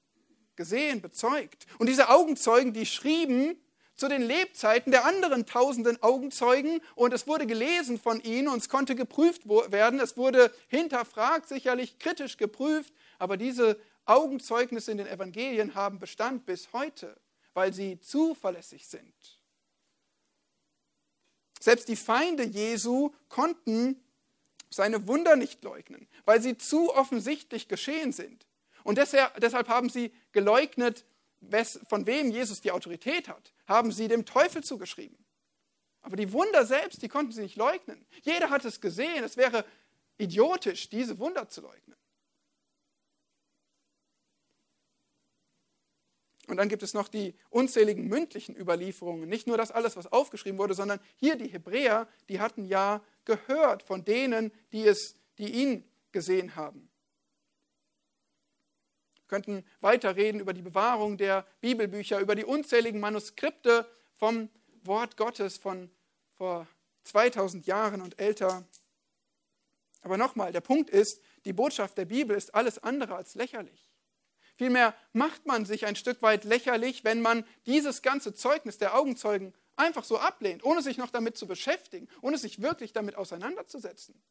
gesehen, 0.55 1.01
bezeugt. 1.01 1.65
Und 1.77 1.87
diese 1.87 2.09
Augenzeugen, 2.09 2.73
die 2.73 2.85
schrieben 2.85 3.57
zu 3.95 4.07
den 4.07 4.21
Lebzeiten 4.21 4.91
der 4.91 5.05
anderen 5.05 5.45
tausenden 5.45 6.01
Augenzeugen 6.01 6.81
und 6.95 7.13
es 7.13 7.27
wurde 7.27 7.45
gelesen 7.45 7.99
von 7.99 8.21
ihnen 8.21 8.47
und 8.47 8.59
es 8.59 8.69
konnte 8.69 8.95
geprüft 8.95 9.47
werden, 9.47 9.99
es 9.99 10.15
wurde 10.15 10.53
hinterfragt, 10.67 11.49
sicherlich 11.49 11.99
kritisch 11.99 12.37
geprüft, 12.37 12.93
aber 13.17 13.35
diese 13.35 13.79
Augenzeugnisse 14.05 14.91
in 14.91 14.97
den 14.97 15.07
Evangelien 15.07 15.75
haben 15.75 15.99
Bestand 15.99 16.45
bis 16.45 16.71
heute, 16.71 17.15
weil 17.53 17.73
sie 17.73 17.99
zuverlässig 17.99 18.87
sind. 18.87 19.38
Selbst 21.59 21.87
die 21.87 21.95
Feinde 21.95 22.43
Jesu 22.43 23.11
konnten 23.27 24.01
seine 24.69 25.07
Wunder 25.07 25.35
nicht 25.35 25.63
leugnen, 25.63 26.07
weil 26.25 26.41
sie 26.41 26.57
zu 26.57 26.93
offensichtlich 26.95 27.67
geschehen 27.67 28.11
sind. 28.11 28.45
Und 28.83 28.97
deshalb 28.97 29.67
haben 29.67 29.89
sie 29.89 30.13
geleugnet, 30.31 31.05
von 31.87 32.05
wem 32.05 32.31
Jesus 32.31 32.61
die 32.61 32.71
Autorität 32.71 33.27
hat, 33.27 33.53
haben 33.67 33.91
sie 33.91 34.07
dem 34.07 34.25
Teufel 34.25 34.63
zugeschrieben. 34.63 35.17
Aber 36.01 36.15
die 36.15 36.31
Wunder 36.31 36.65
selbst, 36.65 37.01
die 37.01 37.09
konnten 37.09 37.33
sie 37.33 37.41
nicht 37.41 37.57
leugnen. 37.57 38.05
Jeder 38.23 38.49
hat 38.49 38.63
es 38.63 38.79
gesehen. 38.79 39.23
Es 39.23 39.35
wäre 39.35 39.65
idiotisch, 40.17 40.89
diese 40.89 41.19
Wunder 41.19 41.49
zu 41.49 41.61
leugnen. 41.61 41.97
Und 46.49 46.57
dann 46.57 46.67
gibt 46.67 46.81
es 46.81 46.95
noch 46.95 47.07
die 47.07 47.35
unzähligen 47.51 48.07
mündlichen 48.07 48.55
Überlieferungen. 48.55 49.29
Nicht 49.29 49.45
nur 49.45 49.55
das 49.55 49.69
alles, 49.69 49.95
was 49.95 50.11
aufgeschrieben 50.11 50.57
wurde, 50.57 50.73
sondern 50.73 50.99
hier 51.15 51.35
die 51.35 51.47
Hebräer, 51.47 52.07
die 52.27 52.39
hatten 52.39 52.65
ja 52.65 53.03
gehört 53.23 53.83
von 53.83 54.03
denen, 54.03 54.51
die, 54.71 54.87
es, 54.87 55.15
die 55.37 55.53
ihn 55.53 55.83
gesehen 56.11 56.55
haben. 56.55 56.89
Wir 59.15 59.27
könnten 59.27 59.63
weiterreden 59.79 60.41
über 60.41 60.53
die 60.53 60.63
Bewahrung 60.63 61.17
der 61.17 61.45
Bibelbücher, 61.61 62.19
über 62.19 62.33
die 62.33 62.45
unzähligen 62.45 62.99
Manuskripte 62.99 63.87
vom 64.15 64.49
Wort 64.81 65.17
Gottes 65.17 65.57
von 65.59 65.91
vor 66.33 66.67
2000 67.03 67.67
Jahren 67.67 68.01
und 68.01 68.19
älter. 68.19 68.65
Aber 70.01 70.17
nochmal, 70.17 70.51
der 70.51 70.61
Punkt 70.61 70.89
ist, 70.89 71.21
die 71.45 71.53
Botschaft 71.53 71.95
der 71.99 72.05
Bibel 72.05 72.35
ist 72.35 72.55
alles 72.55 72.81
andere 72.81 73.15
als 73.15 73.35
lächerlich. 73.35 73.88
Vielmehr 74.59 74.93
macht 75.13 75.45
man 75.45 75.65
sich 75.65 75.85
ein 75.85 75.95
Stück 75.95 76.21
weit 76.21 76.43
lächerlich, 76.43 77.05
wenn 77.05 77.21
man 77.21 77.45
dieses 77.65 78.01
ganze 78.01 78.33
Zeugnis 78.33 78.77
der 78.77 78.93
Augenzeugen 78.93 79.53
einfach 79.77 80.03
so 80.03 80.19
ablehnt, 80.19 80.65
ohne 80.65 80.81
sich 80.81 80.97
noch 80.97 81.11
damit 81.11 81.37
zu 81.37 81.47
beschäftigen, 81.47 82.09
ohne 82.21 82.37
sich 82.37 82.61
wirklich 82.61 82.91
damit 82.91 83.15
auseinanderzusetzen. 83.15 84.21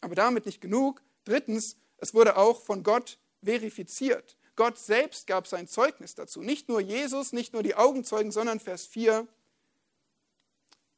Aber 0.00 0.16
damit 0.16 0.44
nicht 0.44 0.60
genug. 0.60 1.02
Drittens, 1.24 1.76
es 1.98 2.14
wurde 2.14 2.36
auch 2.36 2.60
von 2.60 2.82
Gott 2.82 3.20
verifiziert. 3.44 4.36
Gott 4.56 4.76
selbst 4.76 5.28
gab 5.28 5.46
sein 5.46 5.68
Zeugnis 5.68 6.16
dazu. 6.16 6.42
Nicht 6.42 6.68
nur 6.68 6.80
Jesus, 6.80 7.32
nicht 7.32 7.52
nur 7.52 7.62
die 7.62 7.76
Augenzeugen, 7.76 8.32
sondern 8.32 8.58
Vers 8.58 8.86
4, 8.86 9.28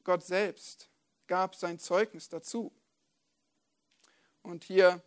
Gott 0.02 0.24
selbst 0.24 0.88
gab 1.26 1.54
sein 1.56 1.78
Zeugnis 1.78 2.30
dazu. 2.30 2.72
Und 4.42 4.64
hier 4.64 5.02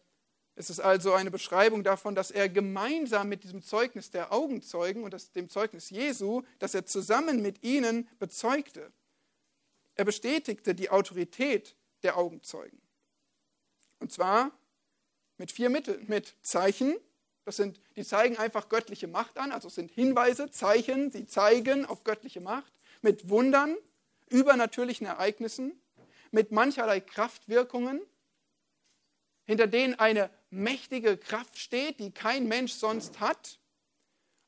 es 0.56 0.70
ist 0.70 0.80
also 0.80 1.14
eine 1.14 1.32
Beschreibung 1.32 1.84
davon, 1.84 2.14
dass 2.14 2.30
er 2.30 2.50
gemeinsam 2.50 3.30
mit 3.30 3.44
diesem 3.44 3.64
Zeugnis 3.64 4.12
der 4.12 4.34
Augenzeugen 4.34 5.04
und 5.04 5.36
dem 5.36 5.50
Zeugnis 5.50 5.90
Jesu, 5.90 6.44
dass 6.60 6.74
er 6.76 6.86
zusammen 6.86 7.42
mit 7.42 7.64
ihnen 7.64 8.08
bezeugte. 8.20 8.92
Er 9.96 10.06
bestätigte 10.06 10.76
die 10.76 10.90
Autorität 10.90 11.76
der 12.04 12.18
Augenzeugen. 12.18 12.82
Und 14.00 14.12
zwar 14.12 14.52
mit 15.38 15.52
vier 15.52 15.70
Mitteln. 15.70 16.06
Mit 16.08 16.36
Zeichen, 16.42 16.96
das 17.46 17.56
sind, 17.56 17.80
die 17.96 18.04
zeigen 18.04 18.38
einfach 18.38 18.70
göttliche 18.70 19.08
Macht 19.08 19.38
an, 19.38 19.52
also 19.52 19.70
sind 19.70 19.92
Hinweise, 19.92 20.52
Zeichen, 20.52 21.12
sie 21.12 21.26
zeigen 21.26 21.86
auf 21.86 22.04
göttliche 22.04 22.42
Macht. 22.42 22.72
Mit 23.02 23.30
Wundern, 23.30 23.76
übernatürlichen 24.30 25.08
Ereignissen, 25.08 25.82
mit 26.30 26.52
mancherlei 26.52 27.00
Kraftwirkungen, 27.00 28.02
hinter 29.46 29.68
denen 29.68 29.96
eine 29.96 30.30
mächtige 30.52 31.18
Kraft 31.18 31.58
steht, 31.58 32.00
die 32.00 32.12
kein 32.12 32.48
Mensch 32.48 32.74
sonst 32.74 33.20
hat. 33.20 33.60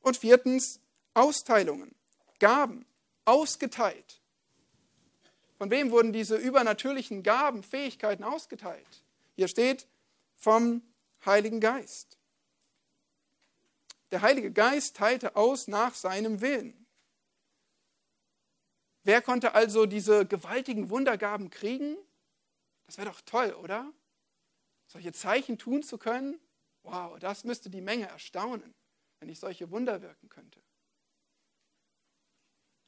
Und 0.00 0.16
viertens, 0.16 0.80
Austeilungen, 1.14 1.94
Gaben, 2.38 2.84
ausgeteilt. 3.24 4.20
Von 5.58 5.70
wem 5.70 5.90
wurden 5.90 6.12
diese 6.12 6.36
übernatürlichen 6.36 7.22
Gaben, 7.22 7.62
Fähigkeiten 7.62 8.22
ausgeteilt? 8.22 9.02
Hier 9.34 9.48
steht 9.48 9.86
vom 10.36 10.82
Heiligen 11.24 11.60
Geist. 11.60 12.18
Der 14.10 14.22
Heilige 14.22 14.52
Geist 14.52 14.96
teilte 14.96 15.36
aus 15.36 15.66
nach 15.68 15.94
seinem 15.94 16.40
Willen. 16.40 16.86
Wer 19.04 19.22
konnte 19.22 19.54
also 19.54 19.86
diese 19.86 20.26
gewaltigen 20.26 20.90
Wundergaben 20.90 21.50
kriegen? 21.50 21.96
Das 22.86 22.98
wäre 22.98 23.08
doch 23.08 23.20
toll, 23.22 23.52
oder? 23.54 23.92
Solche 24.94 25.12
Zeichen 25.12 25.58
tun 25.58 25.82
zu 25.82 25.98
können, 25.98 26.40
wow, 26.84 27.18
das 27.18 27.42
müsste 27.42 27.68
die 27.68 27.80
Menge 27.80 28.06
erstaunen, 28.06 28.74
wenn 29.18 29.28
ich 29.28 29.40
solche 29.40 29.70
Wunder 29.72 30.00
wirken 30.02 30.28
könnte. 30.28 30.62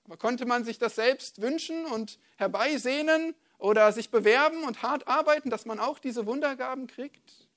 Aber 0.04 0.16
konnte 0.16 0.46
man 0.46 0.64
sich 0.64 0.78
das 0.78 0.94
selbst 0.94 1.42
wünschen 1.42 1.84
und 1.84 2.20
herbeisehnen 2.36 3.34
oder 3.58 3.90
sich 3.90 4.10
bewerben 4.10 4.62
und 4.62 4.82
hart 4.82 5.08
arbeiten, 5.08 5.50
dass 5.50 5.66
man 5.66 5.80
auch 5.80 5.98
diese 5.98 6.26
Wundergaben 6.26 6.86
kriegt? 6.86 7.48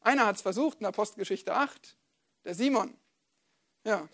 Einer 0.00 0.24
hat 0.24 0.36
es 0.36 0.42
versucht 0.42 0.80
in 0.80 0.86
Apostelgeschichte 0.86 1.54
8, 1.54 1.98
der 2.44 2.54
Simon. 2.54 2.96
Ja, 3.84 4.08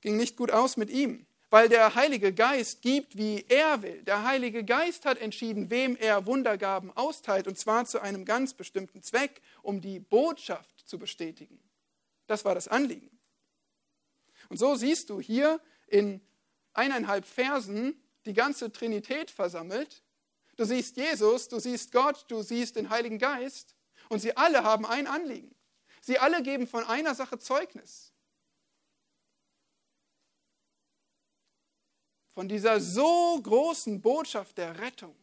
ging 0.00 0.16
nicht 0.16 0.36
gut 0.36 0.52
aus 0.52 0.76
mit 0.76 0.90
ihm, 0.90 1.26
weil 1.52 1.68
der 1.68 1.94
Heilige 1.94 2.32
Geist 2.32 2.80
gibt, 2.80 3.18
wie 3.18 3.44
er 3.46 3.82
will. 3.82 4.02
Der 4.04 4.24
Heilige 4.24 4.64
Geist 4.64 5.04
hat 5.04 5.18
entschieden, 5.18 5.68
wem 5.68 5.96
er 5.96 6.24
Wundergaben 6.24 6.90
austeilt, 6.96 7.46
und 7.46 7.58
zwar 7.58 7.84
zu 7.84 8.00
einem 8.00 8.24
ganz 8.24 8.54
bestimmten 8.54 9.02
Zweck, 9.02 9.42
um 9.60 9.82
die 9.82 10.00
Botschaft 10.00 10.88
zu 10.88 10.98
bestätigen. 10.98 11.60
Das 12.26 12.46
war 12.46 12.54
das 12.54 12.68
Anliegen. 12.68 13.10
Und 14.48 14.56
so 14.56 14.76
siehst 14.76 15.10
du 15.10 15.20
hier 15.20 15.60
in 15.88 16.22
eineinhalb 16.72 17.26
Versen 17.26 18.02
die 18.24 18.32
ganze 18.32 18.72
Trinität 18.72 19.30
versammelt. 19.30 20.02
Du 20.56 20.64
siehst 20.64 20.96
Jesus, 20.96 21.48
du 21.48 21.58
siehst 21.58 21.92
Gott, 21.92 22.24
du 22.28 22.40
siehst 22.40 22.76
den 22.76 22.88
Heiligen 22.88 23.18
Geist 23.18 23.74
und 24.08 24.20
sie 24.20 24.34
alle 24.38 24.64
haben 24.64 24.86
ein 24.86 25.06
Anliegen. 25.06 25.54
Sie 26.00 26.18
alle 26.18 26.42
geben 26.42 26.66
von 26.66 26.84
einer 26.84 27.14
Sache 27.14 27.38
Zeugnis. 27.38 28.11
Von 32.34 32.48
dieser 32.48 32.80
so 32.80 33.40
großen 33.42 34.00
Botschaft 34.00 34.56
der 34.58 34.78
Rettung, 34.78 35.14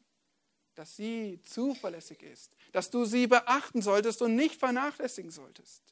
dass 0.76 0.96
sie 0.96 1.42
zuverlässig 1.44 2.22
ist, 2.22 2.56
dass 2.72 2.90
du 2.90 3.06
sie 3.06 3.28
beachten 3.28 3.82
solltest 3.82 4.22
und 4.22 4.36
nicht 4.36 4.56
vernachlässigen 4.56 5.32
solltest. 5.32 5.84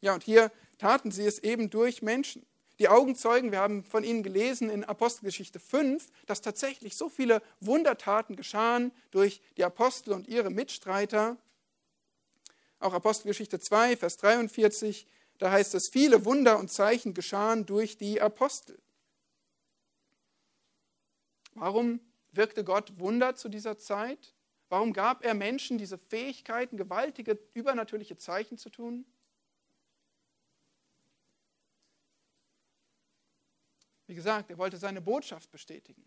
Ja, 0.00 0.14
und 0.14 0.24
hier 0.24 0.50
taten 0.78 1.12
sie 1.12 1.26
es 1.26 1.38
eben 1.38 1.70
durch 1.70 2.02
Menschen. 2.02 2.44
Die 2.78 2.88
Augenzeugen, 2.88 3.52
wir 3.52 3.60
haben 3.60 3.84
von 3.84 4.02
ihnen 4.02 4.24
gelesen 4.24 4.68
in 4.68 4.82
Apostelgeschichte 4.82 5.60
5, 5.60 6.10
dass 6.26 6.40
tatsächlich 6.40 6.96
so 6.96 7.08
viele 7.08 7.40
Wundertaten 7.60 8.34
geschahen 8.34 8.90
durch 9.12 9.40
die 9.56 9.64
Apostel 9.64 10.12
und 10.12 10.26
ihre 10.26 10.50
Mitstreiter. 10.50 11.36
Auch 12.80 12.94
Apostelgeschichte 12.94 13.60
2, 13.60 13.96
Vers 13.96 14.16
43, 14.16 15.06
da 15.38 15.50
heißt 15.50 15.74
es, 15.74 15.88
viele 15.88 16.24
Wunder 16.24 16.58
und 16.58 16.70
Zeichen 16.70 17.14
geschahen 17.14 17.66
durch 17.66 17.96
die 17.96 18.20
Apostel. 18.20 18.80
Warum 21.54 22.00
wirkte 22.32 22.64
Gott 22.64 22.98
Wunder 22.98 23.34
zu 23.34 23.48
dieser 23.48 23.78
Zeit? 23.78 24.34
Warum 24.68 24.92
gab 24.92 25.24
er 25.24 25.34
Menschen 25.34 25.76
diese 25.76 25.98
Fähigkeiten, 25.98 26.76
gewaltige, 26.76 27.38
übernatürliche 27.52 28.16
Zeichen 28.16 28.56
zu 28.56 28.70
tun? 28.70 29.04
Wie 34.06 34.14
gesagt, 34.14 34.50
er 34.50 34.58
wollte 34.58 34.76
seine 34.76 35.00
Botschaft 35.00 35.50
bestätigen. 35.50 36.04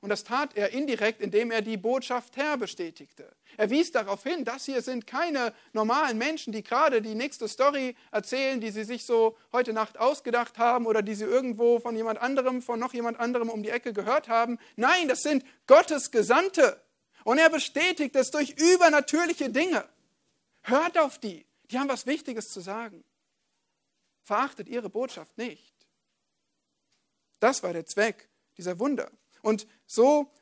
Und 0.00 0.08
das 0.08 0.24
tat 0.24 0.56
er 0.56 0.70
indirekt, 0.70 1.20
indem 1.20 1.50
er 1.50 1.60
die 1.60 1.76
Botschaft 1.76 2.36
Herr 2.36 2.56
bestätigte. 2.56 3.30
Er 3.58 3.68
wies 3.68 3.92
darauf 3.92 4.22
hin, 4.22 4.46
das 4.46 4.64
hier 4.64 4.80
sind 4.80 5.06
keine 5.06 5.52
normalen 5.74 6.16
Menschen, 6.16 6.54
die 6.54 6.62
gerade 6.62 7.02
die 7.02 7.14
nächste 7.14 7.48
Story 7.48 7.94
erzählen, 8.10 8.62
die 8.62 8.70
sie 8.70 8.84
sich 8.84 9.04
so 9.04 9.36
heute 9.52 9.74
Nacht 9.74 9.98
ausgedacht 9.98 10.56
haben 10.56 10.86
oder 10.86 11.02
die 11.02 11.14
sie 11.14 11.24
irgendwo 11.24 11.80
von 11.80 11.94
jemand 11.96 12.18
anderem, 12.18 12.62
von 12.62 12.80
noch 12.80 12.94
jemand 12.94 13.20
anderem 13.20 13.50
um 13.50 13.62
die 13.62 13.68
Ecke 13.68 13.92
gehört 13.92 14.28
haben. 14.28 14.58
Nein, 14.76 15.06
das 15.06 15.20
sind 15.20 15.44
Gottes 15.66 16.10
Gesandte. 16.10 16.82
Und 17.24 17.36
er 17.36 17.50
bestätigt 17.50 18.16
es 18.16 18.30
durch 18.30 18.50
übernatürliche 18.58 19.50
Dinge. 19.50 19.86
Hört 20.62 20.96
auf 20.98 21.18
die. 21.18 21.44
Die 21.70 21.78
haben 21.78 21.90
was 21.90 22.06
Wichtiges 22.06 22.48
zu 22.48 22.60
sagen. 22.60 23.04
Verachtet 24.22 24.68
ihre 24.68 24.88
Botschaft 24.88 25.36
nicht. 25.36 25.74
Das 27.38 27.62
war 27.62 27.74
der 27.74 27.84
Zweck 27.84 28.30
dieser 28.56 28.78
Wunder. 28.78 29.10
Und 29.42 29.66
so 29.90 30.32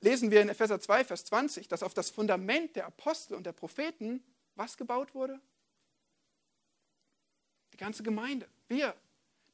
lesen 0.00 0.30
wir 0.30 0.42
in 0.42 0.48
Epheser 0.48 0.80
2, 0.80 1.04
Vers 1.04 1.24
20, 1.24 1.66
dass 1.66 1.82
auf 1.82 1.92
das 1.92 2.10
Fundament 2.10 2.76
der 2.76 2.86
Apostel 2.86 3.34
und 3.34 3.44
der 3.44 3.52
Propheten 3.52 4.22
was 4.54 4.76
gebaut 4.76 5.12
wurde? 5.12 5.40
Die 7.72 7.78
ganze 7.78 8.04
Gemeinde, 8.04 8.48
wir. 8.68 8.94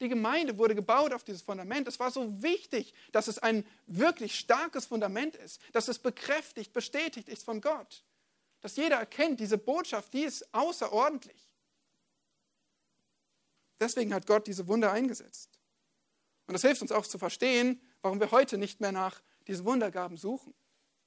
Die 0.01 0.09
Gemeinde 0.09 0.59
wurde 0.59 0.75
gebaut 0.75 1.15
auf 1.15 1.25
dieses 1.25 1.41
Fundament. 1.41 1.89
Es 1.89 1.99
war 1.99 2.11
so 2.11 2.43
wichtig, 2.43 2.93
dass 3.11 3.27
es 3.27 3.39
ein 3.39 3.67
wirklich 3.87 4.39
starkes 4.39 4.85
Fundament 4.85 5.35
ist, 5.35 5.63
dass 5.73 5.89
es 5.89 5.99
bekräftigt, 5.99 6.75
bestätigt 6.75 7.29
ist 7.31 7.45
von 7.45 7.63
Gott. 7.63 8.05
Dass 8.61 8.77
jeder 8.77 8.97
erkennt, 8.97 9.41
diese 9.41 9.57
Botschaft, 9.57 10.13
die 10.13 10.25
ist 10.25 10.53
außerordentlich. 10.55 11.49
Deswegen 13.81 14.13
hat 14.13 14.27
Gott 14.27 14.47
diese 14.47 14.69
Wunder 14.69 14.93
eingesetzt. 14.93 15.59
Und 16.47 16.53
das 16.53 16.63
hilft 16.63 16.83
uns 16.83 16.93
auch 16.93 17.07
zu 17.07 17.19
verstehen, 17.19 17.81
warum 18.03 18.21
wir 18.21 18.31
heute 18.31 18.59
nicht 18.59 18.81
mehr 18.81 18.93
nach 18.93 19.23
diesen 19.49 19.65
Wundergaben 19.65 20.17
suchen. 20.17 20.55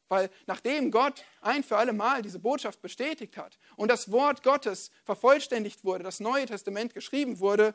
Weil 0.09 0.29
nachdem 0.45 0.91
Gott 0.91 1.23
ein 1.39 1.63
für 1.63 1.77
alle 1.77 1.93
Mal 1.93 2.21
diese 2.21 2.39
Botschaft 2.39 2.81
bestätigt 2.81 3.37
hat 3.37 3.57
und 3.77 3.87
das 3.87 4.11
Wort 4.11 4.43
Gottes 4.43 4.91
vervollständigt 5.03 5.85
wurde, 5.85 6.03
das 6.03 6.19
Neue 6.19 6.45
Testament 6.45 6.93
geschrieben 6.93 7.39
wurde, 7.39 7.73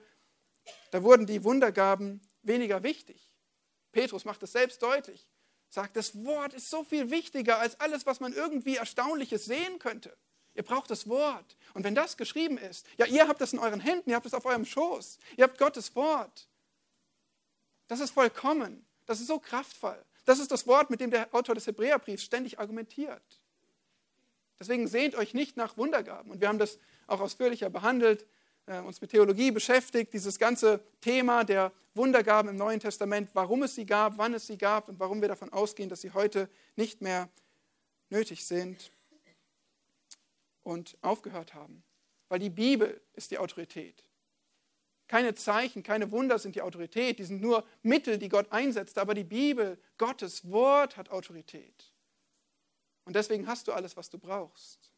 da 0.91 1.03
wurden 1.03 1.25
die 1.25 1.45
Wundergaben 1.45 2.21
weniger 2.43 2.83
wichtig. 2.83 3.31
Petrus 3.93 4.27
macht 4.27 4.43
es 4.43 4.53
selbst 4.53 4.83
deutlich, 4.83 5.27
sagt, 5.71 5.97
das 5.97 6.25
Wort 6.25 6.53
ist 6.53 6.69
so 6.69 6.85
viel 6.85 7.11
wichtiger 7.11 7.59
als 7.59 7.81
alles, 7.81 8.05
was 8.05 8.21
man 8.21 8.35
irgendwie 8.35 8.77
Erstaunliches 8.77 9.47
sehen 9.47 9.79
könnte. 9.79 10.14
Ihr 10.53 10.62
braucht 10.62 10.91
das 10.91 11.09
Wort. 11.09 11.57
Und 11.75 11.85
wenn 11.85 11.95
das 11.95 12.17
geschrieben 12.17 12.59
ist, 12.59 12.87
ja, 12.99 13.07
ihr 13.07 13.29
habt 13.29 13.41
es 13.41 13.53
in 13.53 13.59
euren 13.59 13.81
Händen, 13.81 14.11
ihr 14.11 14.17
habt 14.17 14.27
es 14.27 14.35
auf 14.35 14.45
eurem 14.45 14.64
Schoß, 14.64 15.19
ihr 15.37 15.45
habt 15.45 15.59
Gottes 15.59 15.95
Wort. 15.95 16.49
Das 17.89 18.01
ist 18.01 18.11
vollkommen. 18.11 18.87
Das 19.07 19.21
ist 19.21 19.29
so 19.29 19.39
kraftvoll. 19.39 20.05
Das 20.27 20.41
ist 20.41 20.51
das 20.51 20.66
Wort, 20.66 20.91
mit 20.91 21.01
dem 21.01 21.11
der 21.11 21.35
Autor 21.35 21.55
des 21.55 21.66
Hebräerbriefs 21.66 22.24
ständig 22.24 22.59
argumentiert. 22.59 23.41
Deswegen 24.59 24.89
sehnt 24.89 25.14
euch 25.14 25.35
nicht 25.35 25.57
nach 25.57 25.77
Wundergaben. 25.79 26.31
Und 26.31 26.41
wir 26.41 26.49
haben 26.49 26.59
das 26.59 26.79
auch 27.07 27.20
ausführlicher 27.20 27.70
behandelt, 27.70 28.27
äh, 28.66 28.81
uns 28.81 29.01
mit 29.01 29.11
Theologie 29.11 29.53
beschäftigt, 29.53 30.12
dieses 30.12 30.39
ganze 30.39 30.81
Thema 31.01 31.45
der 31.45 31.72
Wundergaben 31.95 32.51
im 32.51 32.57
Neuen 32.57 32.81
Testament, 32.81 33.31
warum 33.35 33.62
es 33.62 33.77
sie 33.77 33.87
gab, 33.87 34.18
wann 34.18 34.35
es 34.35 34.47
sie 34.47 34.59
gab 34.59 34.89
und 34.89 34.99
warum 34.99 35.20
wir 35.20 35.29
davon 35.29 35.53
ausgehen, 35.53 35.89
dass 35.89 36.01
sie 36.01 36.12
heute 36.12 36.51
nicht 36.74 37.01
mehr 37.01 37.29
nötig 38.11 38.45
sind 38.45 38.91
und 40.64 40.97
aufgehört 41.03 41.55
haben. 41.55 41.85
Weil 42.29 42.41
die 42.41 42.51
Bibel 42.51 43.01
ist 43.14 43.31
die 43.31 43.39
Autorität. 43.39 44.03
Keine 45.09 45.35
Zeichen, 45.35 45.83
keine 45.83 46.11
Wunder 46.11 46.39
sind 46.39 46.57
die 46.57 46.63
Autorität, 46.63 47.19
die 47.19 47.25
sind 47.25 47.41
nur 47.41 47.65
Mittel, 47.83 48.19
die 48.19 48.29
Gott 48.29 48.51
einsetzt. 48.51 48.99
Aber 48.99 49.15
die 49.15 49.25
Bibel, 49.25 49.79
Gottes 49.99 50.51
Wort 50.51 50.97
hat 50.97 51.11
Autorität. 51.11 51.93
Und 53.05 53.15
deswegen 53.15 53.47
hast 53.47 53.69
du 53.69 53.73
alles, 53.73 53.97
was 53.97 54.11
du 54.11 54.19
brauchst. 54.19 54.91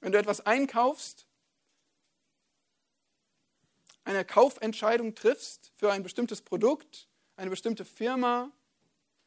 Wenn 0.00 0.12
du 0.12 0.18
etwas 0.18 0.44
einkaufst, 0.44 1.26
eine 4.04 4.24
Kaufentscheidung 4.24 5.14
triffst 5.14 5.72
für 5.76 5.92
ein 5.92 6.02
bestimmtes 6.02 6.40
Produkt, 6.40 7.08
eine 7.36 7.50
bestimmte 7.50 7.84
Firma, 7.84 8.50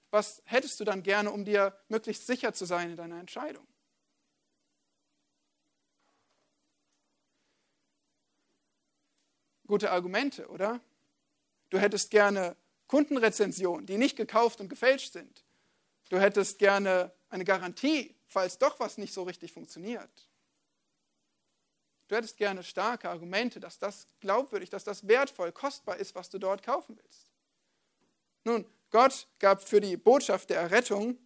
was 0.10 0.42
hättest 0.46 0.80
du 0.80 0.84
dann 0.84 1.04
gerne, 1.04 1.32
um 1.32 1.46
dir 1.46 1.78
möglichst 1.88 2.28
sicher 2.28 2.54
zu 2.54 2.66
sein 2.66 2.92
in 2.92 2.98
deiner 2.98 3.20
Entscheidung? 3.20 3.66
Gute 9.72 9.90
Argumente, 9.90 10.50
oder? 10.50 10.82
Du 11.70 11.80
hättest 11.80 12.12
gerne 12.12 12.58
Kundenrezensionen, 12.88 13.86
die 13.86 13.98
nicht 13.98 14.18
gekauft 14.18 14.60
und 14.60 14.68
gefälscht 14.68 15.14
sind. 15.14 15.46
Du 16.10 16.20
hättest 16.20 16.60
gerne 16.60 17.14
eine 17.30 17.46
Garantie, 17.46 18.14
falls 18.28 18.58
doch 18.58 18.82
was 18.82 18.98
nicht 18.98 19.14
so 19.14 19.24
richtig 19.24 19.54
funktioniert. 19.54 20.30
Du 22.10 22.18
hättest 22.18 22.36
gerne 22.36 22.64
starke 22.64 23.10
Argumente, 23.10 23.62
dass 23.62 23.80
das 23.80 24.08
glaubwürdig, 24.20 24.70
dass 24.70 24.84
das 24.84 25.08
wertvoll, 25.08 25.54
kostbar 25.54 25.96
ist, 25.96 26.16
was 26.16 26.30
du 26.30 26.38
dort 26.38 26.64
kaufen 26.64 27.00
willst. 27.02 27.32
Nun, 28.44 28.66
Gott 28.90 29.26
gab 29.40 29.66
für 29.66 29.80
die 29.80 29.96
Botschaft 29.96 30.50
der 30.50 30.60
Errettung 30.60 31.18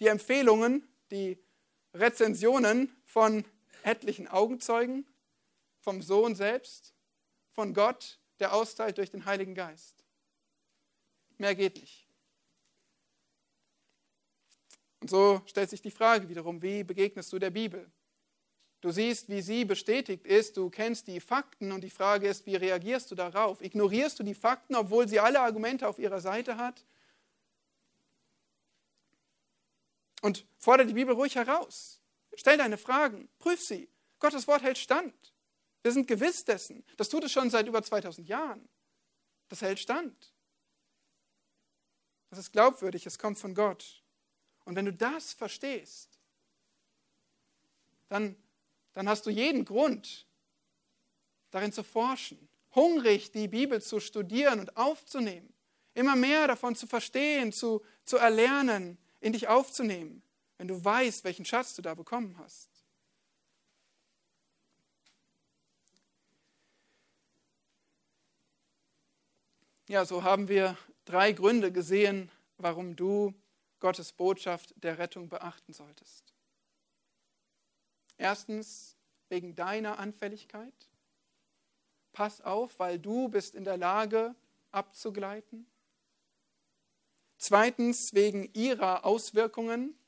die 0.00 0.08
Empfehlungen, 0.08 0.86
die 1.10 1.42
Rezensionen 1.94 2.94
von 3.06 3.46
etlichen 3.84 4.28
Augenzeugen, 4.28 5.06
vom 5.80 6.02
Sohn 6.02 6.34
selbst 6.34 6.93
von 7.54 7.72
Gott, 7.72 8.18
der 8.40 8.52
austeilt 8.52 8.98
durch 8.98 9.10
den 9.10 9.24
Heiligen 9.24 9.54
Geist. 9.54 10.04
Mehr 11.38 11.54
geht 11.54 11.76
nicht. 11.80 12.06
Und 15.00 15.10
so 15.10 15.42
stellt 15.46 15.70
sich 15.70 15.82
die 15.82 15.90
Frage 15.90 16.28
wiederum, 16.28 16.62
wie 16.62 16.82
begegnest 16.82 17.32
du 17.32 17.38
der 17.38 17.50
Bibel? 17.50 17.90
Du 18.80 18.90
siehst, 18.90 19.28
wie 19.28 19.40
sie 19.40 19.64
bestätigt 19.64 20.26
ist, 20.26 20.56
du 20.56 20.68
kennst 20.68 21.06
die 21.06 21.20
Fakten 21.20 21.72
und 21.72 21.82
die 21.82 21.90
Frage 21.90 22.28
ist, 22.28 22.44
wie 22.46 22.56
reagierst 22.56 23.10
du 23.10 23.14
darauf? 23.14 23.62
Ignorierst 23.62 24.18
du 24.18 24.22
die 24.22 24.34
Fakten, 24.34 24.74
obwohl 24.74 25.08
sie 25.08 25.20
alle 25.20 25.40
Argumente 25.40 25.88
auf 25.88 25.98
ihrer 25.98 26.20
Seite 26.20 26.56
hat? 26.56 26.84
Und 30.20 30.46
fordere 30.58 30.86
die 30.86 30.94
Bibel 30.94 31.14
ruhig 31.14 31.34
heraus. 31.34 32.00
Stell 32.34 32.56
deine 32.56 32.78
Fragen, 32.78 33.28
prüf 33.38 33.60
sie. 33.60 33.88
Gottes 34.18 34.48
Wort 34.48 34.62
hält 34.62 34.78
stand. 34.78 35.33
Wir 35.84 35.92
sind 35.92 36.08
gewiss 36.08 36.46
dessen. 36.46 36.82
Das 36.96 37.10
tut 37.10 37.24
es 37.24 37.32
schon 37.32 37.50
seit 37.50 37.68
über 37.68 37.82
2000 37.82 38.26
Jahren. 38.26 38.66
Das 39.48 39.60
hält 39.60 39.78
stand. 39.78 40.32
Das 42.30 42.38
ist 42.38 42.52
glaubwürdig, 42.52 43.04
es 43.04 43.18
kommt 43.18 43.38
von 43.38 43.54
Gott. 43.54 44.02
Und 44.64 44.76
wenn 44.76 44.86
du 44.86 44.94
das 44.94 45.34
verstehst, 45.34 46.18
dann, 48.08 48.34
dann 48.94 49.10
hast 49.10 49.26
du 49.26 49.30
jeden 49.30 49.66
Grund, 49.66 50.26
darin 51.50 51.70
zu 51.70 51.84
forschen, 51.84 52.48
hungrig 52.74 53.30
die 53.30 53.46
Bibel 53.46 53.82
zu 53.82 54.00
studieren 54.00 54.60
und 54.60 54.78
aufzunehmen, 54.78 55.52
immer 55.92 56.16
mehr 56.16 56.48
davon 56.48 56.74
zu 56.74 56.86
verstehen, 56.86 57.52
zu, 57.52 57.84
zu 58.06 58.16
erlernen, 58.16 58.96
in 59.20 59.34
dich 59.34 59.48
aufzunehmen, 59.48 60.22
wenn 60.56 60.66
du 60.66 60.82
weißt, 60.82 61.24
welchen 61.24 61.44
Schatz 61.44 61.74
du 61.74 61.82
da 61.82 61.94
bekommen 61.94 62.38
hast. 62.38 62.73
Ja, 69.86 70.06
so 70.06 70.22
haben 70.22 70.48
wir 70.48 70.78
drei 71.04 71.32
Gründe 71.32 71.70
gesehen, 71.70 72.30
warum 72.56 72.96
du 72.96 73.34
Gottes 73.80 74.12
Botschaft 74.12 74.72
der 74.82 74.98
Rettung 74.98 75.28
beachten 75.28 75.74
solltest. 75.74 76.32
Erstens 78.16 78.96
wegen 79.28 79.54
deiner 79.54 79.98
Anfälligkeit. 79.98 80.72
Pass 82.12 82.40
auf, 82.40 82.78
weil 82.78 82.98
du 82.98 83.28
bist 83.28 83.54
in 83.54 83.64
der 83.64 83.76
Lage 83.76 84.34
abzugleiten. 84.70 85.66
Zweitens 87.36 88.14
wegen 88.14 88.48
ihrer 88.54 89.04
Auswirkungen. 89.04 89.98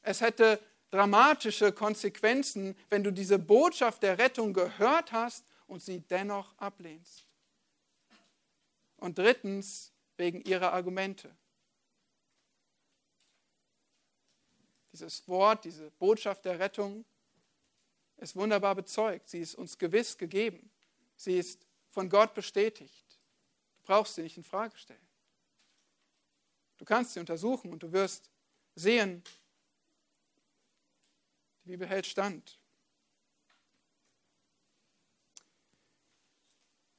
Es 0.00 0.20
hätte 0.20 0.58
dramatische 0.90 1.70
Konsequenzen, 1.70 2.76
wenn 2.90 3.04
du 3.04 3.12
diese 3.12 3.38
Botschaft 3.38 4.02
der 4.02 4.18
Rettung 4.18 4.52
gehört 4.52 5.12
hast 5.12 5.46
und 5.68 5.82
sie 5.82 6.00
dennoch 6.00 6.58
ablehnst. 6.58 7.31
Und 9.02 9.18
drittens 9.18 9.92
wegen 10.16 10.42
ihrer 10.42 10.72
Argumente. 10.72 11.36
Dieses 14.92 15.26
Wort, 15.26 15.64
diese 15.64 15.90
Botschaft 15.90 16.44
der 16.44 16.60
Rettung 16.60 17.04
ist 18.18 18.36
wunderbar 18.36 18.76
bezeugt. 18.76 19.28
Sie 19.28 19.40
ist 19.40 19.56
uns 19.56 19.76
gewiss 19.76 20.16
gegeben. 20.16 20.70
Sie 21.16 21.36
ist 21.36 21.66
von 21.88 22.08
Gott 22.08 22.32
bestätigt. 22.32 23.18
Du 23.78 23.86
brauchst 23.88 24.14
sie 24.14 24.22
nicht 24.22 24.36
in 24.36 24.44
Frage 24.44 24.76
stellen. 24.76 25.08
Du 26.78 26.84
kannst 26.84 27.14
sie 27.14 27.20
untersuchen 27.20 27.72
und 27.72 27.82
du 27.82 27.90
wirst 27.90 28.30
sehen, 28.76 29.24
die 31.64 31.70
Bibel 31.70 31.88
hält 31.88 32.06
stand. 32.06 32.56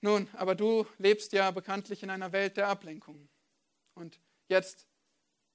Nun, 0.03 0.27
aber 0.33 0.53
du 0.53 0.85
lebst 0.97 1.31
ja 1.31 1.49
bekanntlich 1.51 2.03
in 2.03 2.09
einer 2.09 2.33
Welt 2.33 2.57
der 2.57 2.67
Ablenkung. 2.67 3.29
Und 3.93 4.19
jetzt, 4.49 4.85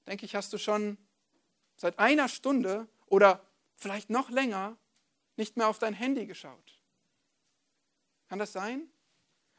denke 0.07 0.25
ich, 0.25 0.33
hast 0.33 0.51
du 0.51 0.57
schon 0.57 0.97
seit 1.75 1.99
einer 1.99 2.27
Stunde 2.27 2.87
oder 3.05 3.45
vielleicht 3.75 4.09
noch 4.09 4.31
länger 4.31 4.75
nicht 5.35 5.55
mehr 5.55 5.67
auf 5.67 5.77
dein 5.77 5.93
Handy 5.93 6.25
geschaut. 6.25 6.81
Kann 8.27 8.39
das 8.39 8.51
sein? 8.51 8.89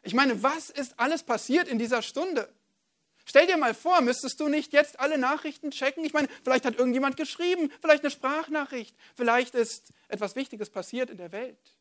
Ich 0.02 0.12
meine, 0.12 0.42
was 0.42 0.70
ist 0.70 0.98
alles 0.98 1.22
passiert 1.22 1.68
in 1.68 1.78
dieser 1.78 2.02
Stunde? 2.02 2.52
Stell 3.24 3.46
dir 3.46 3.58
mal 3.58 3.74
vor, 3.74 4.00
müsstest 4.00 4.40
du 4.40 4.48
nicht 4.48 4.72
jetzt 4.72 4.98
alle 4.98 5.18
Nachrichten 5.18 5.70
checken? 5.70 6.04
Ich 6.04 6.14
meine, 6.14 6.26
vielleicht 6.42 6.64
hat 6.64 6.74
irgendjemand 6.74 7.16
geschrieben, 7.16 7.70
vielleicht 7.80 8.02
eine 8.02 8.10
Sprachnachricht, 8.10 8.96
vielleicht 9.14 9.54
ist 9.54 9.92
etwas 10.08 10.34
Wichtiges 10.34 10.68
passiert 10.68 11.10
in 11.10 11.16
der 11.16 11.30
Welt. 11.30 11.79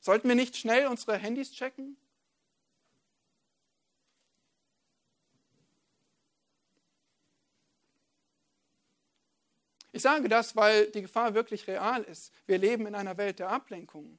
Sollten 0.00 0.28
wir 0.28 0.34
nicht 0.34 0.56
schnell 0.56 0.86
unsere 0.86 1.16
Handys 1.16 1.52
checken? 1.52 1.96
Ich 9.96 10.02
sage 10.02 10.28
das, 10.28 10.54
weil 10.54 10.90
die 10.90 11.00
Gefahr 11.00 11.32
wirklich 11.32 11.66
real 11.66 12.02
ist. 12.02 12.30
Wir 12.46 12.58
leben 12.58 12.86
in 12.86 12.94
einer 12.94 13.16
Welt 13.16 13.38
der 13.38 13.48
Ablenkung. 13.48 14.18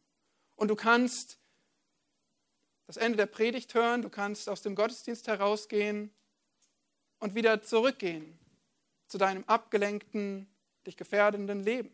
Und 0.55 0.69
du 0.69 0.75
kannst 0.75 1.37
das 2.87 2.97
Ende 2.97 3.17
der 3.17 3.27
Predigt 3.27 3.75
hören, 3.75 4.01
du 4.01 4.09
kannst 4.09 4.49
aus 4.49 4.63
dem 4.63 4.73
Gottesdienst 4.73 5.27
herausgehen 5.27 6.11
und 7.19 7.35
wieder 7.35 7.61
zurückgehen 7.61 8.39
zu 9.07 9.17
deinem 9.17 9.43
abgelenkten, 9.43 10.47
dich 10.87 10.97
gefährdenden 10.97 11.61
Leben. 11.63 11.93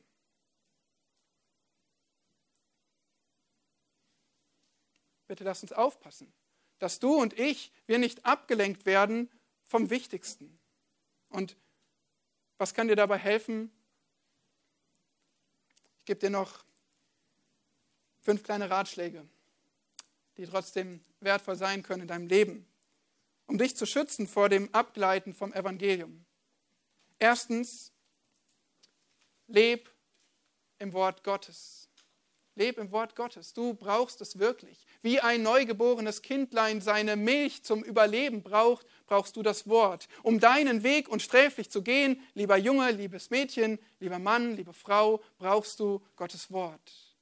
Bitte 5.33 5.45
lass 5.45 5.63
uns 5.63 5.73
aufpassen, 5.73 6.31
dass 6.77 6.99
du 6.99 7.15
und 7.15 7.39
ich, 7.39 7.71
wir 7.87 7.97
nicht 7.97 8.23
abgelenkt 8.23 8.85
werden 8.85 9.31
vom 9.63 9.89
Wichtigsten. 9.89 10.59
Und 11.29 11.57
was 12.59 12.75
kann 12.75 12.87
dir 12.87 12.95
dabei 12.95 13.17
helfen? 13.17 13.71
Ich 15.97 16.05
gebe 16.05 16.19
dir 16.19 16.29
noch 16.29 16.63
fünf 18.21 18.43
kleine 18.43 18.69
Ratschläge, 18.69 19.27
die 20.37 20.45
trotzdem 20.45 21.03
wertvoll 21.19 21.55
sein 21.55 21.81
können 21.81 22.03
in 22.03 22.07
deinem 22.09 22.27
Leben, 22.27 22.67
um 23.47 23.57
dich 23.57 23.75
zu 23.75 23.87
schützen 23.87 24.27
vor 24.27 24.49
dem 24.49 24.71
Abgleiten 24.71 25.33
vom 25.33 25.51
Evangelium. 25.51 26.27
Erstens, 27.17 27.91
leb 29.47 29.91
im 30.77 30.93
Wort 30.93 31.23
Gottes. 31.23 31.82
Leb 32.55 32.77
im 32.77 32.91
Wort 32.91 33.15
Gottes. 33.15 33.53
Du 33.53 33.73
brauchst 33.73 34.21
es 34.21 34.37
wirklich. 34.37 34.85
Wie 35.01 35.19
ein 35.19 35.41
neugeborenes 35.41 36.21
Kindlein 36.21 36.81
seine 36.81 37.15
Milch 37.15 37.63
zum 37.63 37.83
Überleben 37.83 38.43
braucht, 38.43 38.85
brauchst 39.07 39.35
du 39.35 39.41
das 39.41 39.67
Wort. 39.67 40.07
Um 40.21 40.39
deinen 40.39 40.83
Weg 40.83 41.09
unsträflich 41.09 41.71
zu 41.71 41.81
gehen, 41.81 42.21
lieber 42.35 42.57
Junge, 42.57 42.91
liebes 42.91 43.31
Mädchen, 43.31 43.79
lieber 43.99 44.19
Mann, 44.19 44.55
liebe 44.55 44.73
Frau, 44.73 45.21
brauchst 45.39 45.79
du 45.79 46.01
Gottes 46.15 46.51
Wort. 46.51 47.17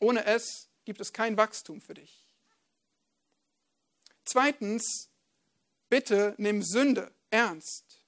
Ohne 0.00 0.24
es 0.24 0.68
gibt 0.84 1.00
es 1.00 1.12
kein 1.12 1.36
Wachstum 1.36 1.80
für 1.80 1.94
dich. 1.94 2.24
Zweitens, 4.24 5.10
bitte 5.88 6.34
nimm 6.38 6.62
Sünde 6.62 7.12
ernst. 7.30 8.00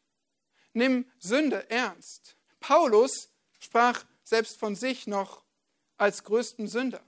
Nimm 0.72 1.11
Sünde 1.18 1.68
ernst. 1.70 2.36
Paulus 2.59 3.28
sprach 3.61 4.05
selbst 4.35 4.59
von 4.59 4.74
sich 4.74 5.07
noch 5.07 5.45
als 5.97 6.24
größten 6.24 6.66
Sünder. 6.66 7.05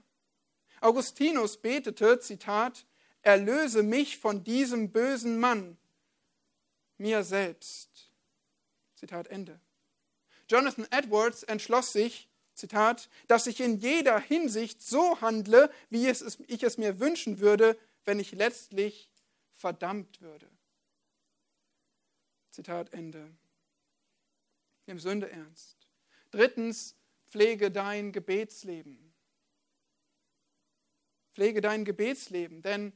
Augustinus 0.79 1.57
betete, 1.57 2.21
Zitat, 2.21 2.85
erlöse 3.21 3.83
mich 3.83 4.17
von 4.17 4.45
diesem 4.45 4.93
bösen 4.93 5.37
Mann, 5.37 5.77
mir 6.97 7.25
selbst. 7.25 8.13
Zitat 8.95 9.27
Ende. 9.27 9.59
Jonathan 10.47 10.87
Edwards 10.89 11.43
entschloss 11.43 11.91
sich, 11.91 12.29
Zitat, 12.53 13.09
dass 13.27 13.45
ich 13.45 13.59
in 13.59 13.77
jeder 13.81 14.21
Hinsicht 14.21 14.81
so 14.81 15.19
handle, 15.19 15.69
wie 15.89 16.07
ich 16.07 16.63
es 16.63 16.77
mir 16.77 17.01
wünschen 17.01 17.39
würde, 17.39 17.77
wenn 18.05 18.21
ich 18.21 18.31
letztlich 18.31 19.11
verdammt 19.51 20.21
würde. 20.21 20.49
Zitat 22.51 22.93
Ende. 22.93 23.29
Nimm 24.85 24.97
Sünde 24.97 25.29
ernst. 25.29 25.75
Drittens, 26.31 26.96
pflege 27.29 27.71
dein 27.71 28.11
Gebetsleben. 28.11 29.13
Pflege 31.33 31.61
dein 31.61 31.85
Gebetsleben, 31.85 32.61
denn 32.61 32.93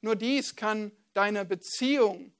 nur 0.00 0.16
dies 0.16 0.56
kann 0.56 0.92
deine 1.14 1.44
Beziehung 1.44 2.32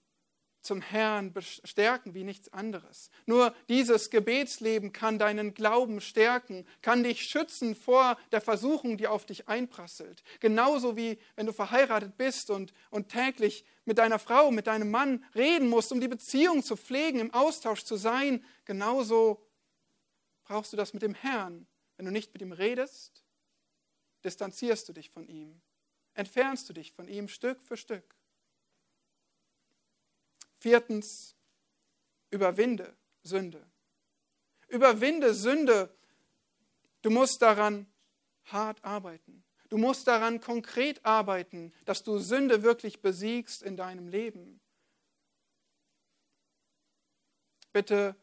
zum 0.66 0.82
Herrn 0.82 1.32
stärken 1.40 2.14
wie 2.14 2.24
nichts 2.24 2.52
anderes. 2.52 3.10
Nur 3.24 3.54
dieses 3.68 4.10
Gebetsleben 4.10 4.92
kann 4.92 5.18
deinen 5.18 5.54
Glauben 5.54 6.00
stärken, 6.00 6.66
kann 6.82 7.04
dich 7.04 7.22
schützen 7.22 7.76
vor 7.76 8.18
der 8.32 8.40
Versuchung, 8.40 8.96
die 8.96 9.06
auf 9.06 9.24
dich 9.24 9.48
einprasselt. 9.48 10.24
Genauso 10.40 10.96
wie 10.96 11.18
wenn 11.36 11.46
du 11.46 11.52
verheiratet 11.52 12.16
bist 12.18 12.50
und, 12.50 12.72
und 12.90 13.08
täglich 13.08 13.64
mit 13.84 13.98
deiner 13.98 14.18
Frau, 14.18 14.50
mit 14.50 14.66
deinem 14.66 14.90
Mann 14.90 15.24
reden 15.36 15.68
musst, 15.68 15.92
um 15.92 16.00
die 16.00 16.08
Beziehung 16.08 16.64
zu 16.64 16.76
pflegen, 16.76 17.20
im 17.20 17.32
Austausch 17.32 17.84
zu 17.84 17.96
sein, 17.96 18.44
genauso 18.64 19.45
brauchst 20.46 20.72
du 20.72 20.76
das 20.76 20.94
mit 20.94 21.02
dem 21.02 21.14
Herrn. 21.14 21.66
Wenn 21.96 22.06
du 22.06 22.12
nicht 22.12 22.32
mit 22.32 22.42
ihm 22.42 22.52
redest, 22.52 23.24
distanzierst 24.24 24.88
du 24.88 24.92
dich 24.92 25.10
von 25.10 25.26
ihm, 25.26 25.60
entfernst 26.14 26.68
du 26.68 26.72
dich 26.72 26.92
von 26.92 27.08
ihm 27.08 27.28
Stück 27.28 27.60
für 27.60 27.76
Stück. 27.76 28.14
Viertens, 30.58 31.36
überwinde 32.30 32.96
Sünde. 33.22 33.64
Überwinde 34.68 35.34
Sünde. 35.34 35.94
Du 37.02 37.10
musst 37.10 37.42
daran 37.42 37.86
hart 38.44 38.82
arbeiten. 38.84 39.44
Du 39.68 39.78
musst 39.78 40.06
daran 40.06 40.40
konkret 40.40 41.04
arbeiten, 41.04 41.72
dass 41.84 42.02
du 42.02 42.18
Sünde 42.18 42.62
wirklich 42.62 43.00
besiegst 43.00 43.62
in 43.62 43.76
deinem 43.76 44.08
Leben. 44.08 44.60
Bitte 47.72 48.16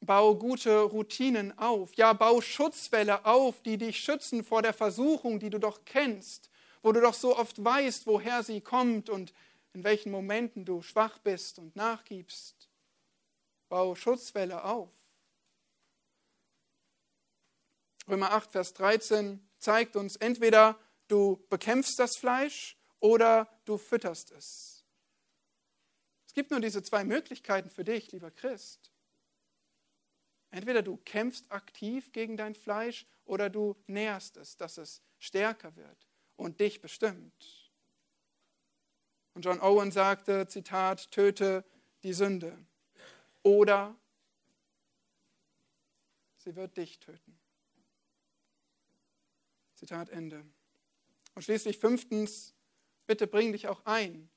bau 0.00 0.34
gute 0.34 0.80
Routinen 0.82 1.56
auf. 1.58 1.94
Ja, 1.94 2.12
bau 2.12 2.40
Schutzwälle 2.40 3.24
auf, 3.24 3.62
die 3.62 3.78
dich 3.78 3.98
schützen 3.98 4.44
vor 4.44 4.62
der 4.62 4.72
Versuchung, 4.72 5.38
die 5.38 5.50
du 5.50 5.58
doch 5.58 5.84
kennst, 5.84 6.50
wo 6.82 6.92
du 6.92 7.00
doch 7.00 7.14
so 7.14 7.36
oft 7.36 7.62
weißt, 7.62 8.06
woher 8.06 8.42
sie 8.42 8.60
kommt 8.60 9.10
und 9.10 9.32
in 9.72 9.84
welchen 9.84 10.10
Momenten 10.10 10.64
du 10.64 10.82
schwach 10.82 11.18
bist 11.18 11.58
und 11.58 11.76
nachgibst. 11.76 12.68
Bau 13.68 13.94
Schutzwälle 13.94 14.64
auf. 14.64 14.90
Römer 18.08 18.32
8, 18.32 18.50
Vers 18.50 18.74
13 18.74 19.46
zeigt 19.58 19.94
uns, 19.94 20.16
entweder 20.16 20.76
du 21.06 21.44
bekämpfst 21.48 21.98
das 21.98 22.16
Fleisch 22.16 22.76
oder 22.98 23.46
du 23.64 23.78
fütterst 23.78 24.32
es. 24.32 24.84
Es 26.26 26.34
gibt 26.34 26.50
nur 26.50 26.60
diese 26.60 26.82
zwei 26.82 27.04
Möglichkeiten 27.04 27.70
für 27.70 27.84
dich, 27.84 28.10
lieber 28.12 28.30
Christ. 28.30 28.90
Entweder 30.50 30.82
du 30.82 30.96
kämpfst 30.98 31.50
aktiv 31.50 32.12
gegen 32.12 32.36
dein 32.36 32.54
Fleisch 32.54 33.06
oder 33.24 33.48
du 33.48 33.76
nährst 33.86 34.36
es, 34.36 34.56
dass 34.56 34.78
es 34.78 35.02
stärker 35.18 35.76
wird 35.76 36.08
und 36.36 36.58
dich 36.60 36.80
bestimmt. 36.80 37.70
Und 39.34 39.44
John 39.44 39.60
Owen 39.60 39.92
sagte, 39.92 40.48
Zitat, 40.48 41.12
töte 41.12 41.64
die 42.02 42.12
Sünde 42.12 42.58
oder 43.42 43.96
sie 46.38 46.56
wird 46.56 46.76
dich 46.76 46.98
töten. 46.98 47.38
Zitat 49.76 50.10
Ende. 50.10 50.44
Und 51.34 51.42
schließlich 51.42 51.78
fünftens, 51.78 52.54
bitte 53.06 53.26
bring 53.26 53.52
dich 53.52 53.68
auch 53.68 53.86
ein 53.86 54.28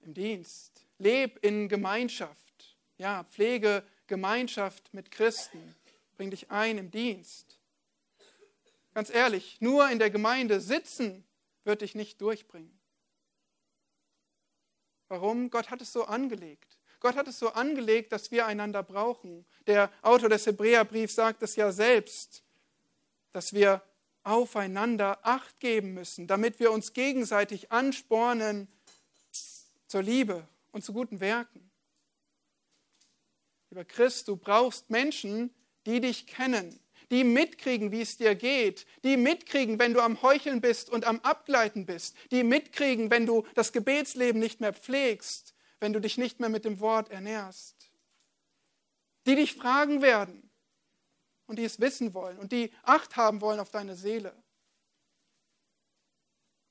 im 0.00 0.14
Dienst. 0.14 0.86
Leb 0.98 1.44
in 1.44 1.68
Gemeinschaft. 1.68 2.78
Ja, 2.96 3.24
pflege 3.24 3.84
Gemeinschaft 4.10 4.92
mit 4.92 5.10
Christen. 5.10 5.74
Bring 6.16 6.30
dich 6.30 6.50
ein 6.50 6.76
im 6.76 6.90
Dienst. 6.90 7.58
Ganz 8.92 9.08
ehrlich, 9.08 9.58
nur 9.60 9.88
in 9.88 10.00
der 10.00 10.10
Gemeinde 10.10 10.60
sitzen 10.60 11.24
wird 11.64 11.80
dich 11.80 11.94
nicht 11.94 12.20
durchbringen. 12.20 12.76
Warum? 15.08 15.48
Gott 15.48 15.70
hat 15.70 15.80
es 15.80 15.92
so 15.92 16.04
angelegt. 16.04 16.78
Gott 16.98 17.14
hat 17.14 17.28
es 17.28 17.38
so 17.38 17.50
angelegt, 17.52 18.12
dass 18.12 18.30
wir 18.32 18.46
einander 18.46 18.82
brauchen. 18.82 19.46
Der 19.66 19.90
Autor 20.02 20.28
des 20.28 20.44
Hebräerbriefs 20.44 21.14
sagt 21.14 21.42
es 21.42 21.54
ja 21.56 21.70
selbst, 21.72 22.42
dass 23.32 23.52
wir 23.52 23.80
aufeinander 24.24 25.20
Acht 25.22 25.60
geben 25.60 25.94
müssen, 25.94 26.26
damit 26.26 26.58
wir 26.58 26.72
uns 26.72 26.92
gegenseitig 26.92 27.70
anspornen 27.70 28.66
zur 29.86 30.02
Liebe 30.02 30.46
und 30.72 30.84
zu 30.84 30.92
guten 30.92 31.20
Werken. 31.20 31.69
Lieber 33.70 33.84
Christ, 33.84 34.26
du 34.26 34.36
brauchst 34.36 34.90
Menschen, 34.90 35.54
die 35.86 36.00
dich 36.00 36.26
kennen, 36.26 36.80
die 37.10 37.22
mitkriegen, 37.22 37.92
wie 37.92 38.02
es 38.02 38.16
dir 38.16 38.34
geht, 38.34 38.84
die 39.04 39.16
mitkriegen, 39.16 39.78
wenn 39.78 39.94
du 39.94 40.00
am 40.00 40.20
Heucheln 40.22 40.60
bist 40.60 40.90
und 40.90 41.04
am 41.04 41.20
Abgleiten 41.20 41.86
bist, 41.86 42.16
die 42.32 42.42
mitkriegen, 42.42 43.10
wenn 43.10 43.26
du 43.26 43.46
das 43.54 43.72
Gebetsleben 43.72 44.40
nicht 44.40 44.60
mehr 44.60 44.74
pflegst, 44.74 45.54
wenn 45.78 45.92
du 45.92 46.00
dich 46.00 46.18
nicht 46.18 46.40
mehr 46.40 46.48
mit 46.48 46.64
dem 46.64 46.80
Wort 46.80 47.10
ernährst, 47.10 47.90
die 49.26 49.36
dich 49.36 49.54
fragen 49.54 50.02
werden 50.02 50.50
und 51.46 51.58
die 51.58 51.64
es 51.64 51.80
wissen 51.80 52.12
wollen 52.12 52.38
und 52.38 52.50
die 52.50 52.72
Acht 52.82 53.16
haben 53.16 53.40
wollen 53.40 53.60
auf 53.60 53.70
deine 53.70 53.94
Seele. 53.94 54.34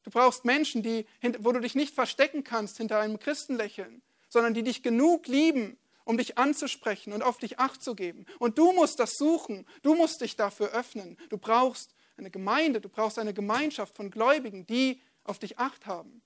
Du 0.04 0.12
brauchst 0.12 0.44
Menschen, 0.44 0.84
die, 0.84 1.06
wo 1.40 1.54
du 1.54 1.62
dich 1.62 1.76
nicht 1.76 1.96
verstecken 1.96 2.44
kannst 2.44 2.78
hinter 2.78 3.00
einem 3.00 3.20
Christenlächeln, 3.20 4.02
sondern 4.28 4.54
die 4.54 4.64
dich 4.64 4.84
genug 4.84 5.28
lieben, 5.28 5.79
um 6.10 6.18
dich 6.18 6.40
anzusprechen 6.40 7.14
und 7.14 7.22
auf 7.22 7.38
dich 7.38 7.60
acht 7.60 7.84
zu 7.84 7.94
geben. 7.94 8.26
Und 8.40 8.58
du 8.58 8.72
musst 8.74 8.98
das 8.98 9.12
suchen, 9.16 9.68
du 9.84 9.94
musst 9.94 10.22
dich 10.22 10.36
dafür 10.36 10.72
öffnen. 10.72 11.18
Du 11.30 11.38
brauchst 11.38 11.94
eine 12.18 12.32
Gemeinde, 12.32 12.82
du 12.82 12.90
brauchst 12.90 13.20
eine 13.20 13.32
Gemeinschaft 13.32 13.94
von 13.94 14.10
Gläubigen, 14.10 14.66
die 14.66 15.04
auf 15.24 15.38
dich 15.38 15.60
acht 15.60 15.86
haben 15.86 16.24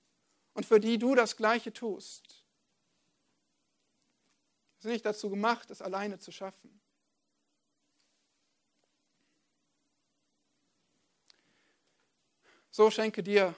und 0.54 0.64
für 0.64 0.80
die 0.80 0.96
du 0.96 1.14
das 1.14 1.36
Gleiche 1.36 1.70
tust. 1.70 2.46
Wir 4.78 4.84
sind 4.84 4.92
nicht 4.92 5.04
dazu 5.04 5.28
gemacht, 5.28 5.70
es 5.70 5.82
alleine 5.82 6.18
zu 6.18 6.32
schaffen. 6.32 6.80
So 12.70 12.90
schenke 12.90 13.22
dir 13.22 13.54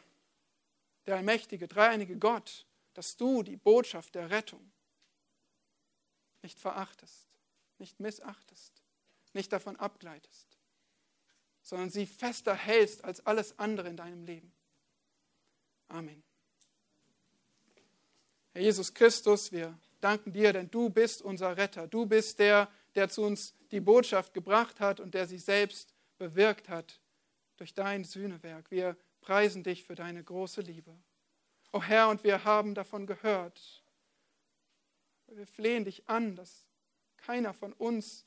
der 1.07 1.19
allmächtige, 1.19 1.69
dreieinige 1.69 2.19
Gott, 2.19 2.67
dass 2.95 3.17
du 3.17 3.45
die 3.45 3.57
Botschaft 3.57 4.17
der 4.17 4.29
Rettung 4.31 4.73
nicht 6.47 6.61
verachtest, 6.61 7.27
nicht 7.79 7.99
missachtest, 7.99 8.73
nicht 9.33 9.53
davon 9.53 9.75
abgleitest, 9.75 10.47
sondern 11.61 11.91
sie 11.91 12.07
fester 12.07 12.55
hältst 12.55 13.03
als 13.03 13.27
alles 13.27 13.59
andere 13.59 13.89
in 13.89 13.97
deinem 13.97 14.23
Leben. 14.23 14.53
Amen. 15.89 16.23
Herr 18.53 18.63
Jesus 18.63 18.95
Christus, 18.95 19.51
wir 19.51 19.77
danken 20.01 20.33
dir, 20.33 20.53
denn 20.53 20.71
du 20.71 20.89
bist 20.89 21.21
unser 21.21 21.57
Retter. 21.57 21.89
Du 21.89 22.07
bist 22.07 22.39
der, 22.39 22.71
der 22.95 23.09
zu 23.09 23.23
uns 23.23 23.53
die 23.73 23.81
Botschaft 23.81 24.33
gebracht 24.33 24.79
hat 24.79 25.01
und 25.01 25.15
der 25.15 25.27
sie 25.27 25.39
selbst 25.39 25.93
bewirkt 26.19 26.69
hat 26.69 27.01
durch 27.57 27.75
dein 27.75 28.05
Sühnewerk. 28.05 28.71
Wir 28.71 28.97
preisen 29.21 29.65
dich 29.65 29.83
für 29.83 29.97
deine 29.97 30.23
große 30.23 30.61
Liebe. 30.61 30.97
O 31.73 31.83
Herr, 31.83 32.09
und 32.09 32.23
wir 32.23 32.45
haben 32.45 32.77
davon 32.77 33.09
gehört, 33.09 33.83
wir 35.29 35.47
flehen 35.47 35.85
dich 35.85 36.09
an, 36.09 36.37
dass 36.37 36.67
keiner 37.17 37.53
von 37.55 37.73
uns 37.73 38.27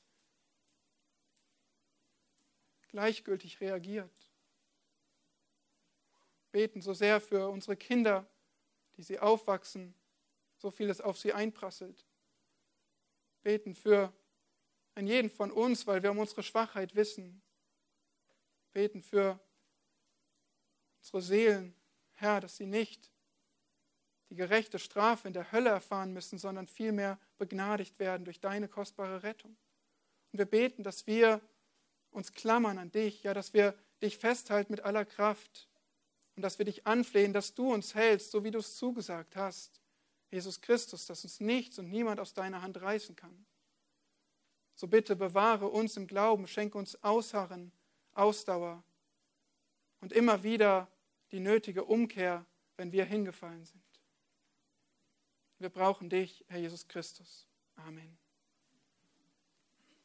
gleichgültig 2.89 3.61
reagiert. 3.61 4.11
Beten 6.51 6.81
so 6.81 6.93
sehr 6.93 7.21
für 7.21 7.49
unsere 7.49 7.77
Kinder, 7.77 8.27
die 8.97 9.03
sie 9.03 9.19
aufwachsen, 9.19 9.93
so 10.57 10.71
vieles 10.71 10.99
auf 10.99 11.17
sie 11.17 11.31
einprasselt. 11.31 12.05
Beten 13.43 13.75
für 13.75 14.11
einen 14.95 15.07
jeden 15.07 15.29
von 15.29 15.51
uns, 15.51 15.87
weil 15.87 16.03
wir 16.03 16.11
um 16.11 16.17
unsere 16.17 16.43
Schwachheit 16.43 16.95
wissen. 16.95 17.41
Beten 18.73 19.01
für 19.01 19.39
unsere 20.99 21.21
Seelen, 21.21 21.75
Herr, 22.13 22.41
dass 22.41 22.57
sie 22.57 22.65
nicht 22.65 23.09
die 24.30 24.36
gerechte 24.36 24.80
Strafe 24.80 25.27
in 25.27 25.34
der 25.34 25.51
Hölle 25.51 25.69
erfahren 25.69 26.13
müssen, 26.13 26.38
sondern 26.38 26.67
vielmehr 26.67 27.19
begnadigt 27.38 27.99
werden 27.99 28.25
durch 28.25 28.39
deine 28.39 28.67
kostbare 28.67 29.23
Rettung. 29.23 29.57
Und 30.32 30.39
wir 30.39 30.45
beten, 30.45 30.84
dass 30.84 31.07
wir 31.07 31.41
uns 32.11 32.34
klammern 32.34 32.77
an 32.77 32.91
dich, 32.91 33.23
ja, 33.23 33.34
dass 33.34 33.53
wir 33.53 33.75
dich 34.01 34.17
festhalten 34.17 34.71
mit 34.71 34.82
aller 34.82 35.05
Kraft 35.05 35.67
und 36.36 36.43
dass 36.43 36.57
wir 36.57 36.65
dich 36.65 36.86
anflehen, 36.86 37.34
dass 37.34 37.53
du 37.53 37.73
uns 37.73 37.95
hältst, 37.95 38.32
so 38.32 38.43
wie 38.43 38.51
du 38.51 38.59
es 38.59 38.77
zugesagt 38.77 39.36
hast, 39.36 39.82
Jesus 40.32 40.61
Christus, 40.61 41.07
dass 41.07 41.23
uns 41.23 41.39
nichts 41.39 41.80
und 41.80 41.89
niemand 41.89 42.19
aus 42.19 42.34
deiner 42.34 42.61
Hand 42.61 42.80
reißen 42.80 43.15
kann. 43.15 43.45
So 44.75 44.88
bitte 44.88 45.15
bewahre 45.15 45.67
uns 45.67 45.97
im 45.97 46.07
Glauben, 46.07 46.47
schenke 46.47 46.77
uns 46.77 47.03
Ausharren, 47.03 47.71
Ausdauer 48.13 48.84
und 50.01 50.13
immer 50.13 50.43
wieder 50.43 50.88
die 51.32 51.39
nötige 51.39 51.84
Umkehr, 51.84 52.45
wenn 52.77 52.91
wir 52.91 53.05
hingefallen 53.05 53.65
sind. 53.65 53.88
Wir 55.60 55.70
brauchen 55.70 56.10
dich, 56.10 56.45
Herr 56.47 56.60
Jesus 56.60 56.88
Christus. 56.88 57.47
Amen. 57.76 58.18